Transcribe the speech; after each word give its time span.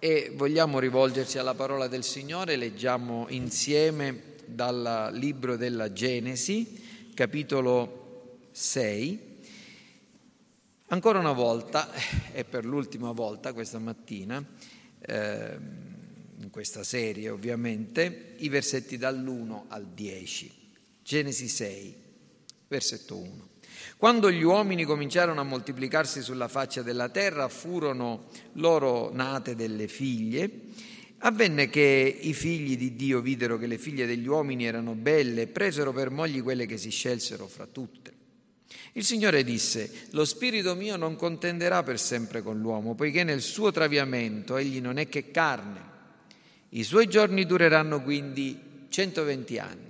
e 0.00 0.30
vogliamo 0.34 0.78
rivolgerci 0.78 1.38
alla 1.38 1.54
parola 1.54 1.88
del 1.88 2.04
Signore, 2.04 2.56
leggiamo 2.56 3.26
insieme 3.30 4.34
dal 4.46 5.10
libro 5.12 5.56
della 5.56 5.92
Genesi, 5.92 7.10
capitolo 7.14 8.48
6. 8.52 9.26
Ancora 10.86 11.18
una 11.18 11.32
volta, 11.32 11.90
e 12.32 12.44
per 12.44 12.64
l'ultima 12.64 13.10
volta 13.10 13.52
questa 13.52 13.78
mattina, 13.78 14.42
eh, 15.00 15.56
in 16.40 16.50
questa 16.50 16.84
serie 16.84 17.28
ovviamente, 17.28 18.34
i 18.38 18.48
versetti 18.48 18.96
dall'1 18.98 19.64
al 19.68 19.86
10. 19.88 20.54
Genesi 21.02 21.48
6, 21.48 21.94
versetto 22.68 23.16
1. 23.16 23.47
Quando 23.96 24.30
gli 24.30 24.42
uomini 24.42 24.84
cominciarono 24.84 25.40
a 25.40 25.44
moltiplicarsi 25.44 26.22
sulla 26.22 26.48
faccia 26.48 26.82
della 26.82 27.08
terra, 27.08 27.48
furono 27.48 28.26
loro 28.54 29.10
nate 29.12 29.54
delle 29.54 29.88
figlie. 29.88 30.50
Avvenne 31.18 31.68
che 31.68 32.18
i 32.20 32.32
figli 32.32 32.76
di 32.76 32.94
Dio 32.94 33.20
videro 33.20 33.58
che 33.58 33.66
le 33.66 33.78
figlie 33.78 34.06
degli 34.06 34.26
uomini 34.26 34.66
erano 34.66 34.94
belle 34.94 35.42
e 35.42 35.46
presero 35.48 35.92
per 35.92 36.10
mogli 36.10 36.42
quelle 36.42 36.66
che 36.66 36.76
si 36.76 36.90
scelsero 36.90 37.48
fra 37.48 37.66
tutte. 37.66 38.12
Il 38.92 39.04
Signore 39.04 39.44
disse, 39.44 39.90
lo 40.10 40.24
spirito 40.24 40.74
mio 40.74 40.96
non 40.96 41.16
contenderà 41.16 41.82
per 41.82 41.98
sempre 41.98 42.42
con 42.42 42.58
l'uomo, 42.58 42.94
poiché 42.94 43.24
nel 43.24 43.40
suo 43.40 43.70
traviamento 43.70 44.56
egli 44.56 44.80
non 44.80 44.98
è 44.98 45.08
che 45.08 45.30
carne. 45.30 45.80
I 46.70 46.84
suoi 46.84 47.08
giorni 47.08 47.46
dureranno 47.46 48.02
quindi 48.02 48.86
120 48.88 49.58
anni. 49.58 49.87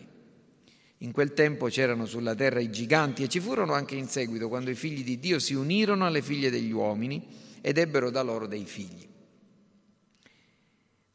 In 0.98 1.12
quel 1.12 1.33
tempo 1.33 1.69
c'erano 1.69 2.07
sulla 2.07 2.34
terra 2.34 2.59
i 2.59 2.70
giganti 2.70 3.23
e 3.23 3.29
ci 3.29 3.39
furono 3.39 3.73
anche 3.73 3.95
in 3.95 4.09
seguito 4.09 4.48
quando 4.48 4.70
i 4.70 4.75
figli 4.75 5.05
di 5.05 5.20
Dio 5.20 5.39
si 5.39 5.55
unirono 5.55 6.05
alle 6.06 6.23
figlie 6.23 6.51
degli 6.51 6.73
uomini 6.73 7.25
ed 7.61 7.79
ebbero 7.79 8.11
da 8.11 8.23
loro 8.23 8.47
dei 8.47 8.65
figli. 8.65 9.06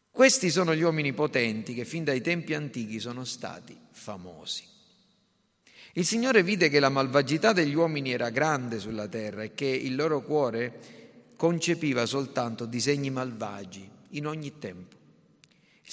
Questi 0.10 0.50
sono 0.52 0.74
gli 0.76 0.82
uomini 0.84 1.12
potenti 1.12 1.74
che 1.74 1.86
fin 1.86 2.04
dai 2.04 2.22
tempi 2.22 2.54
antichi 2.54 3.00
sono 3.00 3.26
stati 3.26 3.76
famosi. 3.92 4.64
Il 5.94 6.06
Signore 6.06 6.44
vide 6.44 6.70
che 6.70 6.80
la 6.80 6.90
malvagità 6.90 7.52
degli 7.52 7.74
uomini 7.74 8.12
era 8.12 8.30
grande 8.30 8.80
sulla 8.80 9.08
terra 9.08 9.44
e 9.44 9.54
che 9.54 9.66
il 9.66 9.96
loro 9.96 10.22
cuore 10.22 10.80
concepiva 11.36 12.06
soltanto 12.06 12.66
disegni 12.66 13.10
malvagi 13.10 13.90
in 14.10 14.28
ogni 14.28 14.58
tempo. 14.60 15.03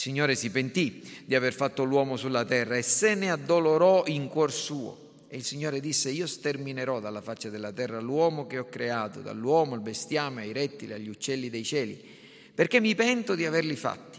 Il 0.00 0.06
Signore 0.06 0.34
si 0.34 0.48
pentì 0.48 1.06
di 1.26 1.34
aver 1.34 1.52
fatto 1.52 1.84
l'uomo 1.84 2.16
sulla 2.16 2.46
terra 2.46 2.74
e 2.74 2.80
se 2.80 3.14
ne 3.14 3.30
addolorò 3.30 4.04
in 4.06 4.28
cuor 4.28 4.50
suo. 4.50 5.26
E 5.28 5.36
il 5.36 5.44
Signore 5.44 5.78
disse, 5.78 6.08
io 6.08 6.26
sterminerò 6.26 7.00
dalla 7.00 7.20
faccia 7.20 7.50
della 7.50 7.70
terra 7.70 8.00
l'uomo 8.00 8.46
che 8.46 8.56
ho 8.56 8.64
creato, 8.64 9.20
dall'uomo 9.20 9.74
al 9.74 9.82
bestiame, 9.82 10.40
ai 10.40 10.52
rettili, 10.52 10.94
agli 10.94 11.10
uccelli 11.10 11.50
dei 11.50 11.62
cieli, 11.62 12.02
perché 12.54 12.80
mi 12.80 12.94
pento 12.94 13.34
di 13.34 13.44
averli 13.44 13.76
fatti. 13.76 14.18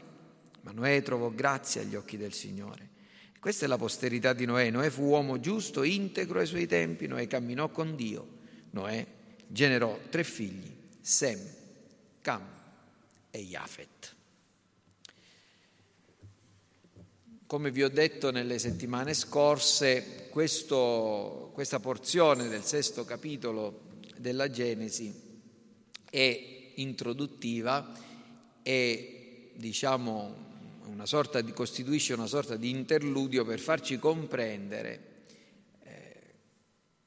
Ma 0.61 0.71
Noè 0.71 1.01
trovò 1.01 1.31
grazia 1.31 1.81
agli 1.81 1.95
occhi 1.95 2.15
del 2.15 2.33
Signore. 2.33 2.89
Questa 3.39 3.65
è 3.65 3.67
la 3.67 3.79
posterità 3.79 4.33
di 4.33 4.45
Noè. 4.45 4.69
Noè 4.69 4.91
fu 4.91 5.05
uomo 5.05 5.39
giusto, 5.39 5.81
integro 5.81 6.41
ai 6.41 6.45
suoi 6.45 6.67
tempi, 6.67 7.07
Noè 7.07 7.25
camminò 7.25 7.69
con 7.69 7.95
Dio. 7.95 8.27
Noè 8.69 9.03
generò 9.47 9.97
tre 10.11 10.23
figli, 10.23 10.71
Sem, 11.01 11.39
Cam 12.21 12.43
e 13.31 13.39
Jafet. 13.39 14.19
Come 17.51 17.69
vi 17.69 17.83
ho 17.83 17.89
detto 17.89 18.31
nelle 18.31 18.57
settimane 18.59 19.13
scorse, 19.13 20.29
questo, 20.29 21.51
questa 21.53 21.81
porzione 21.81 22.47
del 22.47 22.63
sesto 22.63 23.03
capitolo 23.03 23.81
della 24.15 24.49
Genesi 24.49 25.13
è 26.09 26.71
introduttiva 26.75 27.91
e 28.63 29.51
diciamo 29.53 30.35
una 30.85 31.05
sorta 31.05 31.41
di, 31.41 31.51
costituisce 31.51 32.13
una 32.13 32.25
sorta 32.25 32.55
di 32.55 32.69
interludio 32.69 33.43
per 33.43 33.59
farci 33.59 33.99
comprendere 33.99 35.25
eh, 35.83 36.15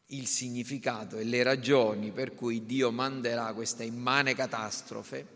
il 0.09 0.27
significato 0.27 1.16
e 1.16 1.25
le 1.25 1.43
ragioni 1.43 2.10
per 2.10 2.34
cui 2.34 2.66
Dio 2.66 2.91
manderà 2.91 3.50
questa 3.54 3.83
immane 3.83 4.34
catastrofe 4.34 5.27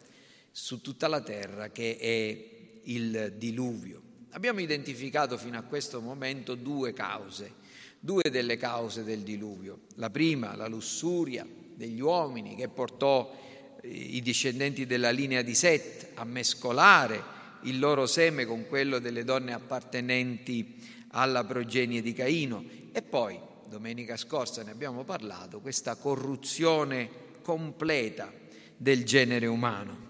su 0.52 0.82
tutta 0.82 1.08
la 1.08 1.22
terra 1.22 1.70
che 1.70 1.96
è 1.96 2.80
il 2.82 3.32
diluvio. 3.38 4.02
Abbiamo 4.32 4.60
identificato 4.60 5.38
fino 5.38 5.58
a 5.58 5.62
questo 5.62 6.00
momento 6.00 6.54
due 6.54 6.92
cause, 6.92 7.52
due 7.98 8.24
delle 8.30 8.56
cause 8.58 9.02
del 9.02 9.20
diluvio. 9.20 9.80
La 9.94 10.10
prima, 10.10 10.54
la 10.54 10.66
lussuria 10.66 11.46
degli 11.74 12.00
uomini 12.00 12.54
che 12.54 12.68
portò 12.68 13.34
eh, 13.80 13.88
i 13.88 14.20
discendenti 14.20 14.84
della 14.84 15.10
linea 15.10 15.40
di 15.42 15.54
Set 15.54 16.10
a 16.14 16.24
mescolare 16.24 17.36
il 17.62 17.78
loro 17.78 18.06
seme 18.06 18.44
con 18.44 18.66
quello 18.68 18.98
delle 18.98 19.24
donne 19.24 19.52
appartenenti 19.52 20.76
alla 21.12 21.44
progenie 21.44 22.02
di 22.02 22.12
Caino. 22.12 22.62
E 22.92 23.00
poi, 23.00 23.40
domenica 23.66 24.16
scorsa 24.16 24.62
ne 24.62 24.72
abbiamo 24.72 25.04
parlato, 25.04 25.60
questa 25.60 25.96
corruzione 25.96 27.08
completa 27.42 28.30
del 28.76 29.04
genere 29.04 29.46
umano. 29.46 30.07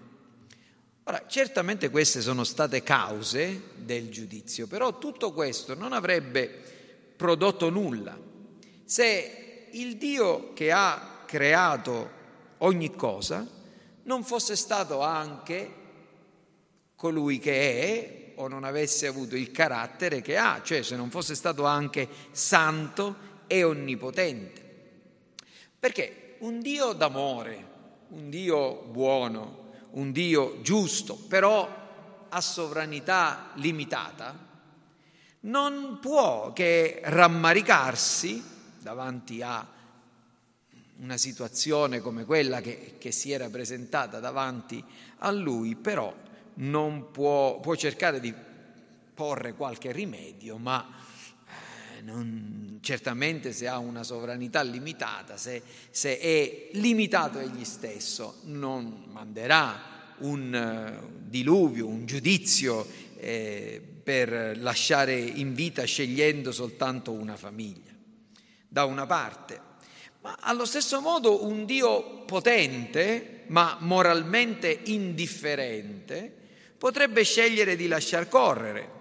Ora, 1.09 1.23
certamente 1.25 1.89
queste 1.89 2.21
sono 2.21 2.43
state 2.43 2.83
cause 2.83 3.71
del 3.77 4.11
giudizio, 4.11 4.67
però 4.67 4.99
tutto 4.99 5.33
questo 5.33 5.73
non 5.73 5.91
avrebbe 5.91 6.47
prodotto 7.15 7.71
nulla 7.71 8.15
se 8.85 9.69
il 9.71 9.97
Dio 9.97 10.53
che 10.53 10.71
ha 10.71 11.23
creato 11.25 12.11
ogni 12.59 12.95
cosa 12.95 13.43
non 14.03 14.23
fosse 14.23 14.55
stato 14.55 15.01
anche 15.01 15.73
colui 16.95 17.39
che 17.39 17.81
è 17.81 18.33
o 18.35 18.47
non 18.47 18.63
avesse 18.63 19.07
avuto 19.07 19.35
il 19.35 19.49
carattere 19.49 20.21
che 20.21 20.37
ha, 20.37 20.61
cioè 20.63 20.83
se 20.83 20.95
non 20.95 21.09
fosse 21.09 21.33
stato 21.33 21.65
anche 21.65 22.07
santo 22.29 23.15
e 23.47 23.63
onnipotente. 23.63 24.61
Perché 25.79 26.35
un 26.41 26.59
Dio 26.59 26.93
d'amore, 26.93 27.65
un 28.09 28.29
Dio 28.29 28.83
buono, 28.83 29.58
un 29.91 30.11
Dio 30.11 30.61
giusto, 30.61 31.15
però 31.15 31.77
a 32.29 32.41
sovranità 32.41 33.51
limitata, 33.55 34.47
non 35.41 35.99
può 35.99 36.53
che 36.53 37.01
rammaricarsi 37.03 38.43
davanti 38.79 39.41
a 39.41 39.65
una 40.97 41.17
situazione 41.17 42.01
come 42.01 42.25
quella 42.25 42.59
che, 42.61 42.95
che 42.97 43.11
si 43.11 43.31
era 43.31 43.49
presentata 43.49 44.19
davanti 44.19 44.83
a 45.19 45.31
lui, 45.31 45.75
però 45.75 46.13
non 46.55 47.11
può, 47.11 47.59
può 47.59 47.75
cercare 47.75 48.19
di 48.19 48.33
porre 49.13 49.53
qualche 49.53 49.91
rimedio, 49.91 50.57
ma 50.57 50.85
non, 52.01 52.79
certamente 52.81 53.51
se 53.51 53.67
ha 53.67 53.77
una 53.77 54.03
sovranità 54.03 54.61
limitata, 54.61 55.37
se, 55.37 55.61
se, 55.89 56.19
è 56.19 56.69
limitato 56.73 57.39
egli 57.39 57.65
stesso, 57.65 58.39
non 58.43 59.05
manderà 59.07 60.15
un 60.19 60.99
uh, 61.01 61.27
diluvio, 61.27 61.87
un 61.87 62.05
giudizio 62.05 62.85
eh, 63.17 63.81
per 64.03 64.57
lasciare 64.57 65.15
in 65.15 65.53
vita 65.53 65.83
scegliendo 65.83 66.51
soltanto 66.51 67.11
una 67.11 67.35
famiglia. 67.35 67.91
Da 68.67 68.85
una 68.85 69.05
parte, 69.05 69.59
ma 70.21 70.37
allo 70.41 70.65
stesso 70.65 71.01
modo 71.01 71.45
un 71.45 71.65
Dio 71.65 72.23
potente, 72.25 73.43
ma 73.47 73.77
moralmente 73.79 74.81
indifferente, 74.85 76.31
potrebbe 76.77 77.23
scegliere 77.23 77.75
di 77.75 77.87
lasciar 77.87 78.27
correre 78.27 78.97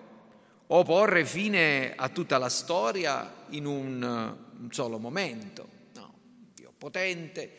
o 0.68 0.82
porre 0.84 1.24
fine 1.24 1.94
a 1.94 2.08
tutta 2.08 2.38
la 2.38 2.48
storia 2.48 3.46
in 3.50 3.64
un, 3.66 4.02
un 4.02 4.68
solo 4.70 4.98
momento. 4.98 5.68
No, 5.94 6.14
Dio 6.54 6.72
potente, 6.76 7.52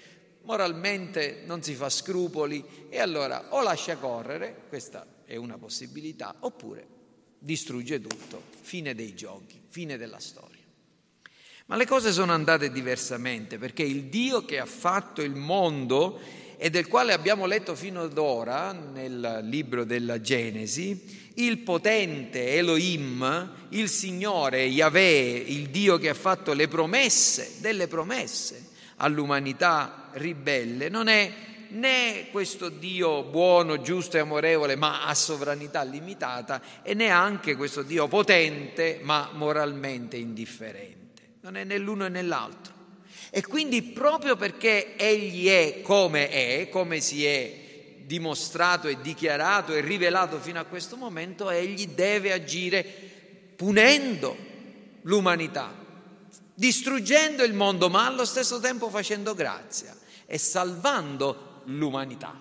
moralmente 0.43 1.43
non 1.45 1.63
si 1.63 1.73
fa 1.73 1.89
scrupoli 1.89 2.87
e 2.89 2.99
allora 2.99 3.47
o 3.49 3.61
lascia 3.61 3.97
correre, 3.97 4.63
questa 4.67 5.05
è 5.25 5.35
una 5.35 5.57
possibilità, 5.57 6.35
oppure 6.39 6.97
distrugge 7.39 8.01
tutto, 8.01 8.43
fine 8.61 8.93
dei 8.93 9.15
giochi, 9.15 9.59
fine 9.69 9.97
della 9.97 10.19
storia. 10.19 10.57
Ma 11.67 11.75
le 11.75 11.85
cose 11.85 12.11
sono 12.11 12.33
andate 12.33 12.71
diversamente 12.71 13.57
perché 13.59 13.83
il 13.83 14.05
Dio 14.05 14.43
che 14.43 14.59
ha 14.59 14.65
fatto 14.65 15.21
il 15.21 15.35
mondo 15.35 16.19
e 16.57 16.69
del 16.69 16.87
quale 16.87 17.13
abbiamo 17.13 17.45
letto 17.45 17.73
fino 17.75 18.01
ad 18.01 18.17
ora 18.17 18.71
nel 18.73 19.41
libro 19.43 19.85
della 19.85 20.19
Genesi, 20.19 21.28
il 21.39 21.59
potente 21.59 22.55
Elohim, 22.55 23.51
il 23.69 23.89
Signore 23.89 24.63
Yahweh, 24.65 25.43
il 25.47 25.69
Dio 25.69 25.97
che 25.97 26.09
ha 26.09 26.13
fatto 26.13 26.53
le 26.53 26.67
promesse, 26.67 27.55
delle 27.59 27.87
promesse 27.87 28.67
all'umanità 28.97 30.09
ribelle, 30.13 30.89
non 30.89 31.07
è 31.07 31.31
né 31.69 32.27
questo 32.31 32.69
Dio 32.69 33.23
buono, 33.23 33.81
giusto 33.81 34.17
e 34.17 34.21
amorevole, 34.21 34.75
ma 34.75 35.05
a 35.05 35.13
sovranità 35.13 35.83
limitata, 35.83 36.61
e 36.83 36.93
neanche 36.93 37.55
questo 37.55 37.83
Dio 37.83 38.07
potente, 38.07 38.99
ma 39.01 39.29
moralmente 39.33 40.17
indifferente. 40.17 40.97
Non 41.41 41.55
è 41.55 41.63
né 41.63 41.77
l'uno 41.77 42.07
né 42.07 42.21
l'altro. 42.21 42.73
E 43.29 43.45
quindi 43.45 43.83
proprio 43.83 44.35
perché 44.35 44.95
egli 44.97 45.47
è 45.47 45.81
come 45.81 46.29
è, 46.29 46.67
come 46.69 46.99
si 46.99 47.25
è 47.25 47.58
dimostrato 48.09 48.87
e 48.87 48.99
dichiarato 49.01 49.71
e 49.71 49.81
rivelato 49.81 50.39
fino 50.39 50.59
a 50.59 50.63
questo 50.63 50.97
momento, 50.97 51.51
egli 51.51 51.89
deve 51.89 52.33
agire 52.33 52.83
punendo 53.55 54.35
l'umanità, 55.03 55.71
distruggendo 56.55 57.43
il 57.43 57.53
mondo, 57.53 57.87
ma 57.87 58.07
allo 58.07 58.25
stesso 58.25 58.59
tempo 58.59 58.89
facendo 58.89 59.35
grazia 59.35 59.95
e 60.25 60.39
salvando 60.39 61.61
l'umanità. 61.65 62.35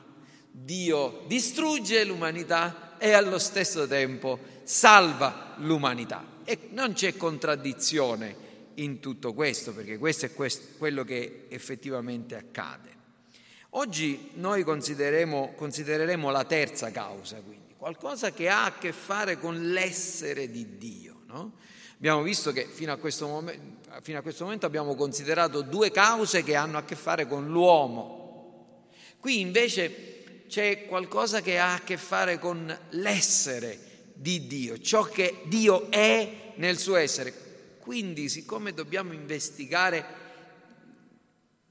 Dio 0.51 1.25
distrugge 1.27 2.03
l'umanità 2.05 2.97
e 2.97 3.13
allo 3.13 3.39
stesso 3.39 3.87
tempo 3.87 4.39
salva 4.65 5.55
l'umanità. 5.59 6.25
E 6.45 6.71
non 6.71 6.95
c'è 6.95 7.15
contraddizione 7.15 8.47
in 8.77 9.01
tutto 9.01 9.35
questo, 9.35 9.75
perché 9.75 9.99
questo 9.99 10.25
è 10.25 10.33
quello 10.33 11.05
che 11.05 11.45
effettivamente 11.51 12.37
accade. 12.37 12.98
Oggi 13.71 14.31
noi 14.35 14.65
considereremo, 14.65 16.31
la 16.31 16.45
terza 16.45 16.91
causa, 16.91 17.37
quindi, 17.37 17.75
qualcosa 17.77 18.33
che 18.33 18.49
ha 18.49 18.65
a 18.65 18.79
che 18.79 18.93
fare 18.93 19.39
con 19.39 19.71
l'essere 19.73 20.51
di 20.51 20.79
Dio. 20.79 21.21
No? 21.27 21.53
Abbiamo 21.97 22.23
visto 22.23 22.51
che 22.53 22.65
fino 22.65 22.93
a, 22.93 22.99
momento, 23.27 23.91
fino 24.01 24.19
a 24.19 24.23
questo 24.23 24.45
momento 24.45 24.65
abbiamo 24.65 24.95
considerato 24.95 25.61
due 25.61 25.91
cause 25.91 26.43
che 26.43 26.55
hanno 26.55 26.79
a 26.79 26.85
che 26.85 26.97
fare 26.97 27.27
con 27.27 27.49
l'uomo. 27.49 28.87
Qui 29.21 29.41
invece 29.41 30.45
c'è 30.49 30.87
qualcosa 30.87 31.43
che 31.43 31.59
ha 31.59 31.75
a 31.75 31.81
che 31.81 31.99
fare 31.99 32.39
con 32.39 32.75
l'essere 32.91 33.79
di 34.15 34.47
Dio, 34.47 34.79
ciò 34.79 35.03
che 35.03 35.43
Dio 35.45 35.91
è 35.91 36.53
nel 36.55 36.79
suo 36.79 36.97
essere. 36.97 37.35
Quindi, 37.81 38.29
siccome 38.29 38.73
dobbiamo 38.73 39.13
investigare 39.13 40.28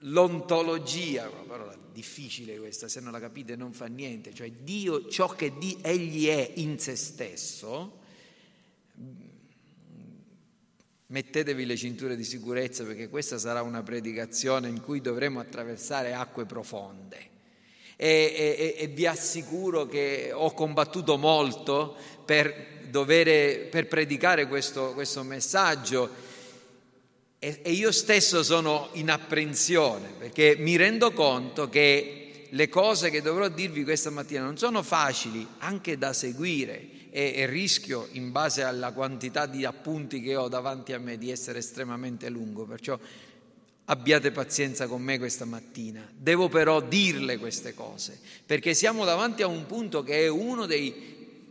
l'ontologia, 0.10 1.30
una 1.30 1.44
parola 1.44 1.78
difficile 1.92 2.58
questa, 2.58 2.88
se 2.88 3.00
non 3.00 3.12
la 3.12 3.20
capite 3.20 3.56
non 3.56 3.74
fa 3.74 3.86
niente, 3.86 4.34
cioè 4.34 4.52
Dio, 4.52 5.08
ciò 5.08 5.28
che 5.30 5.58
di, 5.58 5.78
Egli 5.82 6.28
è 6.28 6.52
in 6.56 6.80
se 6.80 6.96
stesso, 6.96 8.00
mettetevi 11.08 11.66
le 11.66 11.76
cinture 11.76 12.16
di 12.16 12.24
sicurezza 12.24 12.84
perché 12.84 13.10
questa 13.10 13.38
sarà 13.38 13.62
una 13.62 13.82
predicazione 13.82 14.68
in 14.68 14.82
cui 14.82 15.02
dovremo 15.02 15.40
attraversare 15.40 16.14
acque 16.14 16.46
profonde. 16.46 17.36
E, 18.00 18.76
e, 18.78 18.84
e 18.84 18.88
vi 18.88 19.08
assicuro 19.08 19.88
che 19.88 20.32
ho 20.32 20.52
combattuto 20.54 21.18
molto 21.18 21.96
per 22.26 22.86
dovere, 22.90 23.68
per 23.72 23.88
predicare 23.88 24.48
questo, 24.48 24.94
questo 24.94 25.24
messaggio 25.24 26.27
e, 27.40 27.60
e 27.62 27.72
io 27.72 27.92
stesso 27.92 28.44
sono 28.44 28.90
in 28.94 29.10
apprensione 29.10 30.10
perché 30.18 30.56
mi 30.58 30.76
rendo 30.76 31.12
conto 31.12 31.70
che 31.70 32.48
le 32.50 32.70
cose 32.70 33.10
che 33.10 33.22
dovrò 33.22 33.48
dirvi 33.50 33.84
questa 33.84 34.10
mattina 34.10 34.44
non 34.44 34.58
sono 34.58 34.82
facili 34.82 35.46
anche 35.60 35.98
da 35.98 36.14
seguire 36.14 36.96
e, 37.10 37.34
e, 37.36 37.46
rischio, 37.48 38.08
in 38.12 38.32
base 38.32 38.64
alla 38.64 38.92
quantità 38.92 39.46
di 39.46 39.66
appunti 39.66 40.22
che 40.22 40.36
ho 40.36 40.48
davanti 40.48 40.94
a 40.94 41.00
me, 41.00 41.18
di 41.18 41.32
essere 41.32 41.60
estremamente 41.60 42.30
lungo. 42.30 42.66
Perciò 42.66 43.00
abbiate 43.86 44.32
pazienza 44.32 44.88
con 44.88 45.02
me 45.02 45.18
questa 45.18 45.46
mattina. 45.46 46.08
Devo 46.16 46.48
però 46.48 46.80
dirle 46.80 47.38
queste 47.38 47.74
cose, 47.74 48.20
perché 48.46 48.74
siamo 48.74 49.04
davanti 49.04 49.42
a 49.42 49.48
un 49.48 49.66
punto 49.66 50.04
che 50.04 50.26
è 50.26 50.28
uno 50.28 50.66
dei 50.66 50.92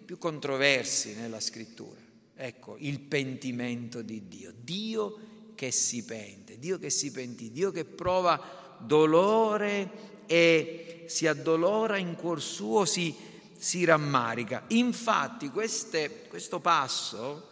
più 0.04 0.18
controversi 0.18 1.14
nella 1.14 1.40
scrittura. 1.40 1.98
Ecco, 2.36 2.76
il 2.78 3.00
pentimento 3.00 4.02
di 4.02 4.28
Dio. 4.28 4.52
Dio 4.56 5.18
che 5.56 5.72
si 5.72 6.04
pente, 6.04 6.60
Dio 6.60 6.78
che 6.78 6.90
si 6.90 7.10
pentì, 7.10 7.50
Dio 7.50 7.72
che 7.72 7.84
prova 7.84 8.76
dolore 8.78 10.14
e 10.26 11.04
si 11.06 11.26
addolora 11.26 11.96
in 11.96 12.14
cuor 12.14 12.40
suo, 12.40 12.84
si, 12.84 13.12
si 13.56 13.84
rammarica. 13.84 14.64
Infatti 14.68 15.48
queste, 15.48 16.26
questo 16.28 16.60
passo, 16.60 17.48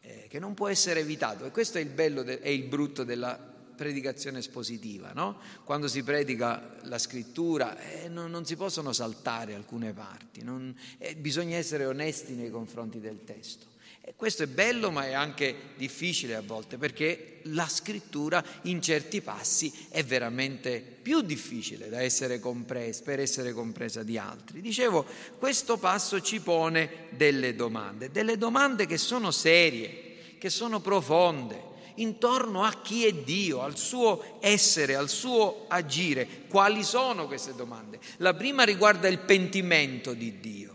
eh, 0.00 0.26
che 0.28 0.38
non 0.38 0.54
può 0.54 0.68
essere 0.68 1.00
evitato, 1.00 1.44
e 1.44 1.50
questo 1.50 1.76
è 1.76 1.80
il 1.82 1.90
bello 1.90 2.22
e 2.24 2.54
il 2.54 2.64
brutto 2.64 3.04
della 3.04 3.50
predicazione 3.74 4.38
espositiva, 4.38 5.12
no? 5.12 5.38
Quando 5.64 5.88
si 5.88 6.02
predica 6.02 6.76
la 6.82 6.98
scrittura 6.98 7.78
eh, 7.78 8.08
non, 8.08 8.30
non, 8.30 8.44
si 8.44 8.54
possono 8.54 8.92
saltare 8.92 9.54
alcune 9.54 9.92
parti, 9.92 10.42
non, 10.42 10.74
eh, 10.98 11.16
bisogna 11.16 11.56
essere 11.56 11.86
onesti 11.86 12.34
nei 12.34 12.50
confronti 12.50 13.00
del 13.00 13.24
testo. 13.24 13.71
E 14.04 14.14
questo 14.16 14.42
è 14.42 14.48
bello 14.48 14.90
ma 14.90 15.06
è 15.06 15.12
anche 15.12 15.54
difficile 15.76 16.34
a 16.34 16.42
volte 16.42 16.76
perché 16.76 17.38
la 17.44 17.68
scrittura 17.68 18.44
in 18.62 18.82
certi 18.82 19.20
passi 19.20 19.72
è 19.90 20.02
veramente 20.02 20.80
più 20.80 21.20
difficile 21.20 21.88
da 21.88 22.02
essere 22.02 22.40
compresa, 22.40 23.02
per 23.04 23.20
essere 23.20 23.52
compresa 23.52 24.02
di 24.02 24.18
altri. 24.18 24.60
Dicevo, 24.60 25.06
questo 25.38 25.76
passo 25.76 26.20
ci 26.20 26.40
pone 26.40 27.06
delle 27.10 27.54
domande, 27.54 28.10
delle 28.10 28.36
domande 28.36 28.86
che 28.86 28.98
sono 28.98 29.30
serie, 29.30 30.36
che 30.36 30.50
sono 30.50 30.80
profonde, 30.80 31.70
intorno 31.96 32.64
a 32.64 32.80
chi 32.82 33.06
è 33.06 33.12
Dio, 33.12 33.62
al 33.62 33.78
suo 33.78 34.38
essere, 34.40 34.96
al 34.96 35.08
suo 35.08 35.66
agire. 35.68 36.46
Quali 36.48 36.82
sono 36.82 37.28
queste 37.28 37.54
domande? 37.54 38.00
La 38.16 38.34
prima 38.34 38.64
riguarda 38.64 39.06
il 39.06 39.20
pentimento 39.20 40.12
di 40.12 40.40
Dio. 40.40 40.70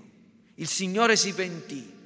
Il 0.55 0.67
Signore 0.67 1.17
si 1.17 1.33
pentì, 1.33 1.96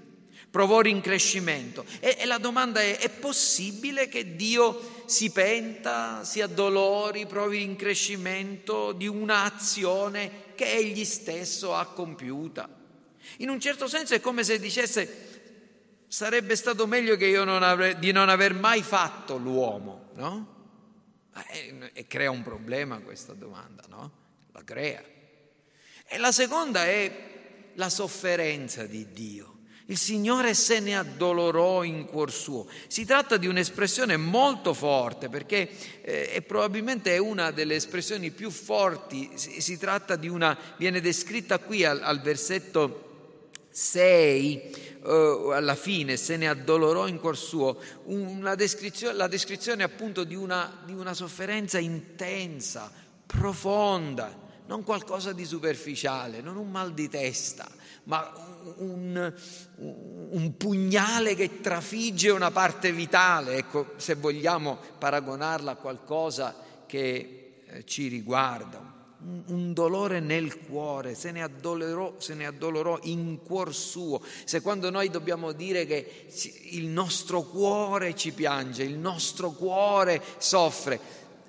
provò 0.51 0.81
rincrescimento. 0.81 1.85
E, 1.99 2.17
e 2.19 2.25
la 2.25 2.37
domanda 2.37 2.81
è, 2.81 2.97
è 2.99 3.09
possibile 3.09 4.09
che 4.09 4.35
Dio 4.35 5.03
si 5.05 5.31
penta, 5.31 6.23
si 6.23 6.41
addolori, 6.41 7.25
provi 7.25 7.57
rincrescimento 7.57 8.91
di 8.91 9.07
un'azione 9.07 10.53
che 10.55 10.71
Egli 10.71 11.05
stesso 11.05 11.73
ha 11.73 11.85
compiuta? 11.85 12.69
In 13.37 13.49
un 13.49 13.59
certo 13.59 13.87
senso 13.87 14.13
è 14.13 14.19
come 14.19 14.43
se 14.43 14.59
dicesse 14.59 15.29
sarebbe 16.07 16.57
stato 16.57 16.85
meglio 16.87 17.15
che 17.15 17.25
io 17.25 17.45
non 17.45 17.63
avrei, 17.63 17.97
di 17.97 18.11
non 18.11 18.27
aver 18.27 18.53
mai 18.53 18.83
fatto 18.83 19.37
l'uomo, 19.37 20.09
no? 20.15 20.59
E, 21.47 21.91
e 21.93 22.07
crea 22.07 22.29
un 22.29 22.43
problema 22.43 22.99
questa 22.99 23.33
domanda, 23.33 23.83
no? 23.87 24.11
La 24.51 24.63
crea. 24.65 25.01
E 26.05 26.17
la 26.17 26.33
seconda 26.33 26.85
è 26.85 27.29
la 27.75 27.89
sofferenza 27.89 28.85
di 28.85 29.13
Dio. 29.13 29.50
Il 29.91 29.97
Signore 29.97 30.53
se 30.53 30.79
ne 30.79 30.97
addolorò 30.97 31.83
in 31.83 32.05
cuor 32.05 32.31
suo. 32.31 32.65
Si 32.87 33.03
tratta 33.03 33.35
di 33.35 33.45
un'espressione 33.45 34.15
molto 34.15 34.73
forte 34.73 35.27
perché 35.27 35.69
eh, 36.01 36.31
è 36.31 36.41
probabilmente 36.41 37.17
una 37.17 37.51
delle 37.51 37.75
espressioni 37.75 38.31
più 38.31 38.51
forti. 38.51 39.31
Si, 39.35 39.77
tratta 39.77 40.15
di 40.15 40.29
una, 40.29 40.57
viene 40.77 41.01
descritta 41.01 41.59
qui 41.59 41.83
al, 41.83 42.01
al 42.01 42.21
versetto 42.21 43.09
6 43.69 44.99
uh, 45.03 45.09
alla 45.49 45.75
fine 45.75 46.15
se 46.15 46.37
ne 46.37 46.47
addolorò 46.47 47.07
in 47.07 47.19
cuor 47.19 47.37
suo, 47.37 47.77
descrizione, 48.55 49.13
la 49.15 49.27
descrizione 49.27 49.83
appunto 49.83 50.23
di 50.23 50.35
una, 50.35 50.83
di 50.85 50.93
una 50.93 51.13
sofferenza 51.13 51.79
intensa, 51.79 52.89
profonda, 53.25 54.33
non 54.67 54.85
qualcosa 54.85 55.33
di 55.33 55.43
superficiale, 55.43 56.39
non 56.39 56.55
un 56.55 56.71
mal 56.71 56.93
di 56.93 57.09
testa, 57.09 57.69
ma 58.03 58.50
un, 58.77 59.33
un, 59.77 60.57
pugnale 60.57 61.35
che 61.35 61.61
trafigge 61.61 62.29
una 62.29 62.51
parte 62.51 62.91
vitale, 62.91 63.55
ecco, 63.55 63.93
se 63.97 64.15
vogliamo 64.15 64.77
paragonarla 64.97 65.71
a 65.71 65.75
qualcosa 65.75 66.55
che 66.85 67.53
eh, 67.65 67.85
ci 67.85 68.07
riguarda, 68.07 68.91
un 69.47 69.71
dolore 69.73 70.19
nel 70.19 70.59
cuore, 70.65 71.13
se 71.13 71.31
ne, 71.31 71.43
addolorò, 71.43 72.15
se 72.17 72.33
ne 72.33 72.47
addolorò 72.47 72.99
in 73.03 73.39
cuor 73.43 73.73
suo. 73.73 74.21
Se 74.45 74.61
quando 74.61 74.89
noi 74.89 75.09
dobbiamo 75.09 75.51
dire 75.51 75.85
che 75.85 76.25
il 76.71 76.87
nostro 76.87 77.43
cuore 77.43 78.15
ci 78.15 78.31
piange, 78.31 78.83
il 78.83 78.97
nostro 78.97 79.51
cuore 79.51 80.21
soffre, 80.37 80.99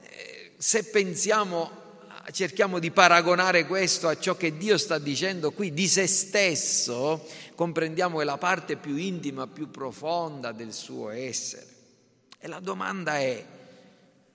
eh, 0.02 0.52
se 0.58 0.84
pensiamo, 0.84 1.81
cerchiamo 2.30 2.78
di 2.78 2.90
paragonare 2.90 3.66
questo 3.66 4.08
a 4.08 4.18
ciò 4.18 4.36
che 4.36 4.56
Dio 4.56 4.78
sta 4.78 4.98
dicendo 4.98 5.50
qui 5.50 5.72
di 5.72 5.88
se 5.88 6.06
stesso, 6.06 7.26
comprendiamo 7.54 8.18
che 8.18 8.24
la 8.24 8.38
parte 8.38 8.76
più 8.76 8.96
intima, 8.96 9.46
più 9.46 9.70
profonda 9.70 10.52
del 10.52 10.72
suo 10.72 11.10
essere. 11.10 11.66
E 12.38 12.48
la 12.48 12.60
domanda 12.60 13.18
è, 13.18 13.44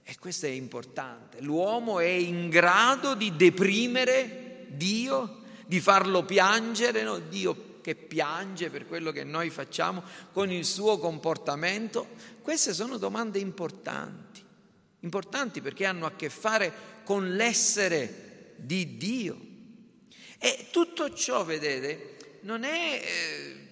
e 0.04 0.16
questo 0.20 0.46
è 0.46 0.50
importante. 0.50 1.42
L'uomo 1.42 2.00
è 2.00 2.06
in 2.06 2.50
grado 2.50 3.16
di 3.16 3.36
deprimere 3.36 4.66
Dio, 4.70 5.42
di 5.66 5.80
farlo 5.80 6.24
piangere, 6.24 7.04
no? 7.04 7.20
Dio 7.20 7.76
che 7.82 7.96
piange 7.96 8.70
per 8.70 8.86
quello 8.86 9.12
che 9.12 9.24
noi 9.24 9.50
facciamo 9.50 10.04
con 10.34 10.52
il 10.52 10.66
suo 10.66 10.98
comportamento. 10.98 12.08
Queste 12.42 12.74
sono 12.74 12.98
domande 12.98 13.40
importanti, 13.40 14.44
importanti 15.08 15.62
perché 15.62 15.86
hanno 15.86 16.06
a 16.06 16.12
che 16.12 16.30
fare 16.30 16.72
con 17.04 17.34
l'essere 17.34 18.54
di 18.58 18.98
Dio. 18.98 19.40
E 20.38 20.68
tutto 20.70 21.14
ciò, 21.14 21.44
vedete, 21.46 22.40
non 22.42 22.64
è... 22.64 23.02
Eh, 23.04 23.66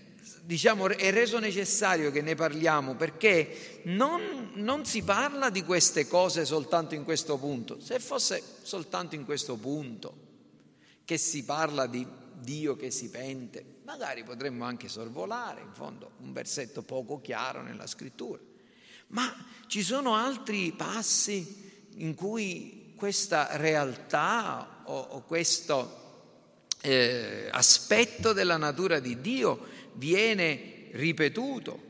diciamo, 0.46 0.88
è 0.90 1.12
reso 1.12 1.40
necessario 1.40 2.12
che 2.12 2.22
ne 2.22 2.36
parliamo 2.36 2.96
perché 2.96 3.82
non, 3.86 4.52
non, 4.54 4.86
si 4.86 5.02
parla 5.02 5.50
di 5.50 5.64
queste 5.64 6.08
cose 6.08 6.46
soltanto 6.46 6.94
in 6.94 7.04
questo 7.04 7.38
punto. 7.38 7.80
Se 7.82 8.00
fosse 8.00 8.42
soltanto 8.62 9.16
in 9.16 9.26
questo 9.26 9.56
punto, 9.56 10.24
che 11.04 11.18
si 11.18 11.44
parla 11.44 11.88
di 11.88 12.06
Dio 12.34 12.76
che 12.76 12.92
si 12.92 13.10
pente. 13.10 13.74
Magari 13.86 14.24
potremmo 14.24 14.66
anche 14.66 14.88
sorvolare, 14.88 15.62
in 15.62 15.74
fondo, 15.74 16.12
un 16.20 16.32
versetto 16.34 16.82
poco 16.82 17.22
chiaro 17.22 17.62
nella 17.62 17.88
scrittura. 17.88 18.42
Ma 19.08 19.34
ci 19.68 19.84
sono 19.84 20.16
altri 20.16 20.74
passi 20.76 21.64
in 21.98 22.16
cui 22.16 22.94
questa 22.96 23.58
realtà 23.58 24.84
o, 24.86 24.98
o 24.98 25.22
questo 25.24 26.04
eh, 26.82 27.48
aspetto 27.52 28.34
della 28.34 28.58
natura 28.58 29.00
di 29.00 29.20
Dio 29.22 29.68
viene 29.94 30.90
ripetuto. 30.92 31.82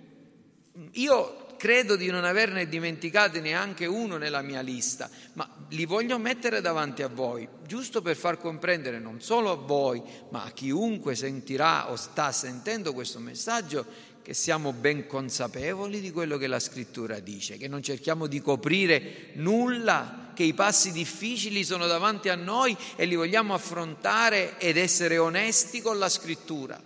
Io 0.94 1.46
credo 1.58 1.96
di 1.96 2.10
non 2.10 2.26
averne 2.26 2.68
dimenticati 2.68 3.40
neanche 3.40 3.86
uno 3.86 4.18
nella 4.18 4.42
mia 4.42 4.62
lista, 4.62 5.10
ma 5.34 5.50
li 5.70 5.86
voglio 5.86 6.18
mettere 6.18 6.62
davanti 6.62 7.02
a 7.02 7.08
voi, 7.08 7.48
giusto 7.66 8.02
per 8.02 8.16
far 8.16 8.38
comprendere 8.38 9.00
non 9.00 9.22
solo 9.22 9.52
a 9.52 9.56
voi, 9.56 10.02
ma 10.30 10.44
a 10.44 10.52
chiunque 10.52 11.16
sentirà 11.16 11.92
o 11.92 11.96
sta 11.96 12.32
sentendo 12.32 12.94
questo 12.94 13.20
messaggio, 13.20 13.86
che 14.26 14.34
siamo 14.34 14.74
ben 14.74 15.06
consapevoli 15.06 16.02
di 16.02 16.12
quello 16.12 16.40
che 16.40 16.48
la 16.48 16.60
scrittura 16.60 17.20
dice, 17.20 17.58
che 17.58 17.68
non 17.68 17.84
cerchiamo 17.84 18.26
di 18.26 18.42
coprire 18.42 19.28
nulla, 19.34 20.32
che 20.34 20.42
i 20.42 20.56
passi 20.56 20.92
difficili 20.92 21.64
sono 21.64 21.86
davanti 21.86 22.30
a 22.30 22.36
noi 22.36 22.76
e 22.96 23.06
li 23.06 23.14
vogliamo 23.14 23.54
affrontare 23.54 24.58
ed 24.58 24.78
essere 24.78 25.20
onesti 25.20 25.80
con 25.80 26.00
la 26.00 26.10
scrittura. 26.10 26.82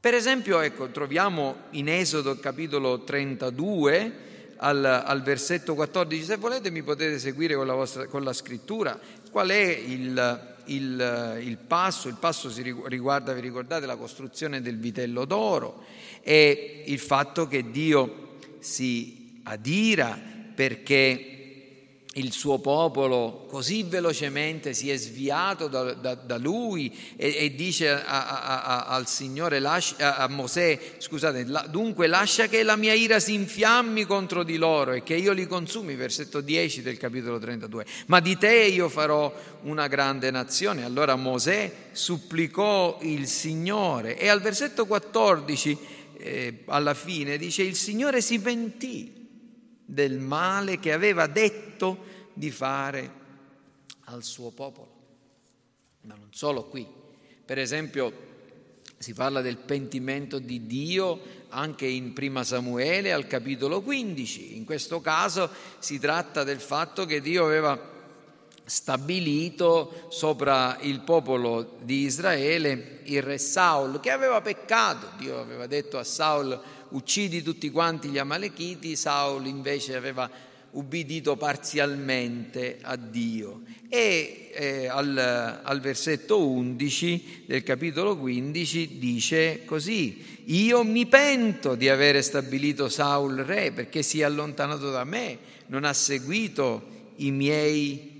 Per 0.00 0.14
esempio, 0.14 0.60
ecco, 0.60 0.88
troviamo 0.88 1.56
in 1.72 1.90
Esodo 1.90 2.38
capitolo 2.38 3.04
32 3.04 4.12
al, 4.56 4.82
al, 4.82 5.22
versetto 5.22 5.74
14, 5.74 6.24
se 6.24 6.36
volete 6.36 6.70
mi 6.70 6.82
potete 6.82 7.18
seguire 7.18 7.54
con 7.54 7.66
la, 7.66 7.74
vostra, 7.74 8.06
con 8.06 8.24
la 8.24 8.32
scrittura, 8.32 8.98
qual 9.30 9.50
è 9.50 9.66
il, 9.66 10.56
il, 10.66 11.40
il, 11.42 11.56
passo? 11.58 12.08
Il 12.08 12.16
passo 12.18 12.50
riguarda, 12.86 13.34
vi 13.34 13.40
ricordate, 13.40 13.84
la 13.84 13.96
costruzione 13.96 14.62
del 14.62 14.78
vitello 14.78 15.26
d'oro 15.26 15.84
e 16.24 16.82
il 16.86 16.98
fatto 16.98 17.46
che 17.46 17.70
Dio 17.70 18.38
si 18.58 19.40
adira 19.44 20.18
perché 20.54 21.34
il 22.14 22.32
suo 22.32 22.58
popolo 22.58 23.46
così 23.48 23.82
velocemente 23.82 24.72
si 24.72 24.90
è 24.90 24.96
sviato 24.96 25.68
da, 25.68 25.94
da, 25.94 26.14
da 26.14 26.36
lui 26.36 26.94
e, 27.16 27.36
e 27.38 27.54
dice 27.54 27.90
a, 27.90 28.02
a, 28.04 28.62
a, 28.62 28.84
al 28.86 29.08
Signore, 29.08 29.58
lascia, 29.58 30.16
a 30.16 30.28
Mosè, 30.28 30.78
scusate, 30.98 31.44
la, 31.46 31.66
dunque 31.68 32.06
lascia 32.06 32.46
che 32.46 32.62
la 32.62 32.76
mia 32.76 32.94
ira 32.94 33.18
si 33.18 33.34
infiammi 33.34 34.04
contro 34.04 34.44
di 34.44 34.56
loro 34.56 34.92
e 34.92 35.02
che 35.02 35.14
io 35.14 35.32
li 35.32 35.46
consumi, 35.46 35.94
versetto 35.94 36.40
10 36.40 36.82
del 36.82 36.98
capitolo 36.98 37.38
32, 37.38 37.84
ma 38.06 38.20
di 38.20 38.36
te 38.36 38.54
io 38.54 38.88
farò 38.88 39.32
una 39.62 39.88
grande 39.88 40.30
nazione. 40.30 40.84
Allora 40.84 41.16
Mosè 41.16 41.72
supplicò 41.92 42.98
il 43.02 43.26
Signore 43.26 44.16
e 44.18 44.28
al 44.28 44.40
versetto 44.40 44.86
14 44.86 45.93
eh, 46.24 46.62
alla 46.66 46.94
fine 46.94 47.36
dice 47.36 47.62
il 47.62 47.74
Signore 47.74 48.22
si 48.22 48.40
pentì 48.40 49.12
del 49.84 50.18
male 50.18 50.78
che 50.78 50.90
aveva 50.90 51.26
detto 51.26 52.30
di 52.32 52.50
fare 52.50 53.12
al 54.04 54.24
suo 54.24 54.50
popolo. 54.50 54.92
Ma 56.02 56.14
non 56.14 56.28
solo 56.30 56.64
qui. 56.64 56.86
Per 57.44 57.58
esempio 57.58 58.32
si 58.96 59.12
parla 59.12 59.42
del 59.42 59.58
pentimento 59.58 60.38
di 60.38 60.66
Dio 60.66 61.20
anche 61.50 61.86
in 61.86 62.14
Prima 62.14 62.42
Samuele 62.42 63.12
al 63.12 63.26
capitolo 63.26 63.82
15. 63.82 64.56
In 64.56 64.64
questo 64.64 65.02
caso 65.02 65.50
si 65.78 65.98
tratta 65.98 66.42
del 66.42 66.60
fatto 66.60 67.04
che 67.04 67.20
Dio 67.20 67.44
aveva 67.44 67.76
stabilito 68.64 70.06
sopra 70.08 70.78
il 70.80 71.00
popolo 71.00 71.76
di 71.82 72.04
Israele 72.04 73.00
il 73.04 73.22
re 73.22 73.38
Saul 73.38 74.00
che 74.00 74.10
aveva 74.10 74.40
peccato. 74.40 75.08
Dio 75.18 75.38
aveva 75.38 75.66
detto 75.66 75.98
a 75.98 76.04
Saul 76.04 76.58
uccidi 76.90 77.42
tutti 77.42 77.70
quanti 77.70 78.08
gli 78.08 78.18
Amalechiti, 78.18 78.96
Saul 78.96 79.46
invece 79.46 79.96
aveva 79.96 80.30
ubbidito 80.70 81.36
parzialmente 81.36 82.78
a 82.80 82.96
Dio. 82.96 83.62
E 83.88 84.50
eh, 84.52 84.88
al, 84.88 85.60
al 85.62 85.80
versetto 85.80 86.48
11 86.48 87.44
del 87.46 87.62
capitolo 87.62 88.16
15 88.16 88.98
dice 88.98 89.64
così, 89.64 90.42
io 90.46 90.82
mi 90.82 91.06
pento 91.06 91.74
di 91.74 91.88
avere 91.88 92.22
stabilito 92.22 92.88
Saul 92.88 93.36
re 93.36 93.70
perché 93.72 94.02
si 94.02 94.20
è 94.20 94.24
allontanato 94.24 94.90
da 94.90 95.04
me, 95.04 95.38
non 95.66 95.84
ha 95.84 95.92
seguito 95.92 96.92
i 97.16 97.30
miei 97.30 98.13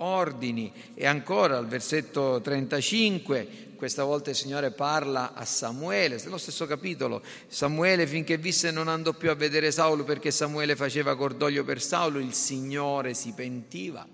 ordini. 0.00 0.72
E 0.94 1.06
ancora 1.06 1.56
al 1.56 1.66
versetto 1.66 2.40
35, 2.40 3.68
questa 3.76 4.04
volta 4.04 4.30
il 4.30 4.36
Signore 4.36 4.70
parla 4.70 5.32
a 5.32 5.44
Samuele, 5.44 6.20
nello 6.22 6.38
stesso 6.38 6.66
capitolo, 6.66 7.22
Samuele 7.48 8.06
finché 8.06 8.36
visse 8.36 8.70
non 8.70 8.88
andò 8.88 9.12
più 9.12 9.30
a 9.30 9.34
vedere 9.34 9.70
Saulo 9.70 10.04
perché 10.04 10.30
Samuele 10.30 10.76
faceva 10.76 11.16
cordoglio 11.16 11.64
per 11.64 11.80
Saulo, 11.80 12.18
il 12.18 12.34
Signore 12.34 13.14
si 13.14 13.32
pentiva 13.32 14.06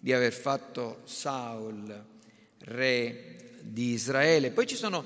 di 0.00 0.12
aver 0.12 0.32
fatto 0.32 1.00
Saul 1.04 2.04
re 2.58 3.34
di 3.60 3.92
Israele. 3.92 4.50
Poi 4.50 4.66
ci 4.66 4.76
sono 4.76 5.04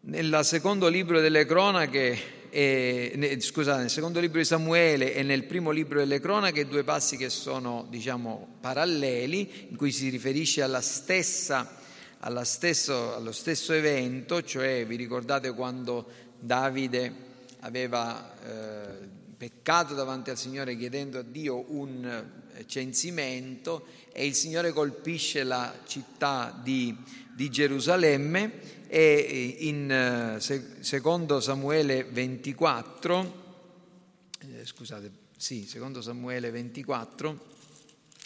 nel 0.00 0.40
secondo 0.42 0.88
libro 0.88 1.20
delle 1.20 1.44
cronache 1.44 2.40
e, 2.54 3.38
scusate, 3.40 3.80
nel 3.80 3.88
secondo 3.88 4.20
libro 4.20 4.38
di 4.38 4.44
Samuele 4.44 5.14
e 5.14 5.22
nel 5.22 5.44
primo 5.44 5.70
libro 5.70 6.00
delle 6.00 6.20
cronache 6.20 6.68
due 6.68 6.84
passi 6.84 7.16
che 7.16 7.30
sono, 7.30 7.86
diciamo, 7.88 8.56
paralleli, 8.60 9.68
in 9.70 9.76
cui 9.76 9.90
si 9.90 10.10
riferisce 10.10 10.60
alla 10.60 10.82
stessa, 10.82 11.78
alla 12.18 12.44
stesso, 12.44 13.14
allo 13.14 13.32
stesso 13.32 13.72
evento, 13.72 14.42
cioè 14.42 14.84
vi 14.84 14.96
ricordate 14.96 15.54
quando 15.54 16.06
Davide 16.38 17.30
aveva 17.60 18.34
eh, 18.44 19.08
peccato 19.38 19.94
davanti 19.94 20.28
al 20.28 20.36
Signore 20.36 20.76
chiedendo 20.76 21.20
a 21.20 21.22
Dio 21.22 21.64
un 21.68 22.04
eh, 22.04 22.66
censimento 22.66 23.86
e 24.12 24.26
il 24.26 24.34
Signore 24.34 24.72
colpisce 24.72 25.42
la 25.42 25.72
città 25.86 26.54
di, 26.62 26.94
di 27.34 27.48
Gerusalemme 27.48 28.81
e 28.94 29.56
in 29.60 29.90
eh, 29.90 30.38
secondo 30.80 31.40
Samuele 31.40 32.04
24, 32.04 33.42
eh, 34.38 34.66
scusate, 34.66 35.10
sì, 35.34 35.64
secondo 35.66 36.02
Samuele 36.02 36.50
24, 36.50 37.46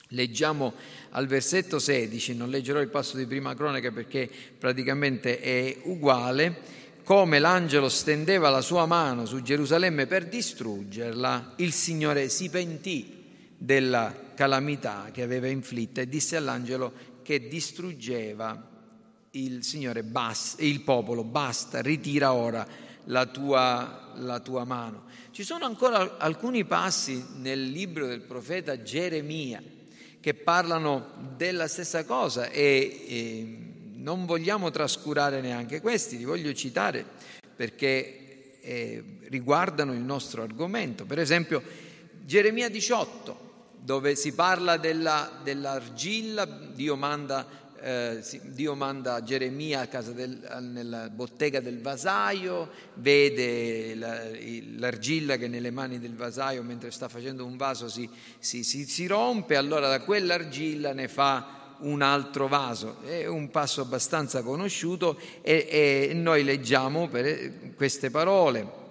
leggiamo 0.08 0.74
al 1.10 1.28
versetto 1.28 1.78
16, 1.78 2.34
non 2.34 2.50
leggerò 2.50 2.80
il 2.80 2.88
passo 2.88 3.16
di 3.16 3.26
prima 3.26 3.54
cronaca 3.54 3.92
perché 3.92 4.28
praticamente 4.58 5.38
è 5.38 5.76
uguale, 5.84 6.58
come 7.04 7.38
l'angelo 7.38 7.88
stendeva 7.88 8.50
la 8.50 8.60
sua 8.60 8.86
mano 8.86 9.24
su 9.24 9.42
Gerusalemme 9.42 10.06
per 10.06 10.26
distruggerla, 10.26 11.52
il 11.58 11.72
Signore 11.72 12.28
si 12.28 12.50
pentì 12.50 13.22
della 13.56 14.32
calamità 14.34 15.10
che 15.12 15.22
aveva 15.22 15.46
inflitta 15.46 16.00
e 16.00 16.08
disse 16.08 16.34
all'angelo 16.34 16.92
che 17.22 17.46
distruggeva 17.46 18.74
il 19.44 19.64
Signore, 19.64 20.02
basta, 20.02 20.62
il 20.62 20.80
popolo, 20.80 21.24
basta, 21.24 21.80
ritira 21.80 22.32
ora 22.32 22.66
la 23.04 23.26
tua, 23.26 24.12
la 24.16 24.40
tua 24.40 24.64
mano. 24.64 25.04
Ci 25.30 25.44
sono 25.44 25.66
ancora 25.66 26.16
alcuni 26.18 26.64
passi 26.64 27.22
nel 27.36 27.62
libro 27.70 28.06
del 28.06 28.22
profeta 28.22 28.82
Geremia 28.82 29.62
che 30.20 30.34
parlano 30.34 31.12
della 31.36 31.68
stessa 31.68 32.04
cosa 32.04 32.48
e, 32.48 33.04
e 33.06 33.58
non 33.94 34.24
vogliamo 34.24 34.70
trascurare 34.70 35.40
neanche 35.40 35.80
questi, 35.80 36.16
li 36.16 36.24
voglio 36.24 36.52
citare 36.54 37.04
perché 37.54 38.58
eh, 38.60 39.04
riguardano 39.28 39.92
il 39.92 40.00
nostro 40.00 40.42
argomento. 40.42 41.04
Per 41.04 41.18
esempio 41.18 41.62
Geremia 42.24 42.68
18, 42.68 43.44
dove 43.78 44.16
si 44.16 44.32
parla 44.32 44.78
della, 44.78 45.38
dell'argilla, 45.42 46.44
Dio 46.44 46.96
manda 46.96 47.65
eh, 47.80 48.22
Dio 48.42 48.74
manda 48.74 49.22
Geremia 49.22 49.88
del, 50.12 50.38
nella 50.72 51.08
bottega 51.08 51.60
del 51.60 51.80
vasaio, 51.80 52.70
vede 52.94 53.94
la, 53.94 54.20
l'argilla 54.76 55.36
che 55.36 55.48
nelle 55.48 55.70
mani 55.70 55.98
del 55.98 56.14
vasaio 56.14 56.62
mentre 56.62 56.90
sta 56.90 57.08
facendo 57.08 57.44
un 57.44 57.56
vaso 57.56 57.88
si, 57.88 58.08
si, 58.38 58.64
si, 58.64 58.84
si 58.84 59.06
rompe, 59.06 59.56
allora 59.56 59.88
da 59.88 60.00
quell'argilla 60.00 60.92
ne 60.92 61.08
fa 61.08 61.74
un 61.80 62.02
altro 62.02 62.48
vaso. 62.48 63.02
È 63.02 63.26
un 63.26 63.50
passo 63.50 63.82
abbastanza 63.82 64.42
conosciuto 64.42 65.18
e, 65.42 66.08
e 66.10 66.14
noi 66.14 66.44
leggiamo 66.44 67.08
per 67.08 67.74
queste 67.74 68.10
parole. 68.10 68.84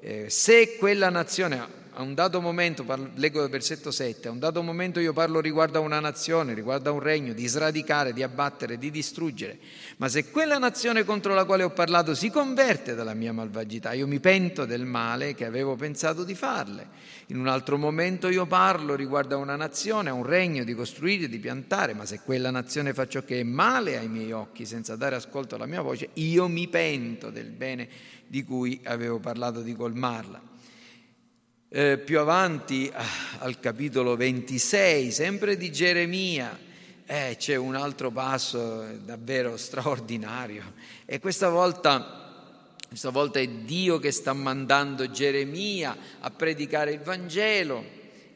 Eh, 0.00 0.30
se 0.30 0.76
quella 0.76 1.10
nazione, 1.10 1.80
a 2.02 2.04
un 2.04 2.14
dato 2.14 2.40
momento, 2.40 2.84
parlo, 2.84 3.10
leggo 3.14 3.40
dal 3.40 3.48
versetto 3.48 3.90
7, 3.90 4.28
a 4.28 4.30
un 4.30 4.38
dato 4.38 4.62
momento 4.62 5.00
io 5.00 5.12
parlo 5.12 5.40
riguardo 5.40 5.78
a 5.78 5.80
una 5.80 6.00
nazione, 6.00 6.52
riguardo 6.52 6.90
a 6.90 6.92
un 6.92 7.00
regno, 7.00 7.32
di 7.32 7.46
sradicare, 7.46 8.12
di 8.12 8.22
abbattere, 8.22 8.76
di 8.76 8.90
distruggere. 8.90 9.58
Ma 9.96 10.08
se 10.08 10.30
quella 10.30 10.58
nazione 10.58 11.04
contro 11.04 11.34
la 11.34 11.44
quale 11.44 11.62
ho 11.62 11.70
parlato 11.70 12.14
si 12.14 12.30
converte 12.30 12.94
dalla 12.94 13.14
mia 13.14 13.32
malvagità, 13.32 13.92
io 13.92 14.06
mi 14.06 14.20
pento 14.20 14.64
del 14.64 14.84
male 14.84 15.34
che 15.34 15.46
avevo 15.46 15.76
pensato 15.76 16.24
di 16.24 16.34
farle. 16.34 16.88
In 17.28 17.38
un 17.38 17.46
altro 17.46 17.78
momento 17.78 18.28
io 18.28 18.46
parlo 18.46 18.94
riguardo 18.94 19.36
a 19.36 19.38
una 19.38 19.56
nazione, 19.56 20.10
a 20.10 20.12
un 20.12 20.24
regno, 20.24 20.64
di 20.64 20.74
costruire, 20.74 21.28
di 21.28 21.38
piantare, 21.38 21.94
ma 21.94 22.04
se 22.04 22.20
quella 22.24 22.50
nazione 22.50 22.92
fa 22.92 23.06
ciò 23.06 23.24
che 23.24 23.40
è 23.40 23.42
male 23.42 23.96
ai 23.96 24.08
miei 24.08 24.32
occhi 24.32 24.66
senza 24.66 24.96
dare 24.96 25.14
ascolto 25.14 25.54
alla 25.54 25.66
mia 25.66 25.80
voce, 25.80 26.10
io 26.14 26.48
mi 26.48 26.68
pento 26.68 27.30
del 27.30 27.50
bene 27.50 27.88
di 28.26 28.44
cui 28.44 28.80
avevo 28.84 29.18
parlato 29.18 29.62
di 29.62 29.74
colmarla. 29.74 30.51
Eh, 31.74 31.96
più 31.96 32.18
avanti 32.18 32.90
ah, 32.92 33.02
al 33.38 33.58
capitolo 33.58 34.14
26, 34.14 35.10
sempre 35.10 35.56
di 35.56 35.72
Geremia, 35.72 36.58
eh, 37.06 37.36
c'è 37.38 37.56
un 37.56 37.76
altro 37.76 38.10
passo 38.10 38.84
davvero 39.02 39.56
straordinario. 39.56 40.74
E 41.06 41.18
questa 41.18 41.48
volta, 41.48 42.68
questa 42.86 43.08
volta 43.08 43.40
è 43.40 43.48
Dio 43.48 43.98
che 43.98 44.10
sta 44.10 44.34
mandando 44.34 45.10
Geremia 45.10 45.96
a 46.20 46.30
predicare 46.30 46.92
il 46.92 47.00
Vangelo. 47.00 47.82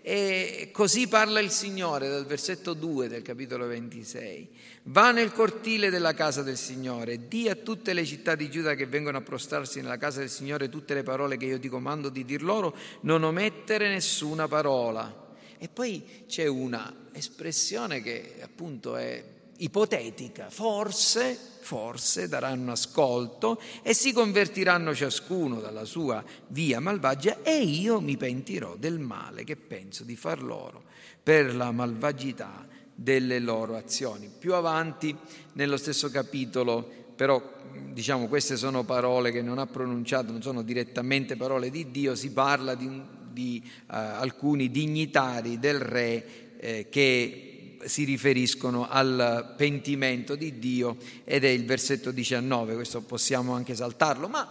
E 0.00 0.70
così 0.72 1.06
parla 1.06 1.40
il 1.40 1.50
Signore 1.50 2.08
dal 2.08 2.24
versetto 2.24 2.72
2 2.72 3.06
del 3.06 3.20
capitolo 3.20 3.66
26. 3.66 4.48
Va 4.88 5.10
nel 5.10 5.32
cortile 5.32 5.90
della 5.90 6.14
casa 6.14 6.44
del 6.44 6.56
Signore, 6.56 7.26
di 7.26 7.48
a 7.48 7.56
tutte 7.56 7.92
le 7.92 8.04
città 8.04 8.36
di 8.36 8.48
Giuda 8.48 8.76
che 8.76 8.86
vengono 8.86 9.18
a 9.18 9.20
prostarsi 9.20 9.80
nella 9.80 9.96
casa 9.96 10.20
del 10.20 10.30
Signore 10.30 10.68
tutte 10.68 10.94
le 10.94 11.02
parole 11.02 11.36
che 11.36 11.46
io 11.46 11.58
ti 11.58 11.68
comando 11.68 12.08
di 12.08 12.24
dir 12.24 12.40
loro, 12.40 12.72
non 13.00 13.24
omettere 13.24 13.88
nessuna 13.88 14.46
parola. 14.46 15.34
E 15.58 15.68
poi 15.68 16.24
c'è 16.28 16.46
una 16.46 17.08
espressione 17.10 18.00
che 18.00 18.36
appunto 18.40 18.94
è 18.94 19.24
ipotetica, 19.56 20.50
forse, 20.50 21.36
forse 21.62 22.28
daranno 22.28 22.70
ascolto 22.70 23.60
e 23.82 23.92
si 23.92 24.12
convertiranno 24.12 24.94
ciascuno 24.94 25.58
dalla 25.58 25.84
sua 25.84 26.22
via 26.48 26.78
malvagia 26.78 27.42
e 27.42 27.60
io 27.60 28.00
mi 28.00 28.16
pentirò 28.16 28.76
del 28.76 29.00
male 29.00 29.42
che 29.42 29.56
penso 29.56 30.04
di 30.04 30.14
far 30.14 30.40
loro 30.40 30.84
per 31.20 31.56
la 31.56 31.72
malvagità 31.72 32.75
delle 32.96 33.38
loro 33.38 33.76
azioni. 33.76 34.30
Più 34.36 34.54
avanti 34.54 35.14
nello 35.52 35.76
stesso 35.76 36.10
capitolo, 36.10 36.90
però 37.14 37.54
diciamo 37.92 38.26
queste 38.26 38.56
sono 38.56 38.84
parole 38.84 39.30
che 39.30 39.42
non 39.42 39.58
ha 39.58 39.66
pronunciato, 39.66 40.32
non 40.32 40.42
sono 40.42 40.62
direttamente 40.62 41.36
parole 41.36 41.70
di 41.70 41.90
Dio, 41.90 42.14
si 42.14 42.32
parla 42.32 42.74
di, 42.74 43.00
di 43.30 43.62
uh, 43.64 43.70
alcuni 43.86 44.70
dignitari 44.70 45.58
del 45.58 45.78
re 45.78 46.56
eh, 46.58 46.86
che 46.88 47.76
si 47.84 48.04
riferiscono 48.04 48.88
al 48.88 49.54
pentimento 49.56 50.34
di 50.34 50.58
Dio 50.58 50.96
ed 51.24 51.44
è 51.44 51.48
il 51.48 51.66
versetto 51.66 52.10
19, 52.10 52.74
questo 52.74 53.02
possiamo 53.02 53.52
anche 53.52 53.74
saltarlo, 53.76 54.26
ma 54.26 54.48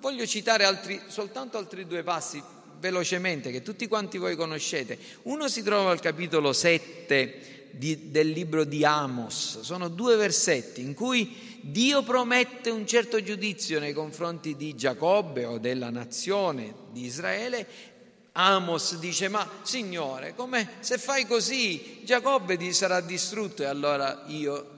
voglio 0.00 0.26
citare 0.26 0.64
altri, 0.64 1.00
soltanto 1.06 1.56
altri 1.56 1.86
due 1.86 2.02
passi 2.02 2.40
velocemente 2.78 3.50
che 3.50 3.62
tutti 3.62 3.88
quanti 3.88 4.18
voi 4.18 4.36
conoscete. 4.36 4.98
Uno 5.22 5.48
si 5.48 5.62
trova 5.62 5.90
al 5.90 6.00
capitolo 6.00 6.52
7 6.52 7.57
di, 7.72 8.10
del 8.10 8.30
libro 8.30 8.64
di 8.64 8.84
Amos, 8.84 9.60
sono 9.60 9.88
due 9.88 10.16
versetti 10.16 10.80
in 10.80 10.94
cui 10.94 11.58
Dio 11.60 12.02
promette 12.02 12.70
un 12.70 12.86
certo 12.86 13.22
giudizio 13.22 13.78
nei 13.80 13.92
confronti 13.92 14.56
di 14.56 14.74
Giacobbe 14.74 15.44
o 15.44 15.58
della 15.58 15.90
nazione 15.90 16.74
di 16.92 17.04
Israele 17.04 17.96
Amos 18.40 18.98
dice, 18.98 19.28
ma 19.28 19.48
Signore, 19.62 20.32
come 20.36 20.76
se 20.78 20.96
fai 20.96 21.26
così 21.26 22.02
Giacobbe 22.04 22.72
sarà 22.72 23.00
distrutto 23.00 23.64
e 23.64 23.66
allora 23.66 24.22
io, 24.26 24.76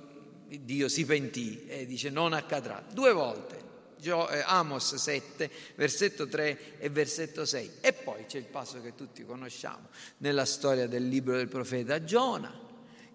Dio 0.48 0.88
si 0.88 1.04
pentì 1.04 1.66
e 1.66 1.84
dice 1.84 2.08
non 2.08 2.32
accadrà. 2.32 2.82
Due 2.90 3.12
volte, 3.12 3.60
eh, 4.02 4.42
Amos 4.46 4.94
7, 4.94 5.50
versetto 5.74 6.26
3 6.26 6.78
e 6.78 6.88
versetto 6.88 7.44
6. 7.44 7.72
E 7.82 7.92
poi 7.92 8.24
c'è 8.24 8.38
il 8.38 8.46
passo 8.46 8.80
che 8.80 8.94
tutti 8.94 9.26
conosciamo 9.26 9.88
nella 10.18 10.46
storia 10.46 10.86
del 10.86 11.06
libro 11.06 11.36
del 11.36 11.48
profeta 11.48 12.02
Giona, 12.02 12.50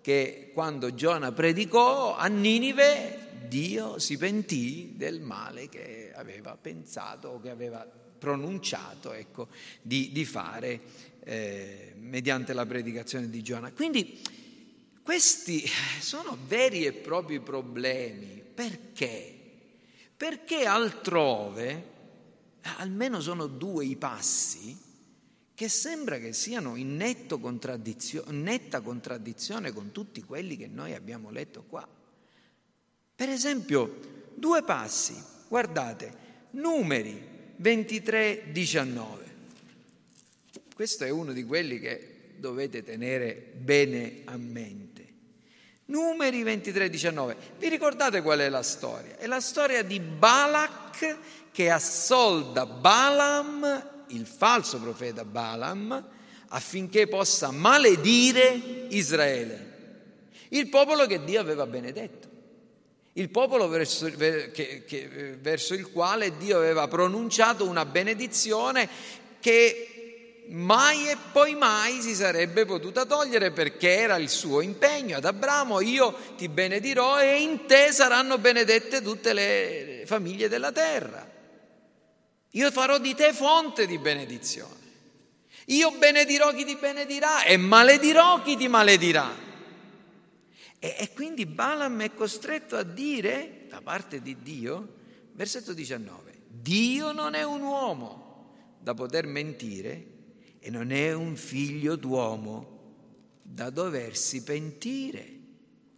che 0.05 0.51
quando 0.53 0.93
Giona 0.93 1.31
predicò 1.31 2.15
a 2.15 2.27
Ninive, 2.27 3.47
Dio 3.47 3.97
si 3.97 4.17
pentì 4.17 4.93
del 4.95 5.19
male 5.19 5.67
che 5.67 6.11
aveva 6.13 6.55
pensato 6.55 7.29
o 7.29 7.41
che 7.41 7.49
aveva 7.49 7.83
pronunciato 8.19 9.13
ecco, 9.13 9.47
di, 9.81 10.11
di, 10.11 10.23
fare 10.23 10.79
eh, 11.21 11.93
mediante 11.97 12.53
la 12.53 12.67
predicazione 12.67 13.31
di 13.31 13.41
Giona. 13.41 13.71
Quindi 13.71 14.21
questi 15.01 15.63
sono 15.99 16.37
veri 16.45 16.85
e 16.85 16.93
propri 16.93 17.39
problemi. 17.39 18.43
Perché? 18.53 19.33
Perché 20.15 20.67
altrove, 20.67 21.83
almeno 22.77 23.19
sono 23.21 23.47
due 23.47 23.85
i 23.85 23.95
passi, 23.95 24.84
che 25.55 25.69
sembra 25.69 26.19
che 26.19 26.33
siano 26.33 26.75
in 26.75 26.97
contraddizio- 27.39 28.25
netta 28.27 28.81
contraddizione 28.81 29.71
con 29.71 29.91
tutti 29.91 30.21
quelli 30.21 30.57
che 30.57 30.67
noi 30.67 30.93
abbiamo 30.93 31.31
letto 31.31 31.63
qua. 31.67 31.87
Per 33.15 33.29
esempio, 33.29 34.31
due 34.35 34.63
passi, 34.63 35.15
guardate, 35.47 36.13
numeri 36.51 37.33
23, 37.55 38.51
19. 38.51 39.23
Questo 40.75 41.05
è 41.05 41.09
uno 41.09 41.31
di 41.31 41.45
quelli 41.45 41.79
che 41.79 42.33
dovete 42.35 42.83
tenere 42.83 43.53
bene 43.55 44.23
a 44.25 44.35
mente. 44.35 44.83
Numeri 45.85 46.43
23, 46.43 46.89
19. 46.89 47.37
Vi 47.59 47.69
ricordate 47.69 48.21
qual 48.21 48.39
è 48.39 48.49
la 48.49 48.63
storia? 48.63 49.17
È 49.17 49.25
la 49.25 49.39
storia 49.39 49.83
di 49.83 50.01
Balak 50.01 51.17
che 51.51 51.69
assolda 51.69 52.65
Balaam, 52.65 53.94
il 54.07 54.25
falso 54.25 54.79
profeta 54.79 55.25
Balaam, 55.25 56.03
affinché 56.49 57.07
possa 57.07 57.51
maledire 57.51 58.87
Israele, 58.89 59.73
il 60.49 60.69
popolo 60.69 61.05
che 61.05 61.23
Dio 61.23 61.39
aveva 61.39 61.65
benedetto. 61.65 62.23
Il 63.17 63.29
popolo 63.29 63.69
verso, 63.69 64.11
che, 64.11 64.83
che, 64.85 65.37
verso, 65.39 65.73
il 65.73 65.89
quale 65.89 66.35
Dio 66.35 66.57
aveva 66.57 66.85
pronunciato 66.89 67.65
una 67.65 67.85
benedizione 67.85 68.89
che 69.39 70.43
mai 70.47 71.09
e 71.09 71.17
poi 71.31 71.55
mai 71.55 72.01
si 72.01 72.13
sarebbe 72.13 72.65
potuta 72.65 73.05
togliere 73.05 73.51
perché 73.51 73.99
era 73.99 74.17
il 74.17 74.29
suo 74.29 74.59
impegno. 74.59 75.17
Ad 75.17 75.23
Abramo, 75.23 75.79
io 75.79 76.13
ti 76.35 76.49
benedirò 76.49 77.21
e 77.21 77.41
in 77.41 77.65
te 77.65 77.91
saranno 77.91 78.37
benedette 78.37 79.01
tutte 79.01 79.31
le 79.31 80.03
famiglie 80.05 80.49
della 80.49 80.73
terra. 80.73 81.34
Io 82.55 82.71
farò 82.71 82.97
di 82.99 83.13
te 83.13 83.33
fonte 83.33 83.85
di 83.85 83.97
benedizione. 83.97 84.83
Io 85.67 85.91
benedirò 85.91 86.53
chi 86.53 86.63
ti 86.63 86.75
benedirà 86.75 87.43
e 87.43 87.57
maledirò 87.57 88.41
chi 88.41 88.55
ti 88.55 88.67
maledirà. 88.67 89.29
E, 90.79 90.95
e 90.99 91.13
quindi 91.13 91.45
Balaam 91.45 92.01
è 92.01 92.13
costretto 92.13 92.77
a 92.77 92.83
dire, 92.83 93.65
da 93.67 93.81
parte 93.81 94.21
di 94.21 94.37
Dio, 94.41 94.95
versetto 95.33 95.73
19, 95.73 96.43
Dio 96.47 97.11
non 97.11 97.33
è 97.33 97.43
un 97.43 97.61
uomo 97.61 98.53
da 98.79 98.93
poter 98.93 99.25
mentire 99.25 100.13
e 100.59 100.69
non 100.69 100.91
è 100.91 101.11
un 101.13 101.35
figlio 101.35 101.95
d'uomo 101.95 102.73
da 103.41 103.69
doversi 103.69 104.43
pentire. 104.43 105.33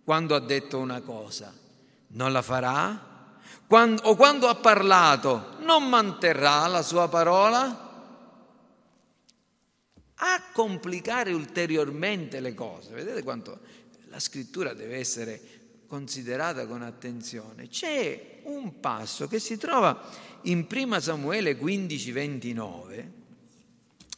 Quando 0.03 0.33
ha 0.33 0.39
detto 0.39 0.79
una 0.79 1.01
cosa, 1.01 1.53
non 2.09 2.31
la 2.31 2.41
farà? 2.41 3.16
Quando, 3.67 4.01
o 4.03 4.15
quando 4.15 4.47
ha 4.47 4.55
parlato, 4.55 5.57
non 5.59 5.89
manterrà 5.89 6.65
la 6.67 6.81
sua 6.81 7.09
parola? 7.09 7.85
A 10.15 10.43
complicare 10.53 11.33
ulteriormente 11.33 12.39
le 12.39 12.53
cose, 12.53 12.93
vedete 12.93 13.23
quanto 13.23 13.59
la 14.05 14.19
scrittura 14.19 14.73
deve 14.73 14.95
essere 14.95 15.41
considerata 15.85 16.65
con 16.65 16.81
attenzione. 16.81 17.67
C'è 17.67 18.39
un 18.43 18.79
passo 18.79 19.27
che 19.27 19.39
si 19.39 19.57
trova 19.57 20.01
in 20.43 20.65
1 20.71 20.99
Samuele 21.01 21.57
15, 21.57 22.11
29 22.13 23.11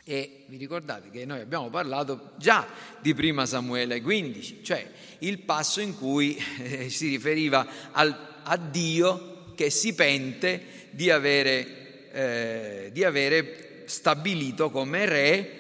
e 0.04 0.44
vi 0.48 0.58
ricordate 0.58 1.10
che 1.10 1.26
noi 1.26 1.42
abbiamo 1.42 1.70
parlato 1.70 2.34
già 2.38 2.68
di 3.02 3.16
1 3.18 3.46
Samuele 3.48 4.00
15, 4.02 4.64
cioè 4.64 4.92
il 5.20 5.40
passo 5.40 5.82
in 5.82 5.98
cui 5.98 6.40
si 6.88 7.08
riferiva 7.08 7.68
al, 7.92 8.42
a 8.44 8.56
Dio 8.58 9.38
che 9.60 9.70
si 9.70 9.94
pente 9.94 10.88
di 10.92 11.10
avere, 11.10 12.12
eh, 12.14 12.90
di 12.94 13.04
avere 13.04 13.84
stabilito 13.88 14.70
come 14.70 15.06
re 15.06 15.52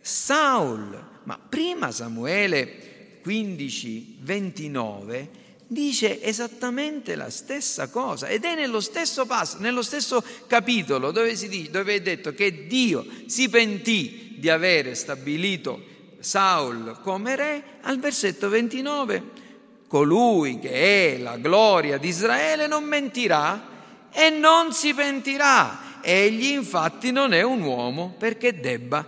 Saul. 0.00 1.20
Ma 1.22 1.38
prima 1.38 1.92
Samuele 1.92 3.20
15, 3.22 4.16
29 4.22 5.28
dice 5.68 6.20
esattamente 6.20 7.14
la 7.14 7.30
stessa 7.30 7.88
cosa 7.90 8.26
ed 8.26 8.42
è 8.42 8.56
nello 8.56 8.80
stesso 8.80 9.24
passo, 9.24 9.58
nello 9.60 9.82
stesso 9.82 10.20
capitolo 10.48 11.12
dove, 11.12 11.36
dice, 11.36 11.70
dove 11.70 11.94
è 11.94 12.00
detto 12.00 12.34
che 12.34 12.66
Dio 12.66 13.06
si 13.26 13.48
pentì 13.48 14.34
di 14.36 14.48
avere 14.48 14.96
stabilito 14.96 15.80
Saul 16.18 16.98
come 17.02 17.36
re, 17.36 17.62
al 17.82 18.00
versetto 18.00 18.48
29 18.48 19.46
colui 19.88 20.58
che 20.58 21.14
è 21.14 21.18
la 21.18 21.38
gloria 21.38 21.98
di 21.98 22.08
Israele 22.08 22.68
non 22.68 22.84
mentirà 22.84 24.10
e 24.12 24.30
non 24.30 24.72
si 24.72 24.94
pentirà. 24.94 26.00
Egli 26.00 26.52
infatti 26.52 27.10
non 27.10 27.32
è 27.32 27.42
un 27.42 27.62
uomo 27.62 28.14
perché 28.16 28.60
debba 28.60 29.04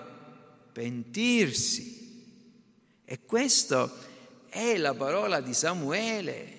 pentirsi. 0.72 1.98
E 3.04 3.20
questa 3.24 3.90
è 4.48 4.76
la 4.76 4.94
parola 4.94 5.40
di 5.40 5.54
Samuele, 5.54 6.58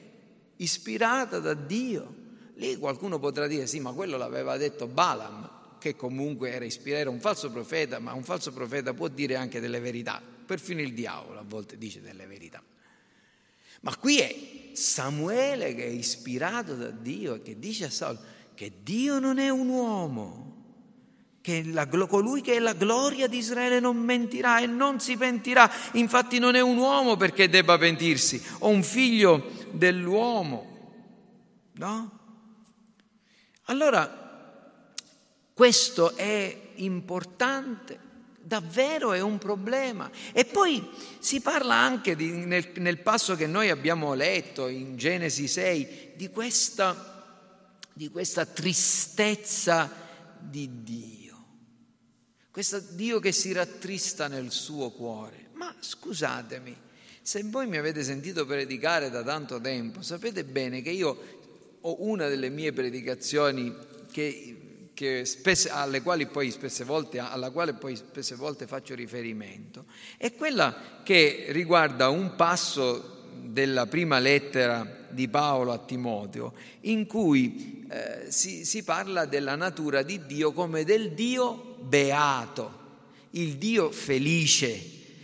ispirata 0.58 1.40
da 1.40 1.54
Dio. 1.54 2.20
Lì 2.56 2.78
qualcuno 2.78 3.20
potrà 3.20 3.48
dire 3.48 3.68
sì, 3.68 3.80
ma 3.80 3.92
quello 3.92 4.18
l'aveva 4.18 4.56
detto 4.58 4.88
Balaam, 4.88 5.50
che 5.80 5.96
comunque 5.96 6.52
era 6.52 6.64
ispirato, 6.64 7.02
era 7.02 7.10
un 7.10 7.20
falso 7.20 7.50
profeta, 7.50 8.00
ma 8.00 8.14
un 8.14 8.24
falso 8.24 8.52
profeta 8.52 8.94
può 8.94 9.08
dire 9.08 9.36
anche 9.36 9.60
delle 9.60 9.80
verità. 9.80 10.22
Perfino 10.46 10.82
il 10.82 10.94
diavolo 10.94 11.40
a 11.40 11.46
volte 11.46 11.78
dice 11.78 12.02
delle 12.02 12.28
verità. 12.28 12.61
Ma 13.82 13.96
qui 13.96 14.18
è 14.18 14.36
Samuele 14.74 15.76
che 15.76 15.84
è 15.84 15.90
ispirato 15.90 16.76
da 16.76 16.90
Dio 16.90 17.36
e 17.36 17.42
che 17.42 17.60
dice 17.60 17.86
a 17.86 17.90
Saul 17.90 18.18
che 18.54 18.72
Dio 18.84 19.20
non 19.20 19.40
è 19.40 19.50
un 19.50 19.70
uomo, 19.70 20.52
che 21.42 21.64
la, 21.66 21.88
colui 21.88 22.42
che 22.42 22.56
è 22.56 22.60
la 22.60 22.74
gloria 22.74 23.28
di 23.28 23.38
Israele 23.38 23.80
non 23.80 23.98
mentirà 23.98 24.60
e 24.60 24.68
non 24.68 25.00
si 25.00 25.18
pentirà. 25.18 25.70
Infatti 25.94 26.38
non 26.38 26.54
è 26.54 26.62
un 26.62 26.78
uomo 26.78 27.18
perché 27.18 27.50
debba 27.50 27.80
pentirsi, 27.80 28.40
o 28.60 28.68
un 28.68 28.84
figlio 28.84 29.50
dell'uomo. 29.72 30.70
No? 31.74 32.20
Allora, 33.64 34.22
questo 35.54 36.16
è 36.16 36.74
importante 36.76 38.01
davvero 38.52 39.14
è 39.14 39.22
un 39.22 39.38
problema. 39.38 40.12
E 40.34 40.44
poi 40.44 40.86
si 41.20 41.40
parla 41.40 41.76
anche 41.76 42.18
di, 42.18 42.32
nel, 42.32 42.72
nel, 42.76 43.00
passo 43.00 43.38
che 43.38 43.48
noi 43.48 43.70
abbiamo 43.70 44.14
letto 44.14 44.68
in 44.68 44.98
Genesi 44.98 45.48
6 45.48 46.12
di 46.16 46.30
questa, 46.30 47.40
di 47.94 48.10
questa 48.10 48.46
tristezza 48.46 49.90
di 50.38 50.84
Dio. 50.84 51.46
Questo 52.52 52.80
Dio 52.80 53.20
che 53.20 53.32
si 53.32 53.54
rattrista 53.54 54.28
nel 54.28 54.52
suo 54.52 54.92
cuore. 54.92 55.52
Ma 55.54 55.74
scusatemi, 55.80 56.76
se 57.22 57.42
voi 57.46 57.68
mi 57.68 57.78
avete 57.78 58.04
sentito 58.04 58.46
predicare 58.46 59.10
da 59.10 59.24
tanto 59.24 59.62
tempo, 59.62 60.02
sapete 60.02 60.44
bene 60.44 60.82
che 60.82 60.90
io 60.90 61.40
ho 61.80 61.96
una 62.00 62.28
delle 62.28 62.50
mie 62.50 62.74
predicazioni 62.74 63.74
che 64.12 64.71
spesse, 65.24 65.72
poi 66.32 66.52
spesse 66.52 66.84
volte, 66.84 67.20
alla 67.20 67.50
quale 67.50 67.74
poi 67.74 67.96
spesse 67.96 68.36
volte 68.36 68.68
faccio 68.68 68.96
riferimento, 68.96 69.86
è 70.18 70.34
quella 70.34 71.02
che 71.04 71.48
riguarda 71.50 72.10
un 72.10 72.36
passo 72.36 73.20
della 73.42 73.88
prima 73.88 74.20
lettera 74.20 75.00
di 75.10 75.28
Paolo 75.28 75.72
a 75.72 75.78
Timoteo, 75.80 76.54
in 76.82 77.06
cui 77.06 77.86
eh, 77.90 78.32
si, 78.32 78.66
si 78.66 78.84
parla 78.84 79.26
della 79.26 79.56
natura 79.56 80.04
di 80.04 80.26
Dio 80.26 80.52
come 80.54 80.84
del 80.84 81.12
Dio 81.12 81.76
beato, 81.80 82.80
il 83.32 83.58
Dio 83.58 83.92
felice, 83.92 84.80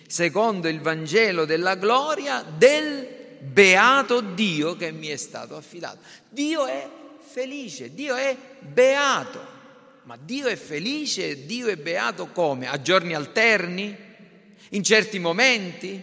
secondo 0.08 0.68
il 0.68 0.82
Vangelo 0.82 1.46
della 1.46 1.76
gloria 1.76 2.44
del 2.44 3.08
beato 3.40 4.22
Dio 4.22 4.76
che 4.76 4.92
mi 4.92 5.08
è 5.08 5.18
stato 5.18 5.56
affidato. 5.56 6.00
Dio 6.30 6.66
è 6.66 6.90
felice, 7.20 7.94
Dio 7.94 8.16
è 8.16 8.36
beato. 8.60 9.56
Ma 10.08 10.16
Dio 10.16 10.48
è 10.48 10.56
felice, 10.56 11.46
Dio 11.46 11.68
è 11.68 11.76
beato 11.76 12.28
come? 12.28 12.70
A 12.70 12.82
giorni 12.82 13.14
alterni? 13.14 13.94
In 14.70 14.82
certi 14.82 15.20
momenti? 15.20 16.02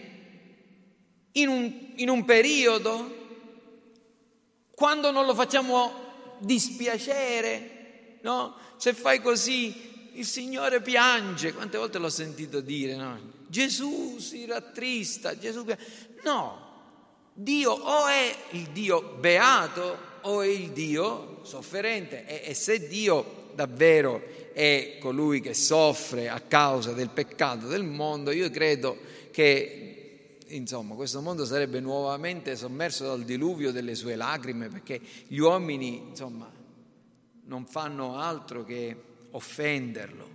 In 1.31 1.47
un, 1.47 1.91
in 1.95 2.09
un 2.09 2.23
periodo? 2.23 3.15
Quando 4.75 5.09
non 5.09 5.25
lo 5.25 5.33
facciamo 5.33 6.35
dispiacere? 6.37 8.19
No? 8.21 8.55
Se 8.77 8.93
fai 8.93 9.23
così 9.23 10.11
il 10.13 10.25
Signore 10.27 10.83
piange. 10.83 11.51
Quante 11.51 11.79
volte 11.79 11.97
l'ho 11.97 12.09
sentito 12.09 12.59
dire? 12.59 12.95
No? 12.95 13.19
Gesù 13.47 14.19
si 14.19 14.45
rattrista, 14.45 15.35
Gesù 15.35 15.65
piange. 15.65 15.83
No, 16.21 16.83
Dio 17.33 17.71
o 17.71 18.05
è 18.05 18.35
il 18.51 18.67
Dio 18.67 19.15
beato 19.19 19.97
o 20.21 20.41
è 20.41 20.47
il 20.47 20.69
Dio 20.73 21.39
sofferente. 21.41 22.27
E, 22.27 22.51
e 22.51 22.53
se 22.53 22.87
Dio 22.87 23.44
davvero 23.55 24.21
è 24.53 24.97
colui 24.99 25.41
che 25.41 25.53
soffre 25.53 26.29
a 26.29 26.39
causa 26.41 26.91
del 26.91 27.09
peccato 27.09 27.67
del 27.67 27.83
mondo, 27.83 28.31
io 28.31 28.49
credo 28.49 28.97
che 29.31 29.85
insomma, 30.47 30.95
questo 30.95 31.21
mondo 31.21 31.45
sarebbe 31.45 31.79
nuovamente 31.79 32.55
sommerso 32.55 33.05
dal 33.05 33.23
diluvio 33.23 33.71
delle 33.71 33.95
sue 33.95 34.15
lacrime 34.15 34.67
perché 34.69 35.01
gli 35.27 35.37
uomini 35.37 35.97
insomma, 36.09 36.51
non 37.45 37.65
fanno 37.65 38.17
altro 38.17 38.63
che 38.63 38.95
offenderlo. 39.31 40.33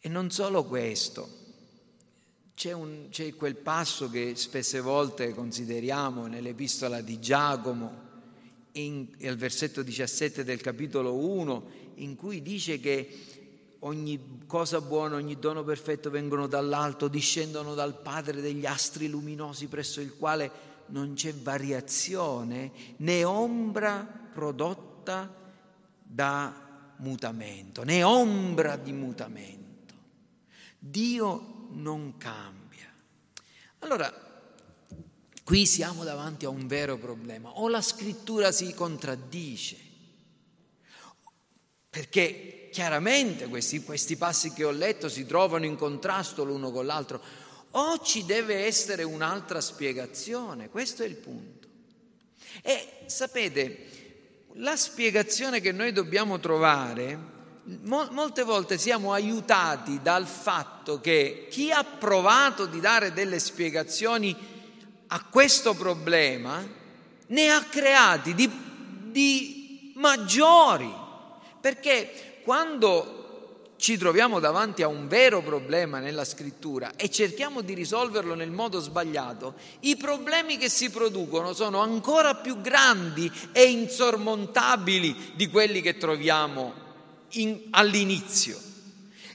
E 0.00 0.08
non 0.08 0.30
solo 0.30 0.64
questo, 0.64 1.42
c'è, 2.54 2.72
un, 2.72 3.06
c'è 3.10 3.34
quel 3.34 3.56
passo 3.56 4.10
che 4.10 4.34
spesse 4.36 4.80
volte 4.80 5.32
consideriamo 5.32 6.26
nell'epistola 6.26 7.00
di 7.00 7.18
Giacomo, 7.18 8.03
al 8.76 9.36
versetto 9.36 9.82
17 9.82 10.42
del 10.42 10.60
capitolo 10.60 11.14
1, 11.14 11.70
in 11.96 12.16
cui 12.16 12.42
dice 12.42 12.80
che 12.80 13.08
ogni 13.80 14.42
cosa 14.46 14.80
buona, 14.80 15.16
ogni 15.16 15.38
dono 15.38 15.62
perfetto 15.62 16.10
vengono 16.10 16.46
dall'alto, 16.46 17.08
discendono 17.08 17.74
dal 17.74 18.00
Padre 18.00 18.40
degli 18.40 18.66
astri 18.66 19.08
luminosi 19.08 19.66
presso 19.68 20.00
il 20.00 20.16
quale 20.16 20.72
non 20.86 21.14
c'è 21.14 21.32
variazione 21.32 22.72
né 22.96 23.24
ombra 23.24 24.04
prodotta 24.32 25.32
da 26.02 26.92
mutamento, 26.96 27.84
né 27.84 28.02
ombra 28.02 28.76
di 28.76 28.92
mutamento. 28.92 29.94
Dio 30.78 31.68
non 31.70 32.16
cambia. 32.16 32.92
Allora, 33.80 34.23
Qui 35.44 35.66
siamo 35.66 36.04
davanti 36.04 36.46
a 36.46 36.48
un 36.48 36.66
vero 36.66 36.96
problema. 36.96 37.60
O 37.60 37.68
la 37.68 37.82
scrittura 37.82 38.50
si 38.50 38.72
contraddice, 38.72 39.76
perché 41.90 42.70
chiaramente 42.72 43.46
questi, 43.48 43.84
questi 43.84 44.16
passi 44.16 44.52
che 44.54 44.64
ho 44.64 44.70
letto 44.70 45.10
si 45.10 45.26
trovano 45.26 45.66
in 45.66 45.76
contrasto 45.76 46.44
l'uno 46.44 46.70
con 46.70 46.86
l'altro, 46.86 47.20
o 47.72 47.98
ci 47.98 48.24
deve 48.24 48.64
essere 48.64 49.02
un'altra 49.02 49.60
spiegazione, 49.60 50.70
questo 50.70 51.02
è 51.02 51.06
il 51.06 51.16
punto. 51.16 51.68
E 52.62 53.04
sapete, 53.06 53.88
la 54.54 54.76
spiegazione 54.76 55.60
che 55.60 55.72
noi 55.72 55.92
dobbiamo 55.92 56.40
trovare 56.40 57.32
molte 58.10 58.42
volte 58.42 58.76
siamo 58.76 59.12
aiutati 59.12 60.00
dal 60.02 60.26
fatto 60.26 61.00
che 61.00 61.46
chi 61.50 61.70
ha 61.70 61.82
provato 61.82 62.66
di 62.66 62.78
dare 62.78 63.12
delle 63.12 63.38
spiegazioni 63.38 64.53
a 65.14 65.24
questo 65.30 65.74
problema 65.74 66.66
ne 67.26 67.48
ha 67.48 67.62
creati 67.62 68.34
di, 68.34 68.50
di 69.12 69.92
maggiori, 69.94 70.92
perché 71.60 72.40
quando 72.42 73.74
ci 73.76 73.96
troviamo 73.96 74.40
davanti 74.40 74.82
a 74.82 74.88
un 74.88 75.06
vero 75.06 75.40
problema 75.40 76.00
nella 76.00 76.24
scrittura 76.24 76.96
e 76.96 77.10
cerchiamo 77.10 77.60
di 77.60 77.74
risolverlo 77.74 78.34
nel 78.34 78.50
modo 78.50 78.80
sbagliato, 78.80 79.54
i 79.80 79.96
problemi 79.96 80.58
che 80.58 80.68
si 80.68 80.90
producono 80.90 81.52
sono 81.52 81.78
ancora 81.78 82.34
più 82.34 82.60
grandi 82.60 83.30
e 83.52 83.70
insormontabili 83.70 85.32
di 85.36 85.46
quelli 85.48 85.80
che 85.80 85.96
troviamo 85.96 86.74
in, 87.30 87.66
all'inizio. 87.70 88.58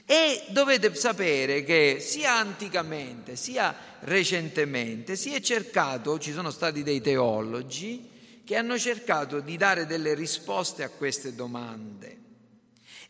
E 0.04 0.42
dovete 0.48 0.94
sapere 0.94 1.64
che 1.64 1.98
sia 2.00 2.34
anticamente 2.34 3.36
sia 3.36 3.89
recentemente 4.00 5.16
si 5.16 5.34
è 5.34 5.40
cercato, 5.40 6.18
ci 6.18 6.32
sono 6.32 6.50
stati 6.50 6.82
dei 6.82 7.00
teologi 7.00 8.08
che 8.44 8.56
hanno 8.56 8.78
cercato 8.78 9.40
di 9.40 9.56
dare 9.56 9.86
delle 9.86 10.14
risposte 10.14 10.82
a 10.82 10.88
queste 10.88 11.34
domande. 11.34 12.18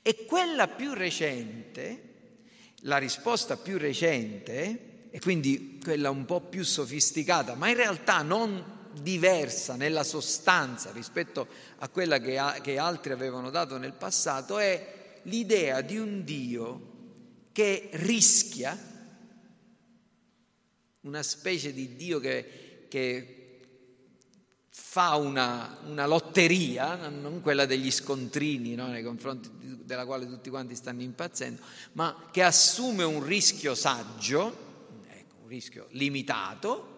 E 0.03 0.25
quella 0.25 0.69
più 0.69 0.93
recente, 0.93 2.03
la 2.81 2.99
risposta 2.99 3.57
più 3.57 3.79
recente, 3.79 5.09
e 5.11 5.19
quindi 5.19 5.79
quella 5.83 6.11
un 6.11 6.25
po' 6.25 6.41
più 6.41 6.63
sofisticata, 6.63 7.55
ma 7.55 7.69
in 7.69 7.77
realtà 7.77 8.23
non 8.23 8.79
diversa 8.93 9.77
nella 9.77 10.05
sostanza 10.05 10.91
rispetto 10.93 11.47
a 11.79 11.89
quella 11.89 12.19
che, 12.19 12.39
che 12.63 12.79
altri 12.79 13.13
avevano 13.13 13.51
dato 13.51 13.79
nel 13.79 13.93
passato, 13.93 14.59
è 14.59 15.19
l'idea 15.23 15.81
di 15.81 15.99
un 15.99 16.25
Dio 16.25 16.89
che 17.53 17.89
rischia, 17.93 18.79
una 21.03 21.23
specie 21.23 21.73
di 21.73 21.95
Dio 21.97 22.21
che, 22.21 22.87
che 22.89 23.41
fa 24.71 25.15
una, 25.15 25.79
una, 25.87 26.07
lotteria, 26.07 27.09
non 27.09 27.41
quella 27.41 27.65
degli 27.65 27.91
scontrini 27.91 28.75
no, 28.75 28.89
nei 28.89 29.03
confronti 29.03 29.49
della 29.85 30.05
quale 30.05 30.27
tutti 30.27 30.51
quanti 30.51 30.75
stanno 30.75 31.03
impazzendo, 31.03 31.63
ma 31.93 32.29
che 32.31 32.43
assume 32.43 33.05
un 33.05 33.25
rischio 33.25 33.75
saggio, 33.75 34.99
ecco, 35.09 35.37
un 35.43 35.49
rischio 35.49 35.87
limitato, 35.91 36.89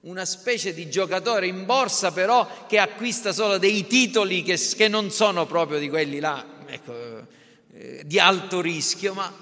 una 0.00 0.24
specie 0.26 0.74
di 0.74 0.90
giocatore 0.90 1.46
in 1.46 1.64
borsa 1.64 2.12
però 2.12 2.66
che 2.66 2.78
acquista 2.78 3.32
solo 3.32 3.56
dei 3.56 3.86
titoli 3.86 4.42
che, 4.42 4.56
che 4.56 4.88
non 4.88 5.10
sono 5.10 5.46
proprio 5.46 5.78
di 5.78 5.88
quelli 5.88 6.18
là, 6.18 6.44
ecco, 6.66 7.26
eh, 7.72 8.02
di 8.04 8.18
alto 8.18 8.60
rischio, 8.60 9.14
ma 9.14 9.32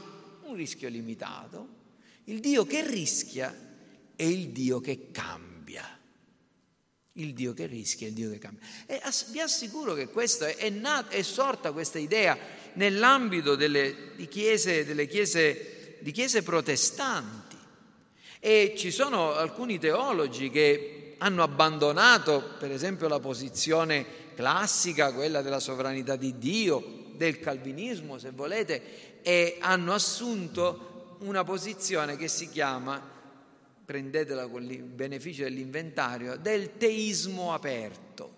un 0.44 0.54
rischio 0.54 0.88
limitato. 0.88 1.80
Il 2.24 2.38
Dio 2.38 2.64
che 2.64 2.86
rischia 2.86 3.70
è 4.22 4.24
il 4.24 4.50
Dio 4.50 4.78
che 4.80 5.10
cambia. 5.10 5.98
Il 7.14 7.34
Dio 7.34 7.52
che 7.52 7.66
rischia, 7.66 8.06
il 8.06 8.12
Dio 8.12 8.30
che 8.30 8.38
cambia. 8.38 8.64
E 8.86 9.00
vi 9.32 9.40
assicuro 9.40 9.94
che 9.94 10.06
questo 10.08 10.44
è, 10.44 10.70
nata, 10.70 11.10
è 11.10 11.22
sorta 11.22 11.72
questa 11.72 11.98
idea 11.98 12.38
nell'ambito 12.74 13.56
delle 13.56 14.14
chiese, 14.28 14.86
delle 14.86 15.08
chiese, 15.08 15.96
di 16.00 16.12
chiese 16.12 16.44
protestanti. 16.44 17.56
E 18.38 18.74
ci 18.76 18.92
sono 18.92 19.34
alcuni 19.34 19.80
teologi 19.80 20.50
che 20.50 21.16
hanno 21.18 21.42
abbandonato, 21.42 22.54
per 22.60 22.70
esempio, 22.70 23.08
la 23.08 23.18
posizione 23.18 24.06
classica, 24.36 25.12
quella 25.12 25.42
della 25.42 25.60
sovranità 25.60 26.14
di 26.14 26.38
Dio, 26.38 27.10
del 27.16 27.40
calvinismo, 27.40 28.18
se 28.18 28.30
volete, 28.30 29.20
e 29.22 29.56
hanno 29.60 29.92
assunto 29.92 31.16
una 31.22 31.42
posizione 31.42 32.16
che 32.16 32.28
si 32.28 32.48
chiama 32.48 33.10
prendetela 33.92 34.46
con 34.46 34.64
il 34.70 34.82
beneficio 34.84 35.42
dell'inventario, 35.42 36.36
del 36.36 36.78
teismo 36.78 37.52
aperto, 37.52 38.34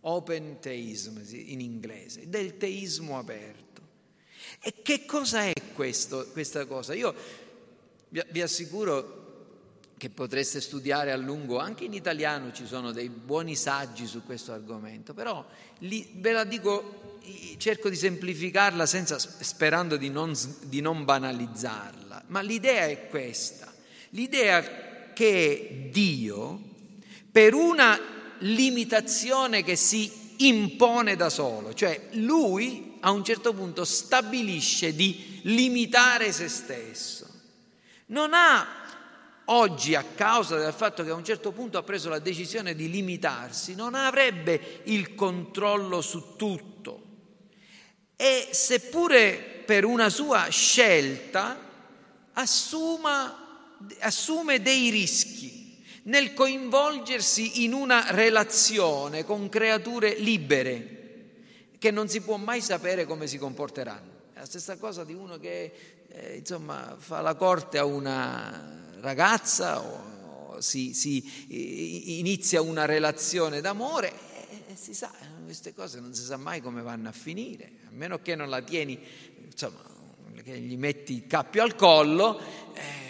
open 0.00 0.56
theism 0.58 1.20
in 1.30 1.60
inglese, 1.60 2.30
del 2.30 2.56
teismo 2.56 3.18
aperto. 3.18 3.82
E 4.58 4.76
che 4.80 5.04
cosa 5.04 5.42
è 5.42 5.52
questo, 5.74 6.26
questa 6.32 6.64
cosa? 6.64 6.94
Io 6.94 7.14
vi, 8.08 8.22
vi 8.30 8.40
assicuro 8.40 9.24
che 9.98 10.08
potreste 10.08 10.62
studiare 10.62 11.12
a 11.12 11.16
lungo, 11.16 11.58
anche 11.58 11.84
in 11.84 11.92
italiano 11.92 12.50
ci 12.52 12.64
sono 12.64 12.90
dei 12.90 13.10
buoni 13.10 13.54
saggi 13.54 14.06
su 14.06 14.24
questo 14.24 14.52
argomento, 14.52 15.12
però 15.12 15.46
li, 15.80 16.08
ve 16.14 16.32
la 16.32 16.44
dico, 16.44 17.18
cerco 17.58 17.90
di 17.90 17.96
semplificarla 17.96 18.86
senza, 18.86 19.18
sperando 19.18 19.98
di 19.98 20.08
non, 20.08 20.32
di 20.62 20.80
non 20.80 21.04
banalizzarla, 21.04 22.24
ma 22.28 22.40
l'idea 22.40 22.86
è 22.86 23.08
questa. 23.08 23.74
L'idea 24.10 24.85
che 25.16 25.88
Dio, 25.90 26.60
per 27.32 27.54
una 27.54 27.98
limitazione 28.40 29.62
che 29.62 29.74
si 29.74 30.34
impone 30.36 31.16
da 31.16 31.30
solo, 31.30 31.72
cioè 31.72 32.08
lui 32.12 32.98
a 33.00 33.10
un 33.12 33.24
certo 33.24 33.54
punto 33.54 33.86
stabilisce 33.86 34.94
di 34.94 35.40
limitare 35.44 36.32
se 36.32 36.48
stesso, 36.48 37.26
non 38.08 38.34
ha 38.34 38.66
oggi 39.46 39.94
a 39.94 40.04
causa 40.14 40.58
del 40.58 40.74
fatto 40.74 41.02
che 41.02 41.08
a 41.08 41.14
un 41.14 41.24
certo 41.24 41.50
punto 41.50 41.78
ha 41.78 41.82
preso 41.82 42.10
la 42.10 42.18
decisione 42.18 42.74
di 42.74 42.90
limitarsi, 42.90 43.74
non 43.74 43.94
avrebbe 43.94 44.82
il 44.84 45.14
controllo 45.14 46.02
su 46.02 46.36
tutto. 46.36 47.04
E 48.16 48.48
seppure 48.50 49.62
per 49.64 49.86
una 49.86 50.10
sua 50.10 50.46
scelta 50.50 51.58
assuma 52.34 53.45
assume 54.00 54.60
dei 54.60 54.90
rischi 54.90 55.82
nel 56.04 56.34
coinvolgersi 56.34 57.64
in 57.64 57.72
una 57.72 58.10
relazione 58.10 59.24
con 59.24 59.48
creature 59.48 60.18
libere 60.18 60.96
che 61.78 61.90
non 61.90 62.08
si 62.08 62.20
può 62.20 62.36
mai 62.36 62.60
sapere 62.60 63.04
come 63.06 63.26
si 63.26 63.38
comporteranno. 63.38 64.14
È 64.32 64.38
la 64.38 64.44
stessa 64.44 64.76
cosa 64.76 65.04
di 65.04 65.14
uno 65.14 65.38
che 65.38 65.72
eh, 66.08 66.36
insomma, 66.36 66.96
fa 66.98 67.20
la 67.20 67.34
corte 67.34 67.78
a 67.78 67.84
una 67.84 68.94
ragazza 69.00 69.80
o, 69.80 70.54
o 70.54 70.60
si, 70.60 70.94
si, 70.94 72.18
inizia 72.18 72.60
una 72.60 72.84
relazione 72.84 73.60
d'amore 73.60 74.12
e, 74.48 74.72
e 74.72 74.76
si 74.76 74.94
sa, 74.94 75.12
queste 75.44 75.74
cose 75.74 76.00
non 76.00 76.14
si 76.14 76.22
sa 76.22 76.36
mai 76.36 76.60
come 76.60 76.82
vanno 76.82 77.08
a 77.08 77.12
finire, 77.12 77.72
a 77.88 77.90
meno 77.90 78.20
che 78.20 78.34
non 78.34 78.48
la 78.48 78.62
tieni, 78.62 78.98
insomma, 79.44 79.80
che 80.42 80.58
gli 80.58 80.76
metti 80.76 81.14
il 81.14 81.26
cappio 81.26 81.62
al 81.62 81.74
collo. 81.74 82.38
Eh, 82.74 83.05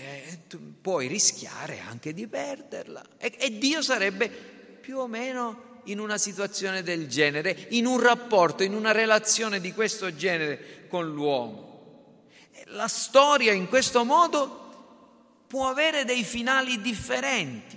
puoi 0.86 1.08
rischiare 1.08 1.80
anche 1.80 2.14
di 2.14 2.28
perderla. 2.28 3.04
E, 3.18 3.34
e 3.40 3.58
Dio 3.58 3.82
sarebbe 3.82 4.28
più 4.28 4.98
o 4.98 5.08
meno 5.08 5.80
in 5.86 5.98
una 5.98 6.16
situazione 6.16 6.84
del 6.84 7.08
genere, 7.08 7.66
in 7.70 7.86
un 7.86 7.98
rapporto, 7.98 8.62
in 8.62 8.72
una 8.72 8.92
relazione 8.92 9.60
di 9.60 9.72
questo 9.72 10.14
genere 10.14 10.86
con 10.86 11.10
l'uomo. 11.12 12.28
La 12.66 12.86
storia 12.86 13.52
in 13.52 13.66
questo 13.66 14.04
modo 14.04 15.42
può 15.48 15.66
avere 15.66 16.04
dei 16.04 16.22
finali 16.22 16.80
differenti 16.80 17.76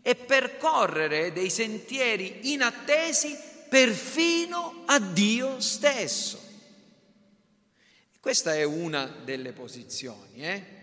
e 0.00 0.14
percorrere 0.14 1.32
dei 1.32 1.50
sentieri 1.50 2.52
inattesi 2.52 3.36
perfino 3.68 4.84
a 4.86 5.00
Dio 5.00 5.58
stesso. 5.58 6.40
Questa 8.20 8.54
è 8.54 8.62
una 8.62 9.06
delle 9.24 9.50
posizioni. 9.50 10.44
Eh? 10.44 10.78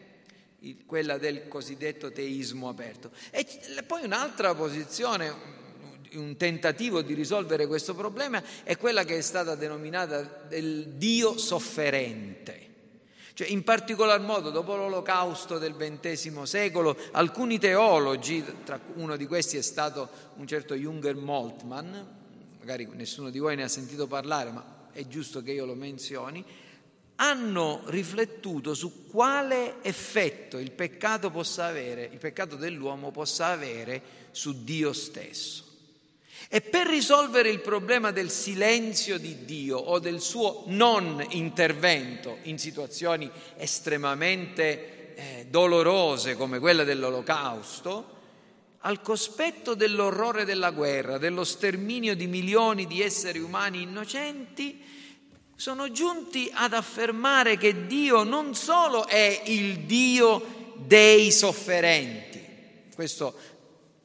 Quella 0.86 1.18
del 1.18 1.48
cosiddetto 1.48 2.12
teismo 2.12 2.70
aperto. 2.70 3.12
E 3.32 3.46
poi 3.86 4.04
un'altra 4.04 4.54
posizione, 4.56 5.56
un 6.14 6.36
tentativo 6.38 7.02
di 7.02 7.14
risolvere 7.14 7.68
questo 7.68 7.94
problema 7.94 8.42
è 8.64 8.78
quella 8.78 9.04
che 9.04 9.18
è 9.18 9.22
stata 9.22 9.56
denominata 9.56 10.22
del 10.22 10.94
Dio 10.96 11.38
sofferente. 11.38 12.66
Cioè, 13.34 13.50
in 13.50 13.64
particolar 13.64 14.20
modo, 14.20 14.50
dopo 14.50 14.76
l'olocausto 14.76 15.60
del 15.60 15.76
XX 15.76 16.42
secolo, 16.42 16.98
alcuni 17.12 17.60
teologi, 17.60 18.44
tra 18.64 18.80
uno 18.96 19.16
di 19.16 19.28
questi 19.28 19.58
è 19.58 19.62
stato 19.62 20.10
un 20.38 20.48
certo 20.48 20.74
Junger 20.74 21.16
Moltmann, 21.16 21.96
magari 22.58 22.90
nessuno 22.94 23.30
di 23.30 23.38
voi 23.38 23.56
ne 23.56 23.62
ha 23.62 23.68
sentito 23.68 24.08
parlare, 24.08 24.50
ma 24.50 24.90
è 24.92 25.06
giusto 25.06 25.44
che 25.44 25.52
io 25.52 25.66
lo 25.66 25.76
menzioni, 25.76 26.44
hanno 27.18 27.82
riflettuto 27.86 28.74
su 28.74 29.08
quale 29.08 29.76
effetto 29.82 30.58
il 30.58 30.72
peccato 30.72 31.30
possa 31.30 31.66
avere, 31.66 32.10
il 32.12 32.20
peccato 32.20 32.56
dell'uomo 32.56 33.12
possa 33.12 33.48
avere 33.48 34.02
su 34.32 34.64
Dio 34.64 34.94
stesso. 34.94 35.66
E 36.50 36.62
per 36.62 36.88
risolvere 36.88 37.50
il 37.50 37.60
problema 37.60 38.12
del 38.12 38.30
silenzio 38.30 39.18
di 39.18 39.44
Dio 39.44 39.78
o 39.78 40.00
del 40.00 40.22
suo 40.22 40.64
non 40.68 41.26
intervento 41.32 42.38
in 42.44 42.58
situazioni 42.58 43.30
estremamente 43.58 45.16
eh, 45.16 45.48
dolorose 45.50 46.36
come 46.36 46.60
quella 46.60 46.84
dell'olocausto, 46.84 48.16
al 48.82 49.02
cospetto 49.02 49.74
dell'orrore 49.74 50.46
della 50.46 50.70
guerra, 50.70 51.18
dello 51.18 51.44
sterminio 51.44 52.16
di 52.16 52.28
milioni 52.28 52.86
di 52.86 53.02
esseri 53.02 53.40
umani 53.40 53.82
innocenti, 53.82 54.80
sono 55.58 55.92
giunti 55.92 56.52
ad 56.54 56.74
affermare 56.74 57.58
che 57.58 57.88
Dio 57.88 58.24
non 58.24 58.54
solo 58.54 59.08
è 59.08 59.42
il 59.46 59.80
Dio 59.80 60.74
dei 60.76 61.32
sofferenti, 61.32 62.46
questo 62.94 63.36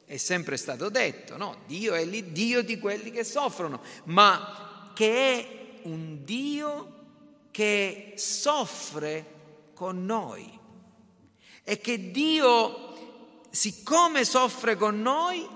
è 0.03 0.17
sempre 0.17 0.57
stato 0.57 0.89
detto, 0.89 1.37
no? 1.37 1.57
Dio 1.67 1.93
è 1.93 2.03
l'Iddio 2.03 2.63
di 2.63 2.79
quelli 2.79 3.11
che 3.11 3.23
soffrono, 3.23 3.81
ma 4.05 4.91
che 4.95 5.15
è 5.15 5.47
un 5.83 6.23
Dio 6.23 7.01
che 7.51 8.13
soffre 8.15 9.25
con 9.75 10.05
noi 10.05 10.59
e 11.63 11.79
che 11.79 12.09
Dio, 12.09 13.45
siccome 13.51 14.25
soffre 14.25 14.75
con 14.75 15.03
noi, 15.03 15.47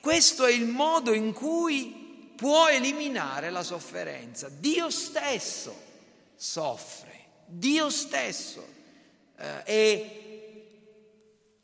questo 0.00 0.46
è 0.46 0.52
il 0.52 0.66
modo 0.66 1.12
in 1.12 1.32
cui 1.32 2.01
può 2.36 2.68
eliminare 2.68 3.50
la 3.50 3.62
sofferenza. 3.62 4.48
Dio 4.48 4.90
stesso 4.90 5.74
soffre, 6.34 7.26
Dio 7.46 7.90
stesso 7.90 8.64
eh, 9.36 9.62
è 9.62 10.20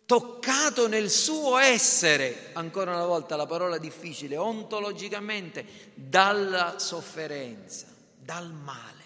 toccato 0.07 0.89
nel 0.89 1.11
suo 1.11 1.59
essere, 1.59 2.51
ancora 2.55 2.95
una 2.95 3.05
volta 3.05 3.37
la 3.37 3.47
parola 3.47 3.77
difficile, 3.77 4.37
ontologicamente, 4.37 5.93
dalla 5.95 6.79
sofferenza, 6.79 7.87
dal 8.17 8.51
male. 8.53 8.98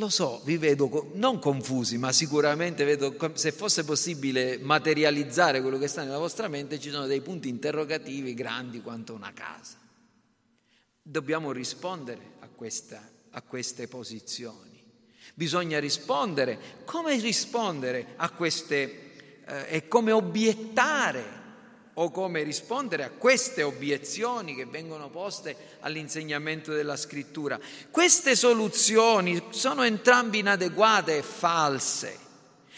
Lo 0.00 0.08
so, 0.08 0.40
vi 0.44 0.56
vedo 0.56 1.10
non 1.12 1.38
confusi, 1.38 1.98
ma 1.98 2.10
sicuramente 2.10 2.84
vedo, 2.84 3.14
se 3.34 3.52
fosse 3.52 3.84
possibile 3.84 4.56
materializzare 4.56 5.60
quello 5.60 5.76
che 5.76 5.88
sta 5.88 6.02
nella 6.02 6.16
vostra 6.16 6.48
mente, 6.48 6.80
ci 6.80 6.88
sono 6.88 7.04
dei 7.04 7.20
punti 7.20 7.50
interrogativi 7.50 8.32
grandi 8.32 8.80
quanto 8.80 9.12
una 9.12 9.30
casa. 9.34 9.76
Dobbiamo 11.02 11.52
rispondere 11.52 12.36
a, 12.38 12.48
questa, 12.48 13.06
a 13.28 13.42
queste 13.42 13.88
posizioni. 13.88 14.82
Bisogna 15.34 15.78
rispondere. 15.78 16.58
Come 16.86 17.18
rispondere 17.18 18.14
a 18.16 18.30
queste, 18.30 19.42
eh, 19.44 19.66
e 19.68 19.86
come 19.86 20.12
obiettare 20.12 21.39
o 22.00 22.10
come 22.10 22.42
rispondere 22.42 23.04
a 23.04 23.10
queste 23.10 23.62
obiezioni 23.62 24.54
che 24.54 24.64
vengono 24.64 25.10
poste 25.10 25.54
all'insegnamento 25.80 26.72
della 26.72 26.96
scrittura. 26.96 27.60
Queste 27.90 28.34
soluzioni 28.34 29.40
sono 29.50 29.82
entrambe 29.82 30.38
inadeguate 30.38 31.18
e 31.18 31.22
false, 31.22 32.18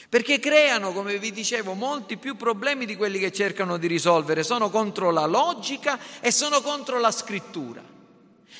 perché 0.08 0.40
creano, 0.40 0.92
come 0.92 1.18
vi 1.18 1.30
dicevo, 1.30 1.74
molti 1.74 2.16
più 2.16 2.36
problemi 2.36 2.84
di 2.84 2.96
quelli 2.96 3.20
che 3.20 3.30
cercano 3.30 3.76
di 3.76 3.86
risolvere, 3.86 4.42
sono 4.42 4.70
contro 4.70 5.12
la 5.12 5.26
logica 5.26 6.00
e 6.20 6.32
sono 6.32 6.60
contro 6.60 6.98
la 6.98 7.12
scrittura. 7.12 7.82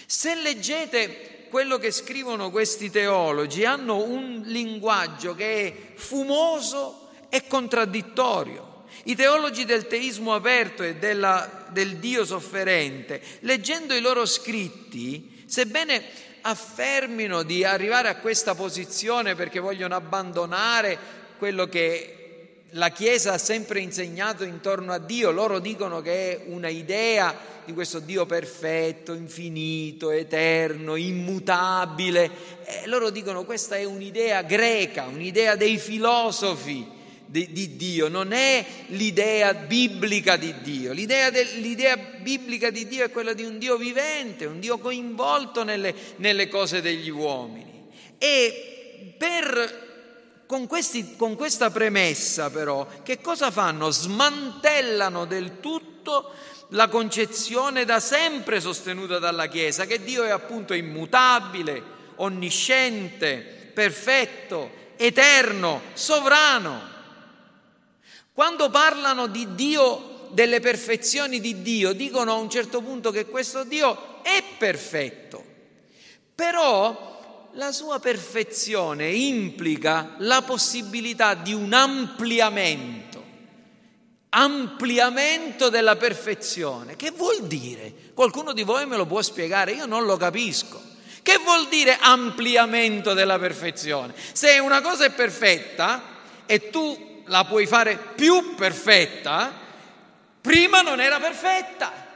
Se 0.06 0.34
leggete 0.36 1.48
quello 1.50 1.76
che 1.78 1.90
scrivono 1.90 2.52
questi 2.52 2.88
teologi, 2.88 3.64
hanno 3.64 3.96
un 3.96 4.42
linguaggio 4.46 5.34
che 5.34 5.66
è 5.66 5.94
fumoso 5.96 7.08
e 7.28 7.48
contraddittorio. 7.48 8.71
I 9.04 9.16
teologi 9.16 9.64
del 9.64 9.88
teismo 9.88 10.34
aperto 10.34 10.84
e 10.84 10.94
della, 10.94 11.66
del 11.70 11.96
Dio 11.96 12.24
sofferente, 12.24 13.20
leggendo 13.40 13.94
i 13.94 14.00
loro 14.00 14.24
scritti, 14.26 15.42
sebbene 15.46 16.02
affermino 16.42 17.42
di 17.42 17.64
arrivare 17.64 18.08
a 18.08 18.16
questa 18.16 18.54
posizione 18.54 19.34
perché 19.34 19.58
vogliono 19.58 19.94
abbandonare 19.96 20.98
quello 21.36 21.66
che 21.66 22.16
la 22.70 22.90
Chiesa 22.90 23.32
ha 23.32 23.38
sempre 23.38 23.80
insegnato 23.80 24.44
intorno 24.44 24.92
a 24.92 24.98
Dio, 24.98 25.30
loro 25.30 25.58
dicono 25.58 26.00
che 26.00 26.30
è 26.30 26.44
una 26.46 26.68
idea 26.68 27.36
di 27.64 27.72
questo 27.72 27.98
Dio 27.98 28.24
perfetto, 28.24 29.12
infinito, 29.12 30.10
eterno, 30.10 30.96
immutabile. 30.96 32.30
E 32.64 32.86
loro 32.86 33.10
dicono 33.10 33.44
questa 33.44 33.76
è 33.76 33.84
un'idea 33.84 34.42
greca, 34.42 35.04
un'idea 35.04 35.54
dei 35.56 35.78
filosofi 35.78 37.00
di, 37.32 37.50
di 37.50 37.76
Dio, 37.76 38.08
non 38.08 38.32
è 38.32 38.62
l'idea 38.88 39.54
biblica 39.54 40.36
di 40.36 40.54
Dio. 40.60 40.92
L'idea, 40.92 41.30
de, 41.30 41.44
l'idea, 41.54 41.96
biblica 41.96 42.68
di 42.68 42.86
Dio 42.86 43.06
è 43.06 43.10
quella 43.10 43.32
di 43.32 43.42
un 43.42 43.56
Dio 43.56 43.78
vivente, 43.78 44.44
un 44.44 44.60
Dio 44.60 44.76
coinvolto 44.76 45.64
nelle, 45.64 45.94
nelle 46.16 46.48
cose 46.48 46.82
degli 46.82 47.08
uomini. 47.08 47.88
E 48.18 49.14
per, 49.16 50.44
con, 50.44 50.66
questi, 50.66 51.16
con 51.16 51.34
questa 51.34 51.70
premessa 51.70 52.50
però, 52.50 52.86
che 53.02 53.22
cosa 53.22 53.50
fanno? 53.50 53.88
Smantellano 53.88 55.24
del 55.24 55.58
tutto 55.60 56.34
la 56.68 56.88
concezione 56.88 57.86
da 57.86 57.98
sempre 57.98 58.60
sostenuta 58.60 59.18
dalla 59.18 59.46
Chiesa, 59.46 59.86
che 59.86 60.04
Dio 60.04 60.22
è 60.22 60.30
appunto 60.30 60.74
immutabile, 60.74 61.82
onnisciente, 62.16 63.70
perfetto, 63.72 64.70
eterno, 64.96 65.80
sovrano. 65.94 66.91
Quando 68.34 68.70
parlano 68.70 69.26
di 69.26 69.54
Dio, 69.54 70.28
delle 70.30 70.60
perfezioni 70.60 71.38
di 71.38 71.60
Dio, 71.60 71.92
dicono 71.92 72.32
a 72.32 72.36
un 72.36 72.48
certo 72.48 72.80
punto 72.80 73.10
che 73.10 73.26
questo 73.26 73.62
Dio 73.62 74.22
è 74.22 74.42
perfetto, 74.56 75.44
però 76.34 77.50
la 77.52 77.70
sua 77.72 77.98
perfezione 77.98 79.10
implica 79.10 80.14
la 80.18 80.40
possibilità 80.40 81.34
di 81.34 81.52
un 81.52 81.74
ampliamento, 81.74 83.22
ampliamento 84.30 85.68
della 85.68 85.96
perfezione. 85.96 86.96
Che 86.96 87.10
vuol 87.10 87.42
dire? 87.42 87.92
Qualcuno 88.14 88.54
di 88.54 88.62
voi 88.62 88.86
me 88.86 88.96
lo 88.96 89.04
può 89.04 89.20
spiegare, 89.20 89.72
io 89.72 89.84
non 89.84 90.06
lo 90.06 90.16
capisco. 90.16 90.80
Che 91.20 91.36
vuol 91.44 91.68
dire 91.68 91.98
ampliamento 92.00 93.12
della 93.12 93.38
perfezione? 93.38 94.14
Se 94.32 94.58
una 94.58 94.80
cosa 94.80 95.04
è 95.04 95.10
perfetta 95.10 96.02
e 96.46 96.70
tu 96.70 97.10
la 97.32 97.44
puoi 97.46 97.66
fare 97.66 97.96
più 98.14 98.54
perfetta, 98.54 99.50
prima 100.40 100.82
non 100.82 101.00
era 101.00 101.18
perfetta. 101.18 102.10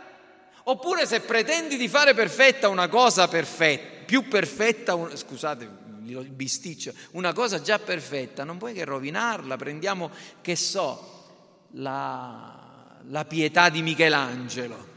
Oppure 0.64 1.07
se 1.07 1.20
pretendi 1.20 1.76
di 1.76 1.88
fare 1.88 2.12
perfetta 2.12 2.68
una 2.68 2.88
cosa 2.88 3.26
perfetta, 3.26 4.05
più 4.05 4.29
perfetta, 4.29 4.94
scusate 5.16 5.85
bisticcio, 6.29 6.92
una 7.12 7.33
cosa 7.33 7.61
già 7.61 7.79
perfetta, 7.79 8.44
non 8.44 8.59
puoi 8.59 8.74
che 8.74 8.85
rovinarla. 8.85 9.57
Prendiamo, 9.57 10.11
che 10.42 10.55
so, 10.55 11.24
la, 11.72 12.98
la 13.09 13.24
pietà 13.24 13.70
di 13.70 13.83
Michelangelo. 13.83 14.94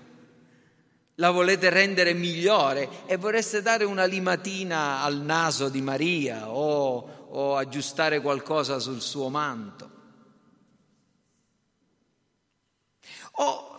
La 1.16 1.32
volete 1.32 1.70
rendere 1.70 2.14
migliore 2.14 3.06
e 3.06 3.18
vorreste 3.18 3.62
dare 3.62 3.84
una 3.84 4.06
limatina 4.06 5.02
al 5.02 5.18
naso 5.18 5.70
di 5.70 5.82
Maria 5.82 6.50
o, 6.50 7.28
o 7.30 7.56
aggiustare 7.58 8.22
qualcosa 8.22 8.80
sul 8.80 9.02
suo 9.02 9.30
manto. 9.30 9.98
O, 13.42 13.78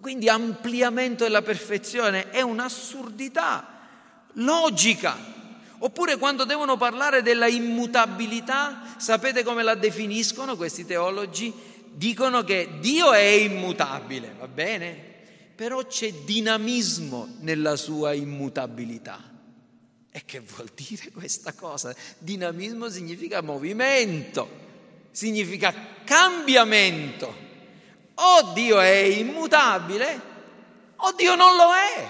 quindi 0.00 0.28
ampliamento 0.28 1.24
della 1.24 1.42
perfezione 1.42 2.30
è 2.30 2.42
un'assurdità 2.42 3.76
logica. 4.34 5.36
Oppure 5.80 6.16
quando 6.16 6.44
devono 6.44 6.76
parlare 6.76 7.22
della 7.22 7.46
immutabilità, 7.46 8.94
sapete 8.98 9.42
come 9.44 9.62
la 9.62 9.74
definiscono 9.74 10.56
questi 10.56 10.84
teologi? 10.84 11.52
Dicono 11.92 12.42
che 12.42 12.68
Dio 12.80 13.12
è 13.12 13.20
immutabile, 13.20 14.34
va 14.38 14.48
bene? 14.48 15.06
Però 15.54 15.84
c'è 15.86 16.12
dinamismo 16.12 17.36
nella 17.40 17.76
sua 17.76 18.12
immutabilità. 18.12 19.20
E 20.10 20.22
che 20.24 20.40
vuol 20.40 20.68
dire 20.74 21.10
questa 21.10 21.52
cosa? 21.54 21.94
Dinamismo 22.18 22.88
significa 22.88 23.40
movimento, 23.40 24.48
significa 25.10 25.74
cambiamento. 26.04 27.46
O 28.20 28.52
Dio 28.52 28.80
è 28.80 28.96
immutabile. 28.96 30.20
O 30.96 31.12
Dio 31.12 31.34
non 31.34 31.54
lo 31.54 31.74
è. 31.74 32.08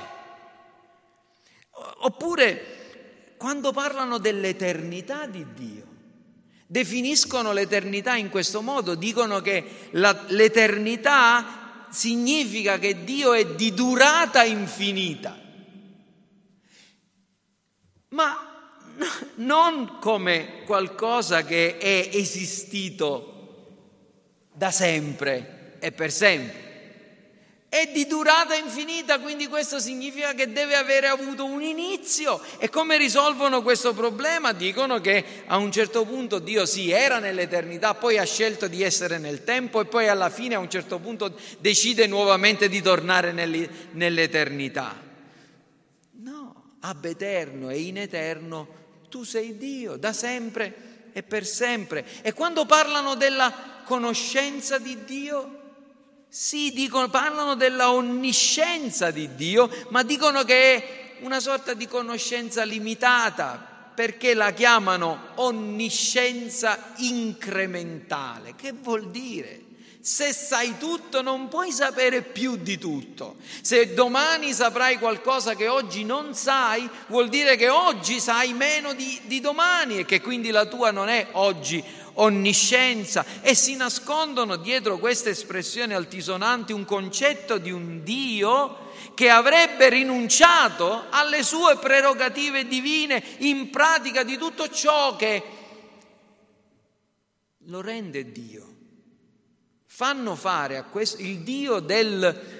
Oppure 2.00 3.34
quando 3.36 3.72
parlano 3.72 4.18
dell'eternità 4.18 5.26
di 5.26 5.46
Dio, 5.54 5.86
definiscono 6.66 7.52
l'eternità 7.52 8.16
in 8.16 8.30
questo 8.30 8.62
modo, 8.62 8.94
dicono 8.94 9.40
che 9.40 9.88
la, 9.92 10.24
l'eternità 10.28 11.86
significa 11.90 12.78
che 12.78 13.04
Dio 13.04 13.32
è 13.32 13.54
di 13.54 13.72
durata 13.72 14.42
infinita, 14.44 15.38
ma 18.08 18.72
non 19.36 19.98
come 20.00 20.62
qualcosa 20.64 21.44
che 21.44 21.78
è 21.78 22.10
esistito 22.12 23.34
da 24.52 24.70
sempre 24.70 25.57
e 25.78 25.92
per 25.92 26.12
sempre. 26.12 26.66
È 27.70 27.90
di 27.92 28.06
durata 28.06 28.54
infinita, 28.54 29.20
quindi 29.20 29.46
questo 29.46 29.78
significa 29.78 30.32
che 30.32 30.50
deve 30.52 30.74
avere 30.74 31.06
avuto 31.06 31.44
un 31.44 31.60
inizio. 31.60 32.40
E 32.56 32.70
come 32.70 32.96
risolvono 32.96 33.62
questo 33.62 33.92
problema? 33.92 34.52
Dicono 34.52 35.02
che 35.02 35.42
a 35.46 35.58
un 35.58 35.70
certo 35.70 36.06
punto 36.06 36.38
Dio 36.38 36.64
sì 36.64 36.90
era 36.90 37.18
nell'eternità, 37.18 37.92
poi 37.92 38.16
ha 38.16 38.24
scelto 38.24 38.68
di 38.68 38.82
essere 38.82 39.18
nel 39.18 39.44
tempo 39.44 39.82
e 39.82 39.84
poi 39.84 40.08
alla 40.08 40.30
fine 40.30 40.54
a 40.54 40.60
un 40.60 40.70
certo 40.70 40.98
punto 40.98 41.38
decide 41.58 42.06
nuovamente 42.06 42.70
di 42.70 42.80
tornare 42.80 43.32
nell'eternità. 43.32 44.98
No, 46.12 46.76
ab 46.80 47.04
eterno 47.04 47.68
e 47.68 47.80
in 47.80 47.98
eterno 47.98 48.66
tu 49.10 49.24
sei 49.24 49.58
Dio, 49.58 49.96
da 49.96 50.14
sempre 50.14 51.10
e 51.12 51.22
per 51.22 51.44
sempre. 51.44 52.02
E 52.22 52.32
quando 52.32 52.64
parlano 52.64 53.14
della 53.14 53.82
conoscenza 53.84 54.78
di 54.78 55.04
Dio, 55.04 55.57
sì, 56.28 56.72
dicono, 56.72 57.08
parlano 57.08 57.54
della 57.54 57.90
onniscienza 57.90 59.10
di 59.10 59.34
Dio, 59.34 59.70
ma 59.88 60.02
dicono 60.02 60.44
che 60.44 60.74
è 60.74 61.16
una 61.20 61.40
sorta 61.40 61.72
di 61.72 61.88
conoscenza 61.88 62.64
limitata, 62.64 63.76
perché 63.94 64.34
la 64.34 64.52
chiamano 64.52 65.30
onniscienza 65.36 66.92
incrementale. 66.98 68.54
Che 68.54 68.72
vuol 68.72 69.10
dire? 69.10 69.62
Se 70.00 70.32
sai 70.32 70.78
tutto 70.78 71.22
non 71.22 71.48
puoi 71.48 71.72
sapere 71.72 72.22
più 72.22 72.56
di 72.56 72.78
tutto. 72.78 73.36
Se 73.60 73.94
domani 73.94 74.52
saprai 74.52 74.98
qualcosa 74.98 75.56
che 75.56 75.66
oggi 75.66 76.04
non 76.04 76.34
sai, 76.34 76.88
vuol 77.08 77.28
dire 77.28 77.56
che 77.56 77.68
oggi 77.68 78.20
sai 78.20 78.52
meno 78.52 78.94
di, 78.94 79.20
di 79.24 79.40
domani 79.40 79.98
e 79.98 80.04
che 80.04 80.20
quindi 80.20 80.50
la 80.50 80.66
tua 80.66 80.92
non 80.92 81.08
è 81.08 81.26
oggi 81.32 81.82
onniscienza 82.20 83.24
e 83.40 83.54
si 83.54 83.76
nascondono 83.76 84.56
dietro 84.56 84.98
queste 84.98 85.30
espressioni 85.30 85.94
altisonanti 85.94 86.72
un 86.72 86.84
concetto 86.84 87.58
di 87.58 87.70
un 87.70 88.02
Dio 88.02 88.86
che 89.14 89.30
avrebbe 89.30 89.88
rinunciato 89.88 91.04
alle 91.10 91.42
sue 91.42 91.76
prerogative 91.76 92.66
divine 92.66 93.22
in 93.38 93.70
pratica 93.70 94.22
di 94.22 94.36
tutto 94.36 94.68
ciò 94.68 95.16
che 95.16 95.42
lo 97.64 97.80
rende 97.80 98.32
Dio. 98.32 98.66
Fanno 99.86 100.36
fare 100.36 100.76
a 100.76 100.84
questo 100.84 101.20
il 101.20 101.40
Dio 101.40 101.80
del 101.80 102.58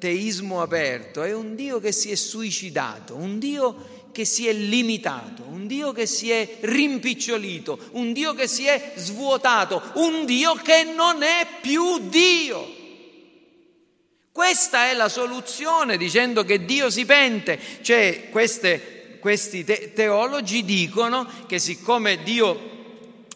teismo 0.00 0.62
aperto 0.62 1.22
è 1.22 1.32
un 1.32 1.54
Dio 1.54 1.78
che 1.78 1.92
si 1.92 2.10
è 2.10 2.14
suicidato, 2.14 3.14
un 3.14 3.38
Dio 3.38 3.99
che 4.12 4.24
si 4.24 4.46
è 4.46 4.52
limitato, 4.52 5.42
un 5.48 5.66
Dio 5.66 5.92
che 5.92 6.06
si 6.06 6.30
è 6.30 6.58
rimpicciolito, 6.60 7.78
un 7.92 8.12
Dio 8.12 8.34
che 8.34 8.46
si 8.46 8.66
è 8.66 8.92
svuotato, 8.96 9.82
un 9.94 10.24
Dio 10.24 10.54
che 10.54 10.84
non 10.84 11.22
è 11.22 11.46
più 11.60 12.08
Dio. 12.08 12.78
Questa 14.32 14.88
è 14.88 14.94
la 14.94 15.08
soluzione 15.08 15.96
dicendo 15.96 16.44
che 16.44 16.64
Dio 16.64 16.88
si 16.88 17.04
pente, 17.04 17.58
cioè 17.82 18.28
queste, 18.30 19.18
questi 19.20 19.64
te- 19.64 19.92
teologi 19.92 20.64
dicono 20.64 21.28
che 21.46 21.58
siccome 21.58 22.22
Dio 22.22 22.68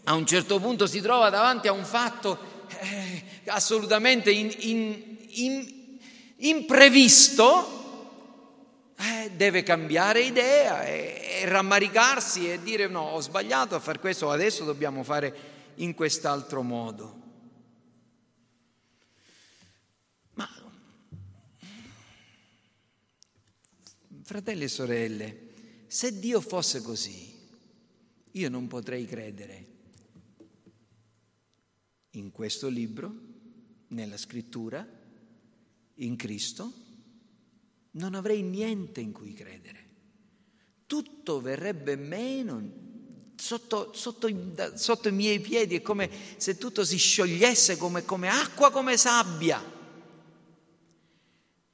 a 0.05 0.15
un 0.15 0.27
certo 0.27 0.61
punto 0.61 0.87
si 0.87 1.01
trova 1.01 1.31
davanti 1.31 1.67
a 1.67 1.73
un 1.73 1.85
fatto 1.85 2.39
eh, 2.69 3.23
assolutamente 3.47 4.31
in, 4.31 4.55
in, 4.61 5.17
in, 5.31 5.73
imprevisto, 6.37 7.84
eh, 8.97 9.31
deve 9.35 9.63
cambiare 9.63 10.23
idea 10.23 10.85
e, 10.85 11.41
e 11.41 11.49
rammaricarsi 11.49 12.51
e 12.51 12.63
dire 12.63 12.87
no, 12.87 13.01
ho 13.01 13.21
sbagliato 13.21 13.75
a 13.75 13.81
fare 13.81 13.99
questo, 13.99 14.31
adesso 14.31 14.65
dobbiamo 14.65 15.03
fare 15.03 15.53
in 15.77 15.95
quest'altro 15.95 16.63
modo. 16.63 17.23
Ma, 20.35 20.49
fratelli 24.23 24.65
e 24.65 24.69
sorelle, 24.69 25.39
se 25.87 26.19
Dio 26.19 26.41
fosse 26.41 26.81
così, 26.83 27.33
io 28.33 28.49
non 28.49 28.67
potrei 28.69 29.07
credere 29.07 29.67
in 32.11 32.31
questo 32.31 32.69
libro, 32.69 33.13
nella 33.89 34.17
scrittura, 34.17 34.87
in 35.97 36.17
Cristo 36.17 36.84
non 37.95 38.15
avrei 38.15 38.43
niente 38.43 39.01
in 39.01 39.13
cui 39.13 39.35
credere. 39.35 39.83
Tutto 40.87 41.41
verrebbe 41.41 41.97
meno 41.97 42.63
sotto, 43.37 43.93
sotto, 43.93 44.29
sotto 44.75 45.09
i 45.09 45.13
miei 45.13 45.41
piedi, 45.41 45.77
è 45.77 45.83
come 45.83 46.11
se 46.37 46.57
tutto 46.57 46.85
si 46.85 46.97
sciogliesse 46.97 47.77
come, 47.77 48.05
come 48.05 48.29
acqua, 48.29 48.71
come 48.71 48.97
sabbia. 48.97 49.73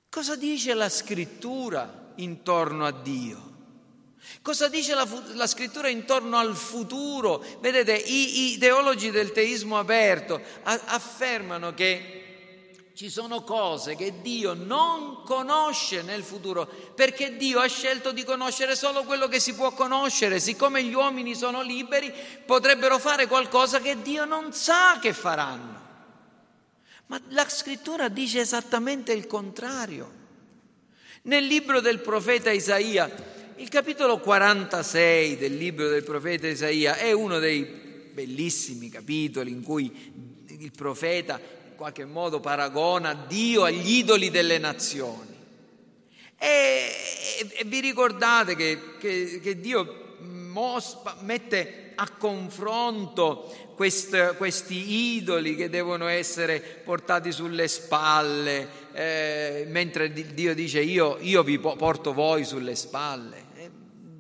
Cosa 0.09 0.37
dice 0.37 0.75
la 0.75 0.89
scrittura 0.89 2.13
intorno 2.17 2.85
a 2.85 2.91
Dio? 2.91 3.49
Cosa 4.43 4.69
dice 4.69 4.95
la, 4.95 5.07
la, 5.35 5.47
scrittura 5.47 5.89
intorno 5.89 6.37
al 6.37 6.55
futuro? 6.57 7.45
Vedete, 7.61 7.95
i, 7.95 8.53
i 8.53 8.59
teologi 8.59 9.11
del 9.11 9.33
teismo 9.33 9.79
aperto 9.79 10.41
a, 10.63 10.81
affermano 10.87 11.75
che 11.75 12.20
ci 12.95 13.09
sono 13.09 13.43
cose 13.43 13.95
che 13.95 14.21
Dio 14.21 14.53
non 14.53 15.23
conosce 15.25 16.03
nel 16.03 16.23
futuro 16.23 16.67
perché 16.95 17.37
Dio 17.37 17.61
ha 17.61 17.67
scelto 17.67 18.13
di 18.13 18.25
conoscere 18.25 18.75
solo 18.77 19.05
quello 19.05 19.29
che 19.29 19.41
si 19.41 19.55
può 19.55 19.73
conoscere. 19.73 20.41
Siccome 20.41 20.83
gli 20.83 20.93
uomini 20.93 21.35
sono 21.35 21.63
liberi, 21.63 22.13
potrebbero 22.45 22.99
fare 22.99 23.27
qualcosa 23.27 23.81
che 23.81 24.03
Dio 24.03 24.25
non 24.25 24.53
sa 24.53 24.99
che 25.01 25.13
faranno. 25.13 25.81
Ma 27.07 27.21
la 27.29 27.49
scrittura 27.49 28.09
dice 28.09 28.41
esattamente 28.41 29.13
il 29.13 29.27
contrario. 29.27 30.19
Nel 31.23 31.45
libro 31.45 31.81
del 31.81 32.01
profeta 32.01 32.51
Isaia, 32.51 33.11
il 33.57 33.69
capitolo 33.69 34.19
46 34.19 35.37
del 35.37 35.57
libro 35.57 35.89
del 35.89 36.03
profeta 36.03 36.47
Isaia 36.47 36.97
è 36.97 37.13
uno 37.13 37.39
dei 37.39 37.63
bellissimi 37.65 38.89
capitoli 38.89 39.51
in 39.51 39.63
cui 39.63 40.45
il 40.49 40.71
profeta 40.71 41.41
qualche 41.81 42.05
modo 42.05 42.41
paragona 42.41 43.15
Dio 43.15 43.63
agli 43.63 43.93
idoli 43.93 44.29
delle 44.29 44.59
nazioni. 44.59 45.35
E, 46.37 46.47
e, 47.39 47.53
e 47.55 47.65
vi 47.65 47.81
ricordate 47.81 48.55
che, 48.55 48.99
che, 48.99 49.41
che 49.43 49.59
Dio 49.59 50.17
mospa, 50.19 51.17
mette 51.21 51.93
a 51.95 52.07
confronto 52.11 53.73
quest, 53.77 54.37
questi 54.37 55.17
idoli 55.17 55.57
che 55.57 55.71
devono 55.71 56.07
essere 56.07 56.61
portati 56.61 57.33
sulle 57.33 57.67
spalle, 57.67 58.69
eh, 58.93 59.65
mentre 59.69 60.13
Dio 60.13 60.55
dice 60.55 60.83
io, 60.83 61.17
io 61.23 61.43
vi 61.43 61.59
porto 61.59 62.13
voi 62.13 62.45
sulle 62.45 62.75
spalle. 62.75 63.49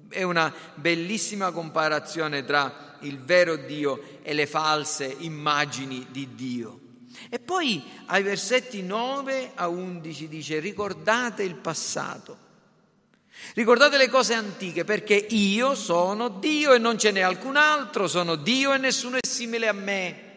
È 0.08 0.22
una 0.22 0.50
bellissima 0.76 1.50
comparazione 1.50 2.42
tra 2.42 2.96
il 3.00 3.18
vero 3.18 3.56
Dio 3.56 4.00
e 4.22 4.32
le 4.32 4.46
false 4.46 5.14
immagini 5.18 6.06
di 6.08 6.34
Dio. 6.34 6.88
E 7.33 7.39
poi 7.39 7.81
ai 8.07 8.24
versetti 8.24 8.83
9 8.83 9.53
a 9.55 9.68
11 9.68 10.26
dice 10.26 10.59
ricordate 10.59 11.45
il 11.45 11.55
passato. 11.55 12.49
Ricordate 13.55 13.97
le 13.97 14.09
cose 14.09 14.35
antiche 14.35 14.83
perché 14.83 15.14
io 15.14 15.76
sono 15.76 16.28
Dio 16.28 16.74
e 16.74 16.78
non 16.78 16.99
ce 16.99 17.12
n'è 17.12 17.20
alcun 17.20 17.55
altro, 17.55 18.09
sono 18.09 18.35
Dio 18.35 18.72
e 18.72 18.78
nessuno 18.78 19.16
è 19.16 19.24
simile 19.24 19.68
a 19.68 19.72
me. 19.72 20.28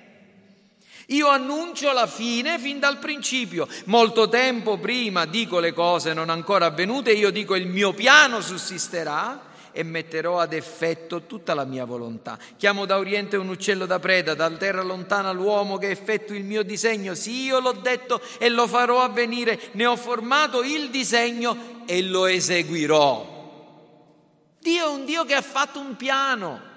Io 1.08 1.28
annuncio 1.30 1.92
la 1.92 2.06
fine 2.06 2.60
fin 2.60 2.80
dal 2.80 3.00
principio. 3.00 3.68
Molto 3.86 4.30
tempo 4.30 4.78
prima 4.78 5.26
dico 5.26 5.60
le 5.60 5.74
cose 5.74 6.14
non 6.14 6.30
ancora 6.30 6.68
avvenute, 6.68 7.12
io 7.12 7.32
dico 7.32 7.56
il 7.56 7.66
mio 7.66 7.92
piano 7.94 8.40
sussisterà 8.40 9.52
e 9.74 9.84
metterò 9.84 10.40
ad 10.40 10.54
effetto 10.54 11.24
tutta 11.24 11.54
la 11.54 11.66
mia 11.66 11.84
volontà. 11.84 12.38
Chiamo 12.56 12.86
da 12.86 12.98
oriente 12.98 13.36
un 13.36 13.50
uccello 13.50 13.86
da 13.86 14.00
preda, 14.00 14.34
dal 14.34 14.58
terra 14.58 14.84
lontana 14.84 15.32
l'uomo 15.32 15.78
che 15.78 15.90
effettui 15.90 16.38
il 16.38 16.46
mio 16.46 16.64
disegno. 16.64 17.16
Sì, 17.16 17.44
io 17.44 17.60
l'ho 17.60 17.74
detto 17.74 18.22
e 18.38 18.48
lo 18.50 18.68
farò 18.68 19.02
avvenire. 19.02 19.60
Ne 19.74 19.86
ho 19.86 19.98
formato 19.98 20.64
il 20.64 20.90
disegno 20.90 21.84
e 21.86 22.02
lo 22.04 22.28
eseguirò. 22.28 23.32
Dio 24.60 24.86
è 24.86 24.88
un 24.88 25.04
Dio 25.04 25.26
che 25.26 25.34
ha 25.34 25.42
fatto 25.42 25.80
un 25.80 25.98
piano 25.98 26.72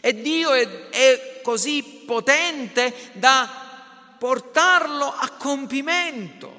e 0.00 0.20
Dio 0.20 0.52
è, 0.52 0.88
è 0.90 1.40
così 1.42 1.82
potente 2.06 2.94
da 3.14 3.48
portarlo 4.18 5.06
a 5.06 5.30
compimento. 5.30 6.57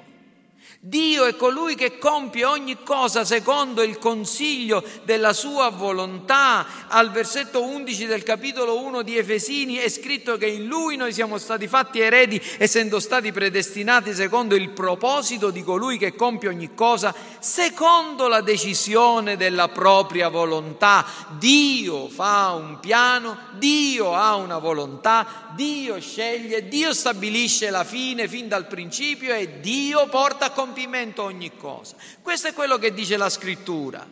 Dio 0.81 1.25
è 1.25 1.35
colui 1.35 1.75
che 1.75 1.97
compie 1.97 2.45
ogni 2.45 2.77
cosa 2.83 3.25
secondo 3.25 3.83
il 3.83 3.97
consiglio 3.97 4.81
della 5.03 5.33
sua 5.33 5.67
volontà. 5.67 6.65
Al 6.87 7.11
versetto 7.11 7.61
11 7.61 8.05
del 8.05 8.23
capitolo 8.23 8.79
1 8.79 9.01
di 9.01 9.17
Efesini 9.17 9.75
è 9.75 9.89
scritto 9.89 10.37
che 10.37 10.45
in 10.45 10.67
lui 10.67 10.95
noi 10.95 11.11
siamo 11.11 11.37
stati 11.37 11.67
fatti 11.67 11.99
eredi 11.99 12.41
essendo 12.57 13.01
stati 13.01 13.33
predestinati 13.33 14.13
secondo 14.13 14.55
il 14.55 14.69
proposito 14.69 15.49
di 15.49 15.63
colui 15.63 15.97
che 15.97 16.15
compie 16.15 16.47
ogni 16.47 16.73
cosa 16.73 17.13
secondo 17.39 18.29
la 18.29 18.39
decisione 18.39 19.35
della 19.35 19.67
propria 19.67 20.29
volontà. 20.29 21.05
Dio 21.37 22.07
fa 22.07 22.53
un 22.53 22.79
piano, 22.79 23.37
Dio 23.57 24.15
ha 24.15 24.35
una 24.35 24.59
volontà, 24.59 25.51
Dio 25.55 25.99
sceglie, 25.99 26.69
Dio 26.69 26.93
stabilisce 26.93 27.69
la 27.69 27.83
fine 27.83 28.29
fin 28.29 28.47
dal 28.47 28.67
principio 28.67 29.33
e 29.33 29.59
Dio 29.59 30.07
porta 30.07 30.45
a 30.45 30.49
compimento 30.51 30.67
compimento 30.69 31.23
ogni 31.23 31.57
cosa. 31.57 31.95
Questo 32.21 32.47
è 32.47 32.53
quello 32.53 32.77
che 32.77 32.93
dice 32.93 33.17
la 33.17 33.29
scrittura. 33.29 34.05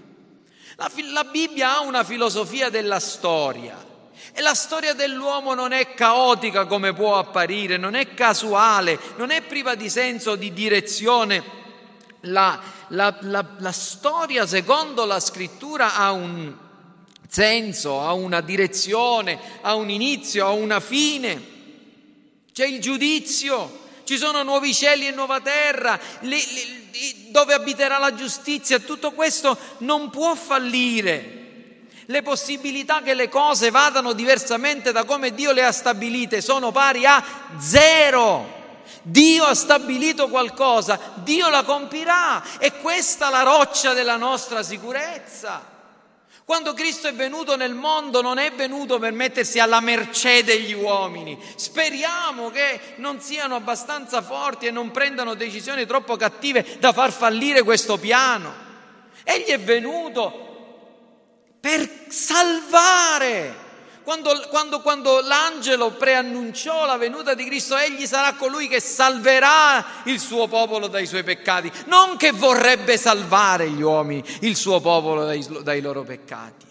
La, 0.76 0.92
la 1.12 1.24
Bibbia 1.24 1.78
ha 1.78 1.82
una 1.82 2.04
filosofia 2.04 2.70
della 2.70 3.00
storia. 3.00 3.86
E 4.34 4.42
la 4.42 4.56
storia 4.56 4.94
dell'uomo 4.94 5.54
non 5.54 5.72
è 5.72 5.94
caotica 5.94 6.66
come 6.66 6.94
può 6.94 7.18
apparire, 7.18 7.78
non 7.78 7.94
è 7.94 8.14
casuale, 8.16 9.00
non 9.18 9.30
è 9.30 9.42
priva 9.42 9.76
di 9.76 9.90
senso, 9.90 10.36
di 10.36 10.52
direzione. 10.52 11.44
La, 12.22 12.60
la, 12.90 13.16
la, 13.22 13.46
la 13.60 13.72
storia, 13.72 14.48
secondo 14.48 15.06
la 15.06 15.20
scrittura, 15.20 15.96
ha 15.96 16.12
un 16.12 16.56
senso, 17.30 18.02
ha 18.02 18.14
una 18.14 18.42
direzione, 18.42 19.40
ha 19.62 19.76
un 19.76 19.90
inizio, 19.92 20.46
ha 20.46 20.52
una 20.52 20.80
fine. 20.80 21.56
C'è 22.52 22.66
il 22.66 22.82
giudizio, 22.82 23.86
ci 24.08 24.18
sono 24.18 24.42
nuovi 24.42 24.74
cieli 24.74 25.06
e 25.06 25.12
nuova 25.12 25.42
terra, 25.42 26.00
le, 26.22 26.38
le, 26.38 26.86
dove 27.28 27.54
abiterà 27.54 27.98
la 27.98 28.16
giustizia, 28.16 28.80
tutto 28.80 29.12
questo 29.12 29.58
non 29.80 30.10
può 30.10 30.34
fallire. 30.34 31.34
Le 32.06 32.22
possibilità 32.22 33.02
che 33.02 33.14
le 33.14 33.28
cose 33.28 33.70
vadano 33.70 34.14
diversamente 34.14 34.94
da 34.94 35.04
come 35.04 35.34
Dio 35.34 35.52
le 35.52 35.66
ha 35.66 35.74
stabilite 35.74 36.40
sono 36.40 36.72
pari 36.72 37.06
a 37.06 37.22
zero. 37.60 38.56
Dio 39.02 39.44
ha 39.44 39.54
stabilito 39.54 40.30
qualcosa, 40.30 40.98
Dio 41.16 41.50
la 41.50 41.64
compirà 41.64 42.42
e 42.60 42.80
questa 42.80 43.28
è 43.28 43.32
la 43.32 43.44
roccia 43.44 43.92
della 43.92 44.16
nostra 44.16 44.64
sicurezza. 44.64 45.77
Quando 46.48 46.74
Cristo 46.74 47.10
è 47.10 47.14
venuto 47.14 47.58
nel 47.58 47.74
mondo 47.74 48.22
non 48.22 48.38
è 48.38 48.54
venuto 48.54 49.00
per 49.00 49.12
mettersi 49.12 49.60
alla 49.60 49.82
mercé 49.82 50.46
degli 50.46 50.72
uomini. 50.72 51.38
Speriamo 51.56 52.50
che 52.52 52.80
non 53.00 53.20
siano 53.20 53.56
abbastanza 53.56 54.22
forti 54.22 54.66
e 54.66 54.72
non 54.72 54.92
prendano 54.92 55.34
decisioni 55.34 55.86
troppo 55.86 56.16
cattive 56.16 56.78
da 56.80 56.94
far 56.94 57.12
fallire 57.12 57.64
questo 57.64 57.98
piano. 57.98 58.54
Egli 59.26 59.50
è 59.50 59.60
venuto 59.60 61.50
per 61.60 62.06
salvare 62.08 63.67
Quando, 64.08 64.42
quando, 64.48 64.80
quando 64.80 65.20
l'angelo 65.20 65.92
preannunciò 65.92 66.86
la 66.86 66.96
venuta 66.96 67.34
di 67.34 67.44
Cristo, 67.44 67.76
egli 67.76 68.06
sarà 68.06 68.36
colui 68.36 68.70
che 68.70 68.80
salverà 68.80 69.86
il 70.06 70.22
suo 70.22 70.48
popolo 70.48 70.88
dai 70.88 71.06
suoi 71.06 71.24
peccati, 71.24 71.70
non 71.88 72.16
che 72.16 72.32
vorrebbe 72.32 72.96
salvare 72.98 73.70
gli 73.70 73.82
uomini, 73.82 74.24
il 74.44 74.56
suo 74.56 74.80
popolo 74.80 75.26
dai, 75.26 75.46
dai 75.62 75.82
loro 75.82 76.04
peccati. 76.04 76.67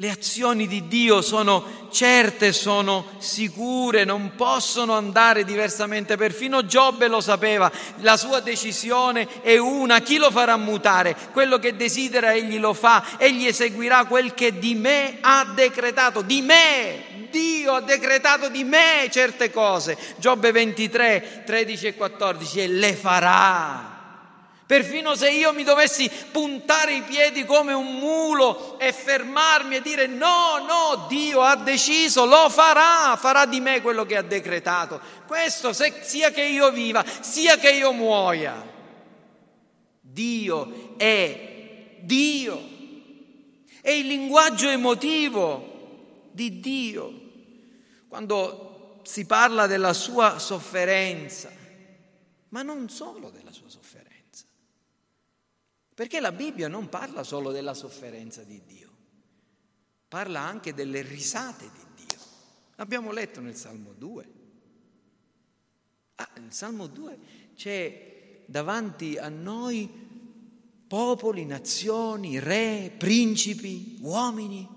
Le 0.00 0.10
azioni 0.10 0.68
di 0.68 0.86
Dio 0.86 1.20
sono 1.22 1.88
certe, 1.90 2.52
sono 2.52 3.04
sicure, 3.18 4.04
non 4.04 4.34
possono 4.36 4.92
andare 4.92 5.42
diversamente. 5.42 6.16
Perfino 6.16 6.64
Giobbe 6.64 7.08
lo 7.08 7.20
sapeva, 7.20 7.68
la 7.96 8.16
sua 8.16 8.38
decisione 8.38 9.26
è 9.42 9.58
una. 9.58 9.98
Chi 9.98 10.18
lo 10.18 10.30
farà 10.30 10.56
mutare? 10.56 11.16
Quello 11.32 11.58
che 11.58 11.74
desidera 11.74 12.32
egli 12.32 12.60
lo 12.60 12.74
fa, 12.74 13.16
egli 13.16 13.46
eseguirà 13.46 14.04
quel 14.04 14.34
che 14.34 14.60
di 14.60 14.76
me 14.76 15.18
ha 15.20 15.44
decretato. 15.52 16.22
Di 16.22 16.42
me! 16.42 17.26
Dio 17.28 17.72
ha 17.72 17.80
decretato 17.80 18.48
di 18.48 18.62
me 18.62 19.08
certe 19.10 19.50
cose. 19.50 19.98
Giobbe 20.18 20.52
23, 20.52 21.42
13 21.44 21.86
e 21.88 21.94
14 21.96 22.60
e 22.60 22.68
le 22.68 22.94
farà. 22.94 23.97
Perfino 24.68 25.14
se 25.14 25.30
io 25.30 25.54
mi 25.54 25.64
dovessi 25.64 26.10
puntare 26.30 26.92
i 26.92 27.00
piedi 27.00 27.46
come 27.46 27.72
un 27.72 27.94
mulo 27.94 28.78
e 28.78 28.92
fermarmi 28.92 29.76
e 29.76 29.80
dire 29.80 30.06
no, 30.06 30.58
no, 30.58 31.06
Dio 31.08 31.40
ha 31.40 31.56
deciso, 31.56 32.26
lo 32.26 32.50
farà, 32.50 33.16
farà 33.16 33.46
di 33.46 33.60
me 33.60 33.80
quello 33.80 34.04
che 34.04 34.18
ha 34.18 34.22
decretato. 34.22 35.00
Questo 35.26 35.72
se, 35.72 36.00
sia 36.02 36.30
che 36.32 36.42
io 36.44 36.70
viva, 36.70 37.02
sia 37.20 37.56
che 37.56 37.70
io 37.70 37.92
muoia. 37.92 38.62
Dio 40.02 40.96
è 40.98 41.96
Dio. 42.00 42.68
È 43.80 43.90
il 43.90 44.06
linguaggio 44.06 44.68
emotivo 44.68 46.26
di 46.30 46.60
Dio. 46.60 47.20
Quando 48.06 49.00
si 49.02 49.24
parla 49.24 49.66
della 49.66 49.94
sua 49.94 50.38
sofferenza, 50.38 51.50
ma 52.50 52.60
non 52.60 52.90
solo 52.90 53.30
della 53.30 53.50
sua 53.50 53.67
perché 55.98 56.20
la 56.20 56.30
Bibbia 56.30 56.68
non 56.68 56.88
parla 56.88 57.24
solo 57.24 57.50
della 57.50 57.74
sofferenza 57.74 58.44
di 58.44 58.62
Dio, 58.64 58.88
parla 60.06 60.38
anche 60.38 60.72
delle 60.72 61.02
risate 61.02 61.68
di 61.74 62.04
Dio. 62.06 62.18
L'abbiamo 62.76 63.10
letto 63.10 63.40
nel 63.40 63.56
Salmo 63.56 63.94
2. 63.98 64.28
Ah, 66.14 66.30
nel 66.38 66.52
Salmo 66.52 66.86
2 66.86 67.18
c'è 67.56 68.42
davanti 68.46 69.16
a 69.16 69.28
noi 69.28 69.90
popoli, 70.86 71.44
nazioni, 71.44 72.38
re, 72.38 72.94
principi, 72.96 73.98
uomini 74.00 74.68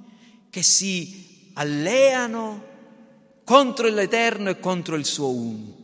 che 0.50 0.64
si 0.64 1.52
alleano 1.54 2.66
contro 3.44 3.88
l'Eterno 3.90 4.50
e 4.50 4.60
contro 4.60 4.96
il 4.96 5.06
suo 5.06 5.30
unto 5.30 5.81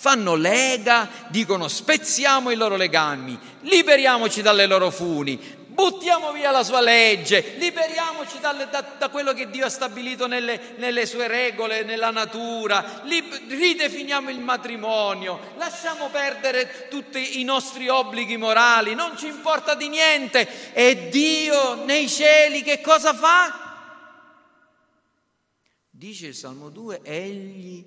fanno 0.00 0.34
lega, 0.34 1.06
dicono 1.28 1.68
spezziamo 1.68 2.50
i 2.50 2.56
loro 2.56 2.74
legami, 2.74 3.38
liberiamoci 3.60 4.40
dalle 4.40 4.64
loro 4.64 4.90
funi, 4.90 5.38
buttiamo 5.38 6.32
via 6.32 6.50
la 6.50 6.62
sua 6.62 6.80
legge, 6.80 7.56
liberiamoci 7.58 8.40
dalle, 8.40 8.66
da, 8.70 8.80
da, 8.96 9.10
quello 9.10 9.34
che 9.34 9.50
Dio 9.50 9.66
ha 9.66 9.68
stabilito 9.68 10.26
nelle, 10.26 10.72
nelle 10.78 11.04
sue 11.04 11.28
regole, 11.28 11.82
nella 11.82 12.10
natura, 12.10 13.02
Lib, 13.04 13.30
ridefiniamo 13.46 14.30
il 14.30 14.40
matrimonio, 14.40 15.52
lasciamo 15.58 16.08
perdere 16.08 16.86
tutti 16.88 17.38
i 17.38 17.44
nostri 17.44 17.90
obblighi 17.90 18.38
morali, 18.38 18.94
non 18.94 19.18
ci 19.18 19.26
importa 19.26 19.74
di 19.74 19.90
niente. 19.90 20.72
E 20.72 21.10
Dio 21.10 21.84
nei 21.84 22.08
cieli 22.08 22.62
che 22.62 22.80
cosa 22.80 23.12
fa? 23.12 23.98
Dice 25.90 26.28
il 26.28 26.34
Salmo 26.34 26.70
2, 26.70 27.00
egli 27.02 27.84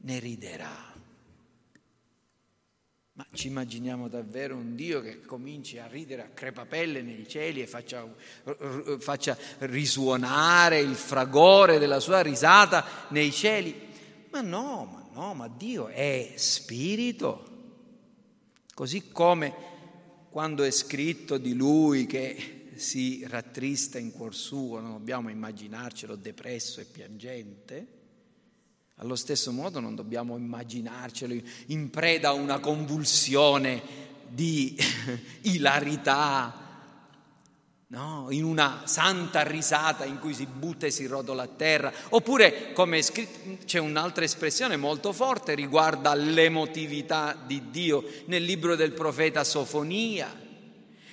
ne 0.00 0.18
riderà. 0.18 0.91
Ma 3.30 3.36
ci 3.36 3.46
immaginiamo 3.46 4.08
davvero 4.08 4.56
un 4.56 4.74
Dio 4.74 5.00
che 5.00 5.20
cominci 5.20 5.78
a 5.78 5.86
ridere 5.86 6.22
a 6.22 6.28
crepapelle 6.34 7.02
nei 7.02 7.28
cieli 7.28 7.62
e 7.62 7.68
faccia, 7.68 8.04
faccia 8.98 9.38
risuonare 9.60 10.80
il 10.80 10.96
fragore 10.96 11.78
della 11.78 12.00
sua 12.00 12.20
risata 12.20 12.84
nei 13.10 13.30
cieli? 13.30 13.74
Ma 14.30 14.40
no, 14.40 14.88
ma 14.90 15.08
no, 15.12 15.34
ma 15.34 15.48
Dio 15.48 15.86
è 15.86 16.32
spirito. 16.34 17.50
Così 18.74 19.12
come 19.12 19.54
quando 20.30 20.64
è 20.64 20.70
scritto 20.72 21.38
di 21.38 21.54
lui 21.54 22.06
che 22.06 22.70
si 22.74 23.24
rattrista 23.28 23.98
in 23.98 24.10
cuor 24.10 24.34
suo, 24.34 24.80
non 24.80 24.92
dobbiamo 24.92 25.30
immaginarcelo 25.30 26.16
depresso 26.16 26.80
e 26.80 26.86
piangente, 26.86 27.86
allo 29.02 29.16
stesso 29.16 29.50
modo 29.50 29.80
non 29.80 29.96
dobbiamo 29.96 30.36
immaginarcelo 30.36 31.34
in 31.66 31.90
preda 31.90 32.28
a 32.28 32.34
una 32.34 32.60
convulsione 32.60 33.82
di 34.28 34.76
ilarità, 35.42 36.54
no? 37.88 38.28
in 38.30 38.44
una 38.44 38.82
santa 38.84 39.42
risata 39.42 40.04
in 40.04 40.20
cui 40.20 40.34
si 40.34 40.46
butta 40.46 40.86
e 40.86 40.92
si 40.92 41.06
rotola 41.06 41.42
a 41.42 41.48
terra. 41.48 41.92
Oppure, 42.10 42.72
come 42.74 43.02
scritto, 43.02 43.64
c'è 43.64 43.80
un'altra 43.80 44.22
espressione 44.22 44.76
molto 44.76 45.12
forte 45.12 45.56
riguardo 45.56 46.14
l'emotività 46.14 47.36
di 47.44 47.70
Dio 47.70 48.04
nel 48.26 48.44
libro 48.44 48.76
del 48.76 48.92
profeta 48.92 49.42
Sofonia. 49.42 50.32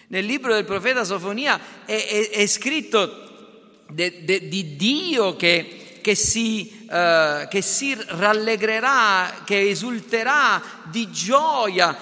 Nel 0.09 0.25
libro 0.25 0.53
del 0.53 0.65
profeta 0.65 1.03
Sofonia 1.03 1.85
è, 1.85 2.05
è, 2.05 2.29
è 2.29 2.45
scritto 2.45 3.81
de, 3.89 4.23
de, 4.23 4.47
di 4.47 4.75
Dio 4.75 5.35
che 5.35 5.87
che 6.01 6.15
si, 6.15 6.78
eh, 6.89 7.47
che 7.49 7.61
si 7.61 7.95
rallegrerà, 8.07 9.41
che 9.43 9.69
esulterà 9.69 10.61
di 10.83 11.11
gioia 11.11 11.95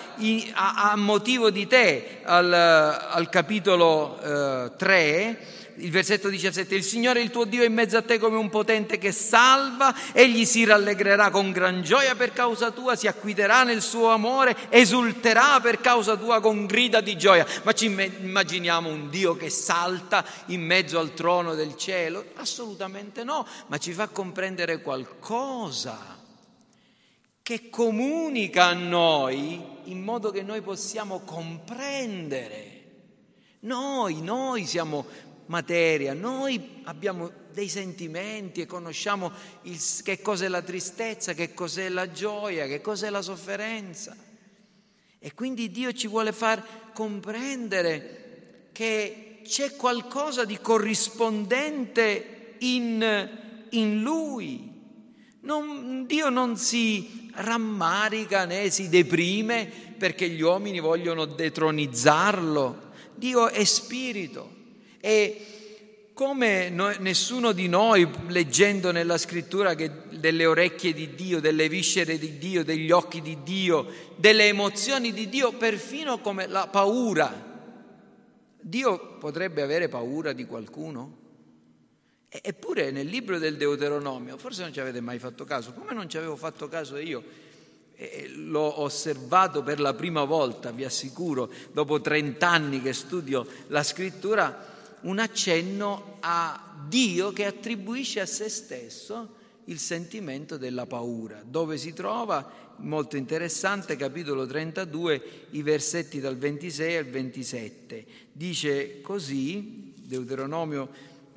a, 0.53 0.91
a, 0.91 0.95
motivo 0.95 1.49
di 1.49 1.67
te, 1.67 2.21
al, 2.23 2.53
al 2.53 3.29
capitolo 3.29 4.19
eh, 4.21 4.71
3 4.77 5.56
il 5.79 5.91
versetto 5.91 6.29
17, 6.29 6.75
il 6.75 6.83
Signore 6.83 7.21
il 7.21 7.29
tuo 7.29 7.45
Dio 7.45 7.63
è 7.63 7.67
in 7.67 7.73
mezzo 7.73 7.97
a 7.97 8.01
te 8.01 8.17
come 8.17 8.37
un 8.37 8.49
potente 8.49 8.97
che 8.97 9.11
salva, 9.11 9.95
egli 10.11 10.45
si 10.45 10.65
rallegrerà 10.65 11.29
con 11.29 11.51
gran 11.51 11.81
gioia 11.81 12.15
per 12.15 12.33
causa 12.33 12.71
tua, 12.71 12.95
si 12.95 13.07
acquiterà 13.07 13.63
nel 13.63 13.81
suo 13.81 14.09
amore, 14.09 14.55
esulterà 14.69 15.59
per 15.61 15.79
causa 15.79 16.15
tua 16.15 16.39
con 16.41 16.65
grida 16.65 17.01
di 17.01 17.17
gioia. 17.17 17.45
Ma 17.63 17.73
ci 17.73 17.85
immaginiamo 17.85 18.89
un 18.89 19.09
Dio 19.09 19.35
che 19.35 19.49
salta 19.49 20.25
in 20.47 20.61
mezzo 20.61 20.99
al 20.99 21.13
trono 21.13 21.53
del 21.53 21.75
cielo? 21.75 22.25
Assolutamente 22.35 23.23
no, 23.23 23.45
ma 23.67 23.77
ci 23.77 23.91
fa 23.93 24.07
comprendere 24.07 24.81
qualcosa 24.81 26.15
che 27.43 27.69
comunica 27.69 28.65
a 28.65 28.73
noi 28.73 29.63
in 29.85 30.01
modo 30.01 30.31
che 30.31 30.41
noi 30.41 30.61
possiamo 30.61 31.21
comprendere. 31.21 32.73
Noi, 33.61 34.21
noi 34.21 34.65
siamo 34.65 35.05
materia, 35.47 36.13
noi 36.13 36.81
abbiamo 36.83 37.45
dei 37.51 37.69
sentimenti 37.69 38.61
e 38.61 38.65
conosciamo 38.65 39.31
il, 39.63 39.81
che 40.03 40.21
cos'è 40.21 40.47
la 40.47 40.61
tristezza, 40.61 41.33
che 41.33 41.53
cos'è 41.53 41.89
la 41.89 42.11
gioia, 42.11 42.67
che 42.67 42.81
cos'è 42.81 43.09
la 43.09 43.21
sofferenza. 43.21 44.15
E 45.19 45.33
quindi 45.33 45.71
Dio 45.71 45.91
ci 45.93 46.07
vuole 46.07 46.31
far 46.31 46.91
comprendere 46.93 48.69
che 48.71 49.41
c'è 49.43 49.75
qualcosa 49.75 50.45
di 50.45 50.59
corrispondente 50.59 52.55
in, 52.59 53.29
in 53.71 54.01
Lui. 54.03 54.75
Non, 55.41 56.05
Dio 56.05 56.29
non 56.29 56.57
si 56.57 57.31
rammarica 57.33 58.45
né 58.45 58.69
si 58.69 58.89
deprime 58.89 59.65
perché 59.97 60.29
gli 60.29 60.41
uomini 60.41 60.79
vogliono 60.79 61.25
detronizzarlo. 61.25 62.91
Dio 63.15 63.49
è 63.49 63.63
spirito 63.63 64.56
e 65.07 65.45
come 66.11 66.69
nessuno 66.69 67.53
di 67.53 67.69
noi, 67.69 68.09
leggendo 68.27 68.91
nella 68.91 69.17
scrittura 69.17 69.73
che 69.73 69.89
delle 70.09 70.45
orecchie 70.45 70.91
di 70.91 71.15
Dio, 71.15 71.39
delle 71.39 71.69
viscere 71.69 72.17
di 72.17 72.37
Dio, 72.37 72.65
degli 72.65 72.91
occhi 72.91 73.21
di 73.21 73.37
Dio, 73.41 73.87
delle 74.17 74.47
emozioni 74.47 75.13
di 75.13 75.29
Dio, 75.29 75.53
perfino 75.53 76.19
come 76.19 76.45
la 76.47 76.67
paura. 76.67 77.31
Dio 78.59 79.15
potrebbe 79.17 79.61
avere 79.61 79.87
paura 79.87 80.33
di 80.33 80.45
qualcuno? 80.45 81.19
Eppure 82.27 82.91
nel 82.91 83.07
libro 83.07 83.37
del 83.37 83.55
Deuteronomio, 83.55 84.37
forse 84.37 84.63
non 84.63 84.73
ci 84.73 84.81
avete 84.81 84.99
mai 84.99 85.19
fatto 85.19 85.45
caso, 85.45 85.71
come 85.71 85.93
non 85.93 86.09
ci 86.09 86.17
avevo 86.17 86.35
fatto 86.35 86.67
caso 86.67 86.97
io, 86.97 87.23
l'ho 88.35 88.81
osservato 88.81 89.63
per 89.63 89.79
la 89.79 89.93
prima 89.93 90.25
volta, 90.25 90.71
vi 90.71 90.83
assicuro, 90.83 91.49
dopo 91.71 92.01
30 92.01 92.45
anni 92.45 92.81
che 92.81 92.91
studio 92.91 93.47
la 93.67 93.83
scrittura, 93.83 94.75
un 95.01 95.19
accenno 95.19 96.17
a 96.21 96.85
Dio 96.87 97.31
che 97.31 97.45
attribuisce 97.45 98.19
a 98.19 98.25
se 98.25 98.49
stesso 98.49 99.35
il 99.65 99.79
sentimento 99.79 100.57
della 100.57 100.85
paura, 100.85 101.41
dove 101.45 101.77
si 101.77 101.93
trova, 101.93 102.67
molto 102.77 103.17
interessante, 103.17 103.95
capitolo 103.95 104.45
32, 104.45 105.21
i 105.51 105.61
versetti 105.61 106.19
dal 106.19 106.37
26 106.37 106.95
al 106.95 107.05
27. 107.05 108.05
Dice 108.31 109.01
così, 109.01 109.93
Deuteronomio 110.01 110.89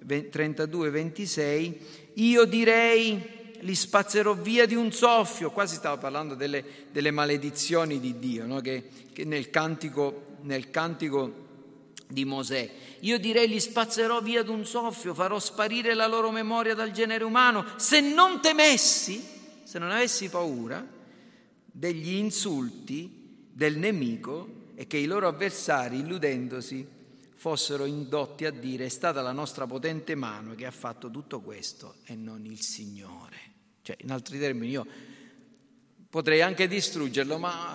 32-26, 0.06 1.74
io 2.14 2.44
direi 2.44 3.38
li 3.62 3.74
spazzerò 3.74 4.34
via 4.34 4.64
di 4.64 4.74
un 4.74 4.90
soffio, 4.90 5.50
qua 5.50 5.66
si 5.66 5.74
stava 5.74 5.98
parlando 5.98 6.34
delle, 6.34 6.64
delle 6.90 7.10
maledizioni 7.10 8.00
di 8.00 8.18
Dio, 8.18 8.46
no? 8.46 8.60
che, 8.60 8.84
che 9.12 9.24
nel, 9.24 9.50
cantico, 9.50 10.36
nel 10.42 10.70
cantico 10.70 11.48
di 12.10 12.24
Mosè. 12.24 12.70
Io 13.00 13.18
direi 13.18 13.48
li 13.48 13.60
spazzerò 13.60 14.20
via 14.20 14.42
d'un 14.42 14.66
soffio, 14.66 15.14
farò 15.14 15.38
sparire 15.38 15.94
la 15.94 16.06
loro 16.06 16.30
memoria 16.30 16.74
dal 16.74 16.90
genere 16.90 17.24
umano, 17.24 17.64
se 17.76 18.00
non 18.00 18.40
temessi, 18.40 19.22
se 19.62 19.78
non 19.78 19.90
avessi 19.90 20.28
paura 20.28 20.86
degli 21.64 22.14
insulti 22.14 23.48
del 23.52 23.78
nemico 23.78 24.58
e 24.74 24.86
che 24.86 24.96
i 24.96 25.06
loro 25.06 25.28
avversari, 25.28 25.98
illudendosi, 25.98 26.86
fossero 27.34 27.86
indotti 27.86 28.44
a 28.44 28.50
dire 28.50 28.84
è 28.84 28.88
stata 28.90 29.22
la 29.22 29.32
nostra 29.32 29.66
potente 29.66 30.14
mano 30.14 30.54
che 30.54 30.66
ha 30.66 30.70
fatto 30.70 31.10
tutto 31.10 31.40
questo 31.40 31.94
e 32.04 32.14
non 32.14 32.44
il 32.44 32.60
Signore. 32.60 33.38
Cioè, 33.82 33.96
in 34.00 34.10
altri 34.10 34.38
termini, 34.38 34.72
io 34.72 34.86
potrei 36.10 36.42
anche 36.42 36.68
distruggerlo, 36.68 37.38
ma 37.38 37.74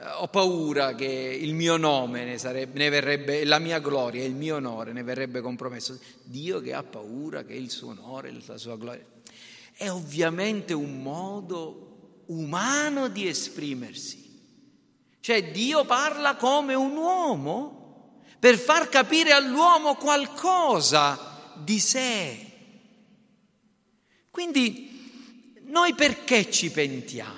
ho 0.00 0.28
paura 0.28 0.94
che 0.94 1.06
il 1.06 1.54
mio 1.54 1.76
nome 1.76 2.24
ne, 2.24 2.38
sarebbe, 2.38 2.78
ne 2.78 2.88
verrebbe, 2.88 3.44
la 3.44 3.58
mia 3.58 3.80
gloria, 3.80 4.24
il 4.24 4.34
mio 4.34 4.56
onore 4.56 4.92
ne 4.92 5.02
verrebbe 5.02 5.40
compromesso. 5.40 5.98
Dio 6.22 6.60
che 6.60 6.72
ha 6.72 6.82
paura 6.82 7.44
che 7.44 7.54
il 7.54 7.70
suo 7.70 7.90
onore, 7.90 8.32
la 8.46 8.56
sua 8.58 8.76
gloria. 8.76 9.04
È 9.72 9.90
ovviamente 9.90 10.72
un 10.72 11.02
modo 11.02 12.22
umano 12.26 13.08
di 13.08 13.26
esprimersi. 13.26 14.26
Cioè 15.20 15.50
Dio 15.50 15.84
parla 15.84 16.36
come 16.36 16.74
un 16.74 16.96
uomo 16.96 18.22
per 18.38 18.56
far 18.56 18.88
capire 18.88 19.32
all'uomo 19.32 19.96
qualcosa 19.96 21.52
di 21.56 21.80
sé. 21.80 22.46
Quindi 24.30 25.62
noi 25.66 25.94
perché 25.94 26.50
ci 26.50 26.70
pentiamo? 26.70 27.37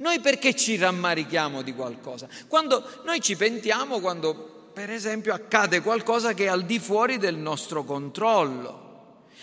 Noi 0.00 0.20
perché 0.20 0.54
ci 0.54 0.76
rammarichiamo 0.76 1.62
di 1.62 1.74
qualcosa? 1.74 2.28
Quando 2.46 2.84
noi 3.04 3.20
ci 3.20 3.34
pentiamo 3.34 3.98
quando, 3.98 4.70
per 4.72 4.90
esempio, 4.90 5.34
accade 5.34 5.80
qualcosa 5.80 6.34
che 6.34 6.44
è 6.44 6.48
al 6.48 6.64
di 6.64 6.78
fuori 6.78 7.18
del 7.18 7.34
nostro 7.34 7.82
controllo. 7.82 8.86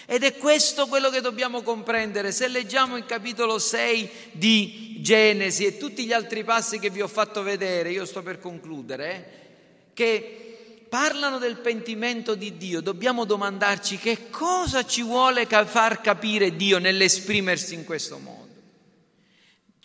Ed 0.05 0.23
è 0.23 0.37
questo 0.37 0.87
quello 0.87 1.09
che 1.09 1.19
dobbiamo 1.19 1.61
comprendere. 1.61 2.31
Se 2.31 2.47
leggiamo 2.47 2.95
il 2.95 3.05
capitolo 3.05 3.59
6 3.59 4.09
di 4.31 4.97
Genesi 5.01 5.65
e 5.65 5.77
tutti 5.77 6.05
gli 6.05 6.13
altri 6.13 6.45
passi 6.45 6.79
che 6.79 6.89
vi 6.89 7.01
ho 7.01 7.07
fatto 7.09 7.43
vedere, 7.43 7.91
io 7.91 8.05
sto 8.05 8.23
per 8.23 8.39
concludere, 8.39 9.13
eh, 9.13 9.23
che 9.93 10.85
parlano 10.87 11.37
del 11.37 11.57
pentimento 11.57 12.33
di 12.33 12.55
Dio, 12.55 12.79
dobbiamo 12.79 13.25
domandarci 13.25 13.97
che 13.97 14.29
cosa 14.29 14.85
ci 14.85 15.01
vuole 15.01 15.47
far 15.47 15.99
capire 15.99 16.55
Dio 16.55 16.77
nell'esprimersi 16.77 17.73
in 17.73 17.83
questo 17.83 18.19
modo 18.19 18.44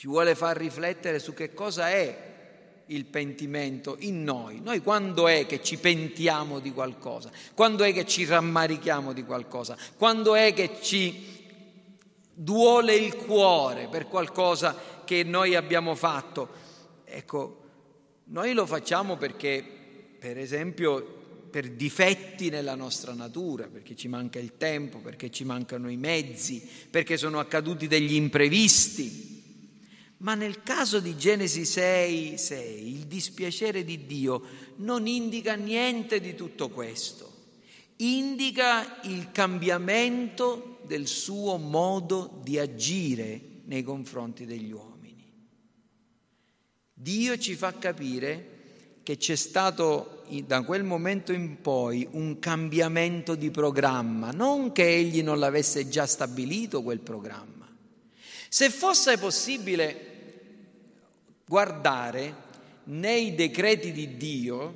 ci 0.00 0.06
vuole 0.06 0.34
far 0.34 0.56
riflettere 0.56 1.18
su 1.18 1.34
che 1.34 1.52
cosa 1.52 1.90
è 1.90 2.84
il 2.86 3.04
pentimento 3.04 3.96
in 3.98 4.24
noi. 4.24 4.58
Noi 4.62 4.80
quando 4.80 5.28
è 5.28 5.44
che 5.44 5.62
ci 5.62 5.76
pentiamo 5.76 6.58
di 6.58 6.72
qualcosa? 6.72 7.30
Quando 7.52 7.84
è 7.84 7.92
che 7.92 8.06
ci 8.06 8.24
rammarichiamo 8.24 9.12
di 9.12 9.24
qualcosa? 9.24 9.76
Quando 9.98 10.34
è 10.34 10.54
che 10.54 10.78
ci 10.80 11.22
duole 12.32 12.94
il 12.94 13.14
cuore 13.14 13.88
per 13.88 14.06
qualcosa 14.06 14.74
che 15.04 15.22
noi 15.22 15.54
abbiamo 15.54 15.94
fatto? 15.94 16.48
Ecco, 17.04 17.64
noi 18.28 18.54
lo 18.54 18.64
facciamo 18.64 19.18
perché, 19.18 19.62
per 20.18 20.38
esempio, 20.38 21.44
per 21.50 21.72
difetti 21.72 22.48
nella 22.48 22.74
nostra 22.74 23.12
natura, 23.12 23.68
perché 23.70 23.94
ci 23.94 24.08
manca 24.08 24.38
il 24.38 24.56
tempo, 24.56 25.00
perché 25.00 25.30
ci 25.30 25.44
mancano 25.44 25.90
i 25.90 25.98
mezzi, 25.98 26.66
perché 26.88 27.18
sono 27.18 27.38
accaduti 27.38 27.86
degli 27.86 28.14
imprevisti. 28.14 29.29
Ma 30.20 30.34
nel 30.34 30.62
caso 30.62 31.00
di 31.00 31.16
Genesi 31.16 31.64
6, 31.64 32.36
6, 32.36 32.92
il 32.92 33.06
dispiacere 33.06 33.84
di 33.84 34.04
Dio 34.04 34.42
non 34.76 35.06
indica 35.06 35.54
niente 35.54 36.20
di 36.20 36.34
tutto 36.34 36.68
questo, 36.68 37.32
indica 37.96 39.00
il 39.04 39.30
cambiamento 39.32 40.80
del 40.84 41.06
suo 41.06 41.56
modo 41.56 42.38
di 42.42 42.58
agire 42.58 43.40
nei 43.64 43.82
confronti 43.82 44.44
degli 44.44 44.70
uomini. 44.70 45.32
Dio 46.92 47.38
ci 47.38 47.54
fa 47.54 47.78
capire 47.78 48.58
che 49.02 49.16
c'è 49.16 49.36
stato 49.36 50.22
da 50.44 50.62
quel 50.62 50.84
momento 50.84 51.32
in 51.32 51.62
poi 51.62 52.06
un 52.10 52.38
cambiamento 52.38 53.34
di 53.34 53.50
programma, 53.50 54.32
non 54.32 54.72
che 54.72 54.86
egli 54.86 55.22
non 55.22 55.38
l'avesse 55.38 55.88
già 55.88 56.04
stabilito 56.04 56.82
quel 56.82 57.00
programma. 57.00 57.66
Se 58.52 58.68
fosse 58.68 59.16
possibile 59.16 60.09
guardare 61.50 62.32
nei 62.84 63.34
decreti 63.34 63.90
di 63.90 64.16
Dio 64.16 64.74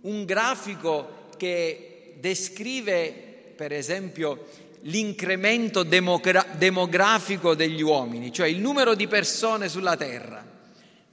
un 0.00 0.24
grafico 0.24 1.28
che 1.36 2.16
descrive, 2.18 3.52
per 3.54 3.70
esempio, 3.72 4.48
l'incremento 4.80 5.84
demogra- 5.84 6.44
demografico 6.56 7.54
degli 7.54 7.80
uomini, 7.80 8.32
cioè 8.32 8.48
il 8.48 8.58
numero 8.58 8.96
di 8.96 9.06
persone 9.06 9.68
sulla 9.68 9.96
terra. 9.96 10.44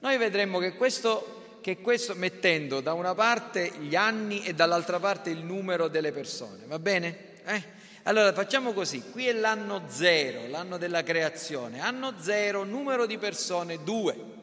Noi 0.00 0.18
vedremmo 0.18 0.58
che 0.58 0.74
questo, 0.74 1.58
che 1.60 1.78
questo 1.78 2.16
mettendo 2.16 2.80
da 2.80 2.92
una 2.94 3.14
parte 3.14 3.70
gli 3.82 3.94
anni 3.94 4.42
e 4.42 4.52
dall'altra 4.52 4.98
parte 4.98 5.30
il 5.30 5.44
numero 5.44 5.86
delle 5.86 6.10
persone, 6.10 6.64
va 6.66 6.80
bene? 6.80 7.16
Eh? 7.46 7.62
Allora 8.02 8.32
facciamo 8.32 8.72
così, 8.72 9.00
qui 9.12 9.28
è 9.28 9.32
l'anno 9.32 9.84
zero, 9.86 10.48
l'anno 10.48 10.76
della 10.76 11.04
creazione, 11.04 11.78
anno 11.78 12.14
zero, 12.18 12.64
numero 12.64 13.06
di 13.06 13.16
persone 13.16 13.78
due 13.84 14.33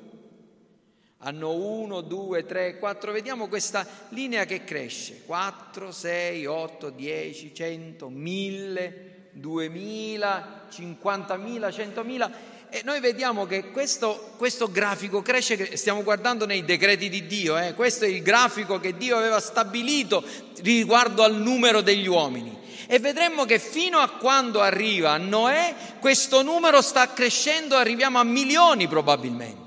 hanno 1.23 1.53
1, 1.53 2.01
2, 2.01 2.45
3, 2.45 2.77
4, 2.79 3.11
vediamo 3.11 3.47
questa 3.47 3.85
linea 4.09 4.45
che 4.45 4.63
cresce, 4.63 5.21
4, 5.25 5.91
6, 5.91 6.45
8, 6.45 6.89
10, 6.89 7.53
100, 7.53 8.09
1000, 8.09 9.11
2000, 9.31 10.67
50.000, 10.71 11.67
100.000 11.69 12.31
e 12.73 12.81
noi 12.85 13.01
vediamo 13.01 13.45
che 13.45 13.69
questo, 13.71 14.33
questo, 14.37 14.71
grafico 14.71 15.21
cresce, 15.21 15.75
stiamo 15.75 16.03
guardando 16.03 16.45
nei 16.45 16.63
decreti 16.63 17.09
di 17.09 17.27
Dio, 17.27 17.57
eh? 17.57 17.73
questo 17.73 18.05
è 18.05 18.07
il 18.07 18.21
grafico 18.21 18.79
che 18.79 18.95
Dio 18.95 19.17
aveva 19.17 19.41
stabilito 19.41 20.23
riguardo 20.61 21.21
al 21.23 21.35
numero 21.35 21.81
degli 21.81 22.07
uomini. 22.07 22.59
E 22.87 22.99
vedremmo 22.99 23.43
che 23.43 23.59
fino 23.59 23.99
a 23.99 24.09
quando 24.09 24.61
arriva 24.61 25.17
Noè, 25.17 25.75
questo 25.99 26.43
numero 26.43 26.81
sta 26.81 27.11
crescendo, 27.11 27.75
arriviamo 27.75 28.19
a 28.19 28.23
milioni 28.23 28.87
probabilmente. 28.87 29.60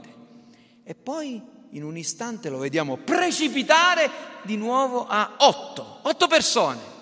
E 0.84 0.94
poi 0.94 1.40
in 1.70 1.82
un 1.82 1.96
istante 1.96 2.48
lo 2.48 2.58
vediamo 2.58 2.98
precipitare 2.98 4.10
di 4.42 4.56
nuovo 4.56 5.06
a 5.06 5.36
otto, 5.38 6.00
otto 6.02 6.26
persone. 6.26 6.92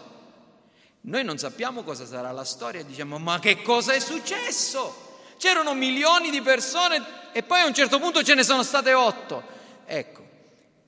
Noi 1.03 1.25
non 1.25 1.37
sappiamo 1.37 1.83
cosa 1.83 2.07
sarà 2.07 2.31
la 2.31 2.45
storia 2.45 2.85
diciamo 2.85 3.19
ma 3.19 3.41
che 3.41 3.61
cosa 3.63 3.93
è 3.93 3.99
successo? 3.99 5.11
C'erano 5.37 5.75
milioni 5.75 6.31
di 6.31 6.41
persone 6.41 7.03
e 7.33 7.43
poi 7.43 7.61
a 7.61 7.67
un 7.67 7.75
certo 7.75 7.99
punto 7.99 8.23
ce 8.23 8.35
ne 8.35 8.45
sono 8.45 8.63
state 8.63 8.93
otto. 8.93 9.43
Ecco, 9.85 10.25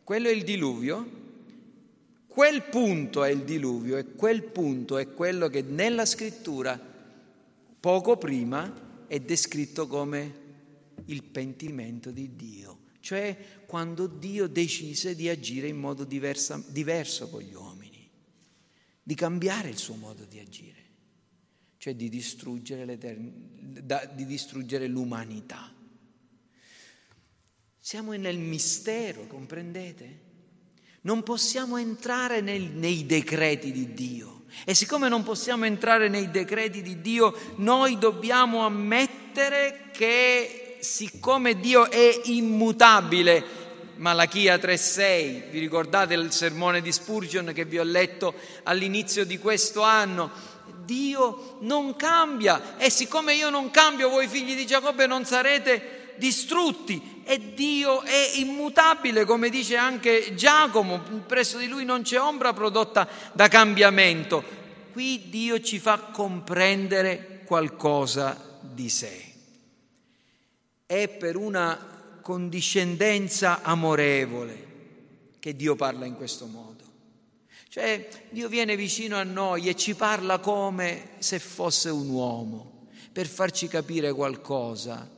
quello 0.05 0.29
è 0.29 0.33
il 0.33 0.45
diluvio, 0.45 1.23
quel 2.29 2.63
punto 2.63 3.25
è 3.25 3.31
il 3.31 3.43
diluvio 3.43 3.97
e 3.97 4.15
quel 4.15 4.45
punto 4.45 4.99
è 4.99 5.13
quello 5.13 5.49
che 5.49 5.63
nella 5.63 6.07
scrittura 6.07 6.79
poco 7.81 8.17
prima 8.17 8.73
è 9.09 9.19
descritto 9.19 9.89
come 9.89 10.43
il 11.07 11.25
pentimento 11.25 12.11
di 12.11 12.37
Dio 12.37 12.83
cioè 13.05 13.37
quando 13.67 14.07
Dio 14.07 14.47
decise 14.47 15.15
di 15.15 15.29
agire 15.29 15.69
in 15.69 15.77
modo 15.77 16.05
diversa, 16.05 16.59
diverso 16.69 17.29
con 17.29 17.43
gli 17.43 17.53
uomini, 17.53 18.09
di 19.03 19.15
cambiare 19.15 19.69
il 19.69 19.77
suo 19.77 19.97
modo 19.97 20.25
di 20.25 20.39
agire, 20.39 20.83
cioè 21.77 21.95
di 21.95 22.09
distruggere, 22.09 22.97
di 22.97 24.25
distruggere 24.25 24.87
l'umanità. 24.87 25.71
Siamo 27.79 28.13
nel 28.15 28.39
mistero, 28.39 29.27
comprendete? 29.27 30.21
Non 31.03 31.23
possiamo 31.23 31.77
entrare 31.77 32.41
nel, 32.41 32.63
nei 32.63 33.05
decreti 33.05 33.71
di 33.71 33.93
Dio. 33.93 34.45
E 34.65 34.73
siccome 34.73 35.11
non 35.11 35.25
possiamo 35.25 35.67
entrare 35.67 36.09
nei 36.09 36.31
decreti 36.31 36.81
di 36.81 37.03
Dio, 37.03 37.37
noi 37.57 37.99
dobbiamo 37.99 38.65
ammettere 38.65 39.91
che 39.93 40.64
siccome 40.85 41.59
Dio 41.59 41.91
è 41.91 42.21
immutabile, 42.25 43.63
Malachia 43.97 44.57
3:6, 44.57 45.51
vi 45.51 45.59
ricordate 45.59 46.15
il 46.15 46.31
sermone 46.31 46.83
di 46.83 46.93
Spurgeon 46.93 47.53
che 47.55 47.65
vi 47.65 47.79
ho 47.79 47.83
letto 47.83 48.35
all'inizio 48.65 49.25
di 49.25 49.39
questo 49.39 49.81
anno? 49.81 50.31
Dio 50.85 51.57
non 51.61 51.97
cambia 51.97 52.77
e 52.77 52.91
siccome 52.91 53.35
io 53.35 53.49
non 53.49 53.71
cambio, 53.71 54.11
voi 54.11 54.29
figli 54.29 54.55
di 54.55 54.67
Giacobbe 54.67 55.07
non 55.07 55.25
sarete 55.25 56.13
distrutti 56.17 57.23
e 57.25 57.55
Dio 57.55 58.03
è 58.03 58.33
immutabile, 58.35 59.25
come 59.25 59.49
dice 59.49 59.77
anche 59.77 60.35
Giacomo, 60.35 61.01
presso 61.27 61.57
di 61.57 61.67
lui 61.67 61.87
non 61.87 62.03
c'è 62.03 62.21
ombra 62.21 62.53
prodotta 62.53 63.09
da 63.33 63.49
cambiamento. 63.49 64.45
qui 64.93 65.29
Dio 65.31 65.61
ci 65.61 65.79
fa 65.79 65.99
comprendere 65.99 67.41
qualcosa 67.47 68.59
di 68.61 68.89
sé. 68.91 69.34
È 70.87 71.09
per 71.09 71.37
una 71.37 72.19
condiscendenza 72.21 73.63
amorevole 73.63 74.73
che 75.39 75.57
Dio 75.57 75.77
parla 75.77 76.05
in 76.05 76.15
questo 76.15 76.47
modo. 76.47 76.83
Cioè 77.69 78.07
Dio 78.31 78.49
viene 78.49 78.77
vicino 78.77 79.17
a 79.17 79.23
noi 79.23 79.69
e 79.69 79.77
ci 79.77 79.95
parla 79.95 80.39
come 80.41 81.13
se 81.19 81.39
fosse 81.39 81.89
un 81.89 82.09
uomo, 82.11 82.89
per 83.13 83.27
farci 83.27 83.67
capire 83.67 84.13
qualcosa 84.13 85.11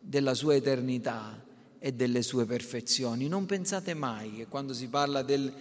della 0.00 0.32
sua 0.32 0.54
eternità 0.54 1.44
e 1.78 1.92
delle 1.92 2.22
sue 2.22 2.46
perfezioni. 2.46 3.28
Non 3.28 3.44
pensate 3.44 3.92
mai 3.92 4.36
che 4.36 4.46
quando 4.46 4.72
si 4.72 4.88
parla 4.88 5.20
del, 5.20 5.52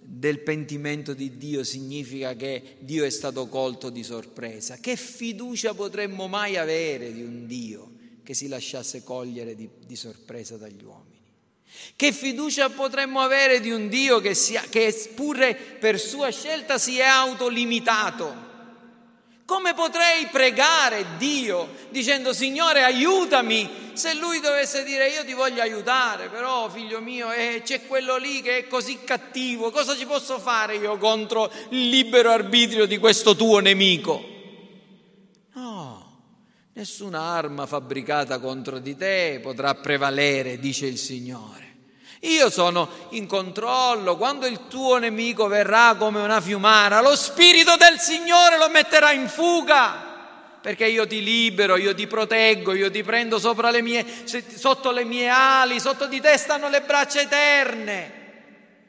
del 0.00 0.40
pentimento 0.40 1.14
di 1.14 1.36
Dio 1.36 1.62
significa 1.62 2.34
che 2.34 2.76
Dio 2.80 3.04
è 3.04 3.10
stato 3.10 3.46
colto 3.46 3.88
di 3.88 4.02
sorpresa. 4.02 4.76
Che 4.76 4.96
fiducia 4.96 5.74
potremmo 5.74 6.26
mai 6.26 6.56
avere 6.56 7.12
di 7.12 7.22
un 7.22 7.46
Dio 7.46 7.94
che 8.26 8.34
si 8.34 8.48
lasciasse 8.48 9.04
cogliere 9.04 9.54
di, 9.54 9.68
di 9.86 9.94
sorpresa 9.94 10.56
dagli 10.56 10.82
uomini? 10.82 11.14
Che 11.94 12.10
fiducia 12.10 12.70
potremmo 12.70 13.20
avere 13.20 13.60
di 13.60 13.70
un 13.70 13.88
Dio 13.88 14.18
che, 14.18 14.34
sia, 14.34 14.62
che 14.68 15.12
pure 15.14 15.54
per 15.54 16.00
sua 16.00 16.30
scelta 16.30 16.76
si 16.76 16.98
è 16.98 17.04
autolimitato? 17.04 18.44
Come 19.44 19.74
potrei 19.74 20.26
pregare 20.26 21.06
Dio 21.18 21.68
dicendo 21.90 22.32
Signore 22.32 22.82
aiutami 22.82 23.92
se 23.92 24.14
lui 24.14 24.40
dovesse 24.40 24.82
dire 24.82 25.08
io 25.08 25.24
ti 25.24 25.32
voglio 25.32 25.62
aiutare, 25.62 26.28
però 26.28 26.68
figlio 26.68 27.00
mio 27.00 27.30
eh, 27.30 27.62
c'è 27.64 27.86
quello 27.86 28.16
lì 28.16 28.42
che 28.42 28.58
è 28.58 28.66
così 28.66 29.04
cattivo, 29.04 29.70
cosa 29.70 29.96
ci 29.96 30.04
posso 30.04 30.40
fare 30.40 30.74
io 30.74 30.98
contro 30.98 31.48
il 31.68 31.88
libero 31.88 32.32
arbitrio 32.32 32.86
di 32.86 32.98
questo 32.98 33.36
tuo 33.36 33.60
nemico? 33.60 34.34
Nessuna 36.76 37.20
arma 37.20 37.64
fabbricata 37.64 38.38
contro 38.38 38.78
di 38.78 38.94
te 38.94 39.40
potrà 39.42 39.74
prevalere, 39.76 40.58
dice 40.58 40.84
il 40.84 40.98
Signore. 40.98 41.76
Io 42.20 42.50
sono 42.50 42.86
in 43.12 43.26
controllo, 43.26 44.18
quando 44.18 44.44
il 44.44 44.66
tuo 44.68 44.98
nemico 44.98 45.46
verrà 45.46 45.94
come 45.98 46.20
una 46.20 46.38
fiumara, 46.38 47.00
lo 47.00 47.16
Spirito 47.16 47.76
del 47.76 47.98
Signore 47.98 48.58
lo 48.58 48.68
metterà 48.68 49.10
in 49.12 49.26
fuga, 49.26 50.58
perché 50.60 50.86
io 50.86 51.06
ti 51.06 51.22
libero, 51.22 51.78
io 51.78 51.94
ti 51.94 52.06
proteggo, 52.06 52.74
io 52.74 52.90
ti 52.90 53.02
prendo 53.02 53.40
le 53.70 53.80
mie, 53.80 54.04
sotto 54.54 54.90
le 54.90 55.04
mie 55.04 55.28
ali, 55.30 55.80
sotto 55.80 56.04
di 56.04 56.20
te 56.20 56.36
stanno 56.36 56.68
le 56.68 56.82
braccia 56.82 57.22
eterne. 57.22 58.15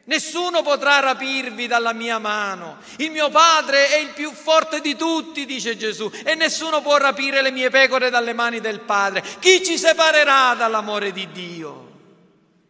Nessuno 0.08 0.62
potrà 0.62 1.00
rapirvi 1.00 1.68
dalla 1.68 1.92
mia 1.92 2.18
mano. 2.18 2.78
Il 2.98 3.12
mio 3.12 3.30
Padre 3.30 3.90
è 3.90 3.98
il 3.98 4.10
più 4.10 4.32
forte 4.32 4.80
di 4.80 4.96
tutti, 4.96 5.46
dice 5.46 5.76
Gesù, 5.76 6.10
e 6.24 6.34
nessuno 6.34 6.82
può 6.82 6.96
rapire 6.96 7.42
le 7.42 7.52
mie 7.52 7.70
pecore 7.70 8.10
dalle 8.10 8.32
mani 8.32 8.62
del 8.62 8.80
Padre. 8.80 9.22
Chi 9.40 9.62
ci 9.62 9.78
separerà 9.78 10.54
dall'amore 10.56 11.12
di 11.12 11.28
Dio? 11.34 11.86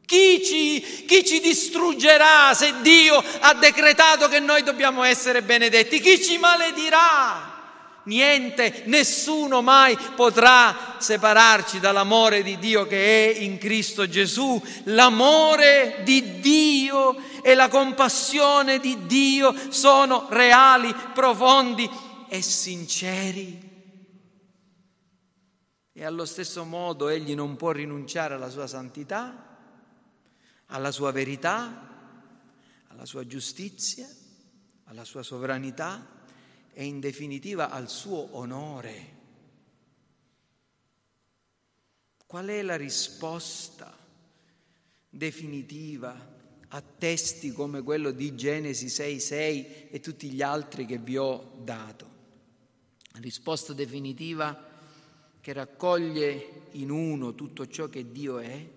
Chi 0.03 0.43
ci, 0.43 1.05
chi 1.05 1.23
ci, 1.23 1.39
distruggerà 1.39 2.55
se 2.55 2.73
Dio 2.81 3.23
ha 3.41 3.53
decretato 3.53 4.27
che 4.29 4.39
noi 4.39 4.63
dobbiamo 4.63 5.03
essere 5.03 5.43
benedetti? 5.43 5.99
Chi 5.99 6.19
ci 6.23 6.39
maledirà? 6.39 7.55
Niente, 8.07 8.83
nessuno 8.85 9.61
mai 9.61 9.97
potrà 10.15 10.95
separarci 10.97 11.81
dall'amore 11.81 12.41
di 12.41 12.57
Dio 12.57 12.87
che 12.87 13.35
è 13.35 13.39
in 13.39 13.57
Cristo 13.57 14.07
Gesù. 14.07 14.61
L'amore 14.85 15.99
di 16.03 16.39
Dio 16.39 17.17
e 17.47 17.55
la 17.55 17.69
compassione 17.69 18.79
di 18.79 19.05
Dio 19.05 19.71
sono 19.71 20.27
reali, 20.29 20.93
profondi 21.13 21.89
e 22.27 22.41
sinceri. 22.41 23.75
E 25.93 26.03
allo 26.03 26.25
stesso 26.25 26.65
modo 26.65 27.07
egli 27.07 27.35
non 27.35 27.55
può 27.55 27.71
rinunciare 27.71 28.33
alla 28.33 28.49
sua 28.49 28.67
santità 28.67 29.47
alla 30.67 30.91
sua 30.91 31.11
verità, 31.11 31.87
alla 32.87 33.05
sua 33.05 33.25
giustizia, 33.25 34.05
alla 34.85 35.05
sua 35.05 35.23
sovranità 35.23 36.05
e 36.73 36.83
in 36.83 36.99
definitiva 36.99 37.69
al 37.69 37.89
suo 37.89 38.35
onore. 38.35 39.15
Qual 42.25 42.47
è 42.47 42.61
la 42.61 42.75
risposta 42.75 43.95
definitiva 45.09 46.35
a 46.69 46.81
testi 46.81 47.51
come 47.51 47.81
quello 47.81 48.11
di 48.11 48.35
Genesi 48.35 48.87
6.6 48.87 49.89
e 49.89 49.99
tutti 49.99 50.29
gli 50.29 50.41
altri 50.41 50.85
che 50.85 50.97
vi 50.97 51.17
ho 51.17 51.53
dato? 51.63 52.15
Risposta 53.13 53.73
definitiva 53.73 54.65
che 55.39 55.53
raccoglie 55.53 56.67
in 56.71 56.89
uno 56.89 57.33
tutto 57.33 57.67
ciò 57.67 57.87
che 57.87 58.11
Dio 58.11 58.39
è 58.39 58.75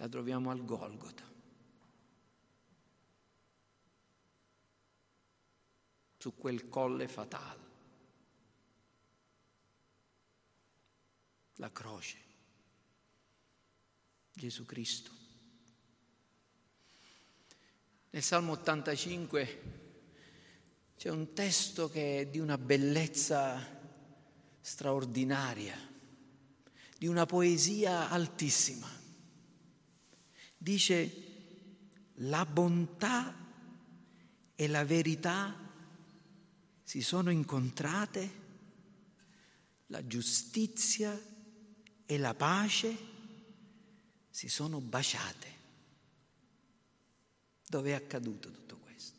la 0.00 0.08
troviamo 0.08 0.50
al 0.50 0.64
Golgota. 0.64 1.24
Su 6.16 6.36
quel 6.36 6.68
colle 6.68 7.06
fatale. 7.06 7.68
La 11.56 11.70
croce. 11.70 12.29
Gesù 14.40 14.64
Cristo. 14.64 15.10
Nel 18.08 18.22
Salmo 18.22 18.52
85 18.52 19.62
c'è 20.96 21.10
un 21.10 21.34
testo 21.34 21.90
che 21.90 22.20
è 22.20 22.26
di 22.26 22.38
una 22.38 22.56
bellezza 22.56 23.62
straordinaria, 24.62 25.76
di 26.96 27.06
una 27.06 27.26
poesia 27.26 28.08
altissima 28.08 28.88
dice 30.56 31.28
la 32.14 32.46
bontà 32.46 33.34
e 34.54 34.68
la 34.68 34.84
verità 34.86 35.54
si 36.82 37.02
sono 37.02 37.30
incontrate, 37.30 38.30
la 39.88 40.06
giustizia 40.06 41.18
e 42.06 42.18
la 42.18 42.34
pace 42.34 43.19
si 44.30 44.48
sono 44.48 44.80
baciate. 44.80 45.58
Dove 47.66 47.90
è 47.90 47.94
accaduto 47.94 48.50
tutto 48.50 48.78
questo? 48.78 49.18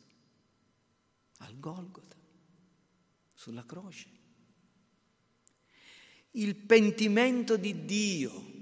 Al 1.38 1.58
Golgota, 1.58 2.16
sulla 3.32 3.64
croce. 3.64 4.08
Il 6.32 6.56
pentimento 6.56 7.56
di 7.56 7.84
Dio 7.84 8.52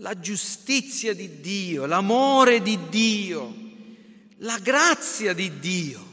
la 0.00 0.18
giustizia 0.18 1.14
di 1.14 1.40
Dio, 1.40 1.86
l'amore 1.86 2.60
di 2.60 2.78
Dio, 2.88 3.54
la 4.38 4.58
grazia 4.58 5.32
di 5.32 5.58
Dio 5.58 6.04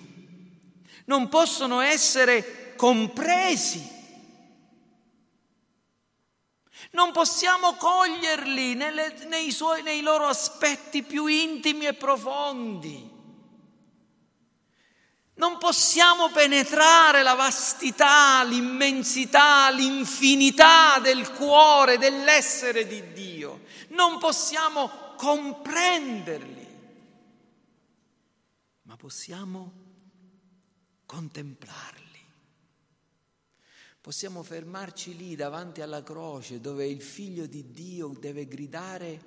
non 1.06 1.28
possono 1.28 1.82
essere 1.82 2.76
compresi. 2.78 3.82
Non 6.94 7.12
possiamo 7.12 7.74
coglierli 7.74 8.76
nelle, 8.76 9.14
nei, 9.28 9.52
suoi, 9.52 9.82
nei 9.82 10.02
loro 10.02 10.28
aspetti 10.28 11.02
più 11.02 11.26
intimi 11.26 11.88
e 11.88 11.94
profondi. 11.96 13.12
Non 15.36 15.58
possiamo 15.58 16.30
penetrare 16.30 17.24
la 17.24 17.34
vastità, 17.34 18.44
l'immensità, 18.44 19.72
l'infinità 19.72 21.00
del 21.00 21.32
cuore, 21.32 21.98
dell'essere 21.98 22.86
di 22.86 23.12
Dio. 23.12 23.64
Non 23.90 24.20
possiamo 24.20 25.16
comprenderli, 25.18 26.68
ma 28.84 28.96
possiamo 28.96 29.72
contemplarli. 31.08 32.13
Possiamo 34.04 34.44
fermarci 34.44 35.16
lì 35.16 35.34
davanti 35.34 35.80
alla 35.80 36.04
croce 36.04 36.60
dove 36.60 36.86
il 36.86 37.02
figlio 37.02 37.46
di 37.46 37.72
Dio 37.72 38.10
deve 38.10 38.50
gridare, 38.50 39.22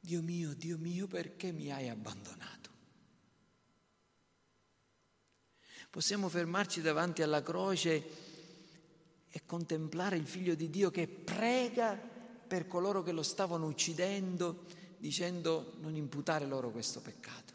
Dio 0.00 0.22
mio, 0.22 0.54
Dio 0.54 0.78
mio, 0.78 1.06
perché 1.06 1.52
mi 1.52 1.70
hai 1.70 1.90
abbandonato? 1.90 2.70
Possiamo 5.90 6.30
fermarci 6.30 6.80
davanti 6.80 7.20
alla 7.20 7.42
croce 7.42 8.02
e 9.28 9.42
contemplare 9.44 10.16
il 10.16 10.26
figlio 10.26 10.54
di 10.54 10.70
Dio 10.70 10.90
che 10.90 11.06
prega 11.06 11.94
per 11.94 12.66
coloro 12.66 13.02
che 13.02 13.12
lo 13.12 13.22
stavano 13.22 13.66
uccidendo, 13.66 14.64
dicendo 14.96 15.74
non 15.80 15.96
imputare 15.96 16.46
loro 16.46 16.70
questo 16.70 17.02
peccato. 17.02 17.53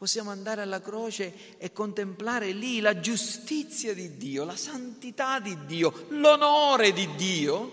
Possiamo 0.00 0.30
andare 0.30 0.62
alla 0.62 0.80
croce 0.80 1.58
e 1.58 1.74
contemplare 1.74 2.52
lì 2.52 2.80
la 2.80 3.00
giustizia 3.00 3.92
di 3.92 4.16
Dio, 4.16 4.46
la 4.46 4.56
santità 4.56 5.38
di 5.40 5.54
Dio, 5.66 6.06
l'onore 6.08 6.94
di 6.94 7.06
Dio 7.16 7.72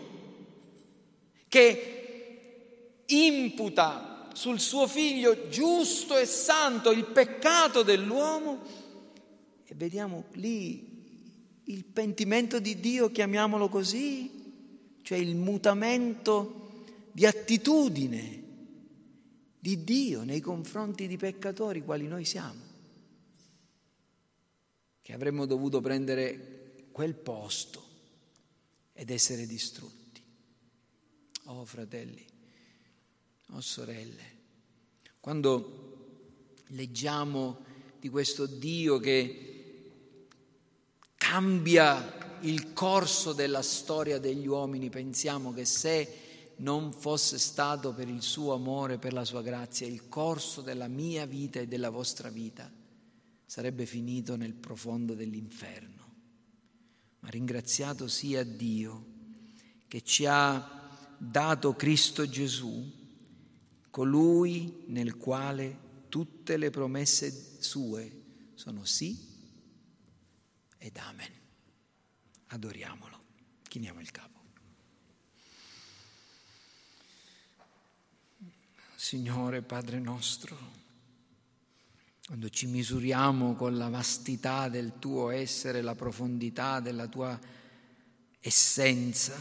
che 1.48 3.04
imputa 3.06 4.28
sul 4.34 4.60
suo 4.60 4.88
figlio 4.88 5.48
giusto 5.48 6.18
e 6.18 6.26
santo 6.26 6.92
il 6.92 7.06
peccato 7.06 7.82
dell'uomo. 7.82 8.60
E 9.64 9.74
vediamo 9.76 10.26
lì 10.34 11.62
il 11.64 11.86
pentimento 11.86 12.60
di 12.60 12.82
Dio, 12.82 13.10
chiamiamolo 13.10 13.70
così, 13.70 15.00
cioè 15.02 15.18
il 15.18 15.38
mutamento 15.38 16.84
di 17.14 17.26
attitudine 17.26 18.47
di 19.68 19.84
Dio 19.84 20.24
nei 20.24 20.40
confronti 20.40 21.08
di 21.08 21.18
peccatori 21.18 21.84
quali 21.84 22.08
noi 22.08 22.24
siamo, 22.24 22.62
che 25.02 25.12
avremmo 25.12 25.46
dovuto 25.46 25.82
prendere 25.82 26.86
quel 26.94 27.16
posto 27.16 27.84
ed 28.94 29.10
essere 29.10 29.46
distrutti. 29.46 30.24
Oh 31.48 31.66
fratelli, 31.66 32.26
oh 33.52 33.60
sorelle, 33.60 34.36
quando 35.20 36.22
leggiamo 36.68 37.66
di 38.00 38.08
questo 38.08 38.46
Dio 38.46 39.00
che 39.00 39.90
cambia 41.18 42.38
il 42.44 42.72
corso 42.72 43.34
della 43.34 43.62
storia 43.62 44.18
degli 44.18 44.48
uomini, 44.48 44.90
pensiamo 44.90 45.54
che 45.54 45.66
se 45.66 46.27
non 46.58 46.92
fosse 46.94 47.38
stato 47.38 47.94
per 47.94 48.08
il 48.08 48.22
suo 48.22 48.54
amore, 48.54 48.98
per 48.98 49.14
la 49.14 49.26
sua 49.26 49.42
grazia, 49.42 49.86
il 49.86 50.08
corso 50.08 50.62
della 50.62 50.88
mia 50.88 51.26
vita 51.26 51.60
e 51.60 51.68
della 51.68 51.90
vostra 51.90 52.30
vita 52.30 52.72
sarebbe 53.46 53.86
finito 53.86 54.36
nel 54.36 54.54
profondo 54.54 55.14
dell'inferno. 55.14 55.96
Ma 57.20 57.30
ringraziato 57.30 58.08
sia 58.08 58.44
Dio 58.44 59.16
che 59.88 60.02
ci 60.04 60.26
ha 60.26 61.16
dato 61.18 61.74
Cristo 61.76 62.28
Gesù, 62.28 62.94
colui 63.90 64.84
nel 64.88 65.18
quale 65.18 65.86
tutte 66.10 66.58
le 66.58 66.70
promesse 66.70 67.62
sue 67.62 68.24
sono 68.54 68.86
sì 68.86 69.18
ed 70.78 70.98
amen. 70.98 71.32
Adoriamolo. 72.48 73.16
Chiniamo 73.68 74.00
il 74.00 74.12
capo. 74.12 74.37
Signore 79.00 79.62
Padre 79.62 80.00
nostro, 80.00 80.58
quando 82.26 82.50
ci 82.50 82.66
misuriamo 82.66 83.54
con 83.54 83.78
la 83.78 83.90
vastità 83.90 84.70
del 84.70 84.94
tuo 84.98 85.30
essere, 85.30 85.84
la 85.84 85.94
profondità 85.94 86.80
della 86.80 87.06
tua 87.06 87.40
essenza, 88.40 89.38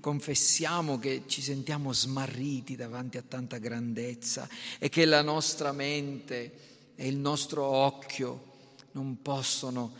confessiamo 0.00 0.98
che 0.98 1.22
ci 1.28 1.40
sentiamo 1.40 1.94
smarriti 1.94 2.76
davanti 2.76 3.16
a 3.16 3.22
tanta 3.22 3.56
grandezza 3.56 4.46
e 4.78 4.90
che 4.90 5.06
la 5.06 5.22
nostra 5.22 5.72
mente 5.72 6.92
e 6.94 7.08
il 7.08 7.16
nostro 7.16 7.64
occhio 7.64 8.50
non 8.92 9.22
possono, 9.22 9.94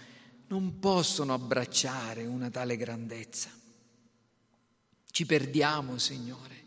non 0.49 0.79
possono 0.79 1.33
abbracciare 1.33 2.27
una 2.27 2.51
tale 2.51 2.77
grandezza. 2.77 3.49
Ci 5.11 5.25
perdiamo, 5.25 5.97
Signore 5.97 6.62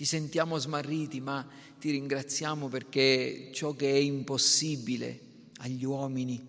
ci 0.00 0.06
sentiamo 0.06 0.56
smarriti, 0.56 1.20
ma 1.20 1.46
ti 1.78 1.90
ringraziamo 1.90 2.68
perché 2.68 3.50
ciò 3.52 3.74
che 3.74 3.92
è 3.92 3.96
impossibile 3.96 5.20
agli 5.58 5.84
uomini, 5.84 6.42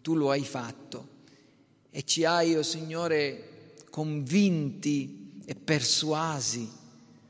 tu 0.00 0.14
lo 0.14 0.30
hai 0.30 0.44
fatto 0.44 1.08
e 1.90 2.04
ci 2.04 2.24
hai, 2.24 2.54
oh 2.54 2.62
Signore, 2.62 3.72
convinti 3.90 5.40
e 5.44 5.56
persuasi 5.56 6.70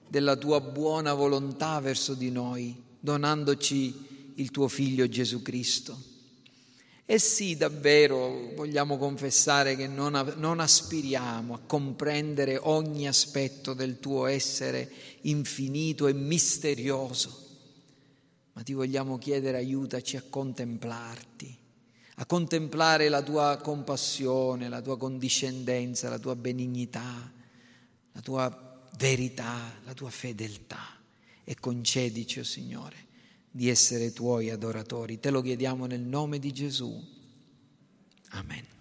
della 0.07 0.37
tua 0.37 0.61
buona 0.61 1.15
volontà 1.15 1.81
verso 1.81 2.13
di 2.13 2.31
noi, 2.31 2.79
donandoci 3.01 4.33
il 4.35 4.51
tuo 4.51 4.69
Figlio 4.69 5.09
Gesù 5.09 5.41
Cristo. 5.41 5.99
E 7.07 7.19
sì, 7.19 7.55
davvero 7.55 8.53
vogliamo 8.55 8.97
confessare 8.97 9.77
che 9.77 9.87
non, 9.87 10.35
non, 10.39 10.59
aspiriamo 10.59 11.53
a 11.53 11.61
comprendere 11.67 12.57
ogni 12.57 13.07
aspetto 13.07 13.75
del 13.75 14.01
tuo 14.01 14.25
essere 14.25 14.91
infinito 15.23 16.07
e 16.07 16.15
misterioso, 16.15 17.47
ma 18.55 18.63
ti 18.63 18.73
vogliamo 18.73 19.19
chiedere 19.19 19.59
aiutaci 19.59 20.17
a 20.17 20.25
contemplarti, 20.27 21.59
a 22.17 22.25
contemplare 22.25 23.11
la 23.11 23.23
tua 23.23 23.59
compassione, 23.59 24.71
la 24.71 24.81
tua 24.81 24.97
condiscendenza, 24.97 26.09
la 26.09 26.19
tua 26.19 26.37
benignità, 26.37 27.31
la 28.13 28.21
tua 28.23 28.89
verità, 28.97 29.79
la 29.85 29.93
tua 29.93 30.09
fedeltà. 30.09 31.03
E 31.45 31.55
concedici, 31.61 32.39
oh 32.39 32.45
Signore 32.45 33.04
di 33.57 33.69
essere 33.69 34.13
tuoi 34.13 34.51
adoratori. 34.51 35.21
Te 35.21 35.31
lo 35.31 35.41
chiediamo 35.41 35.87
nel 35.87 36.01
nome 36.01 36.41
di 36.41 36.53
Gesù. 36.53 37.01
Amen. 38.31 38.74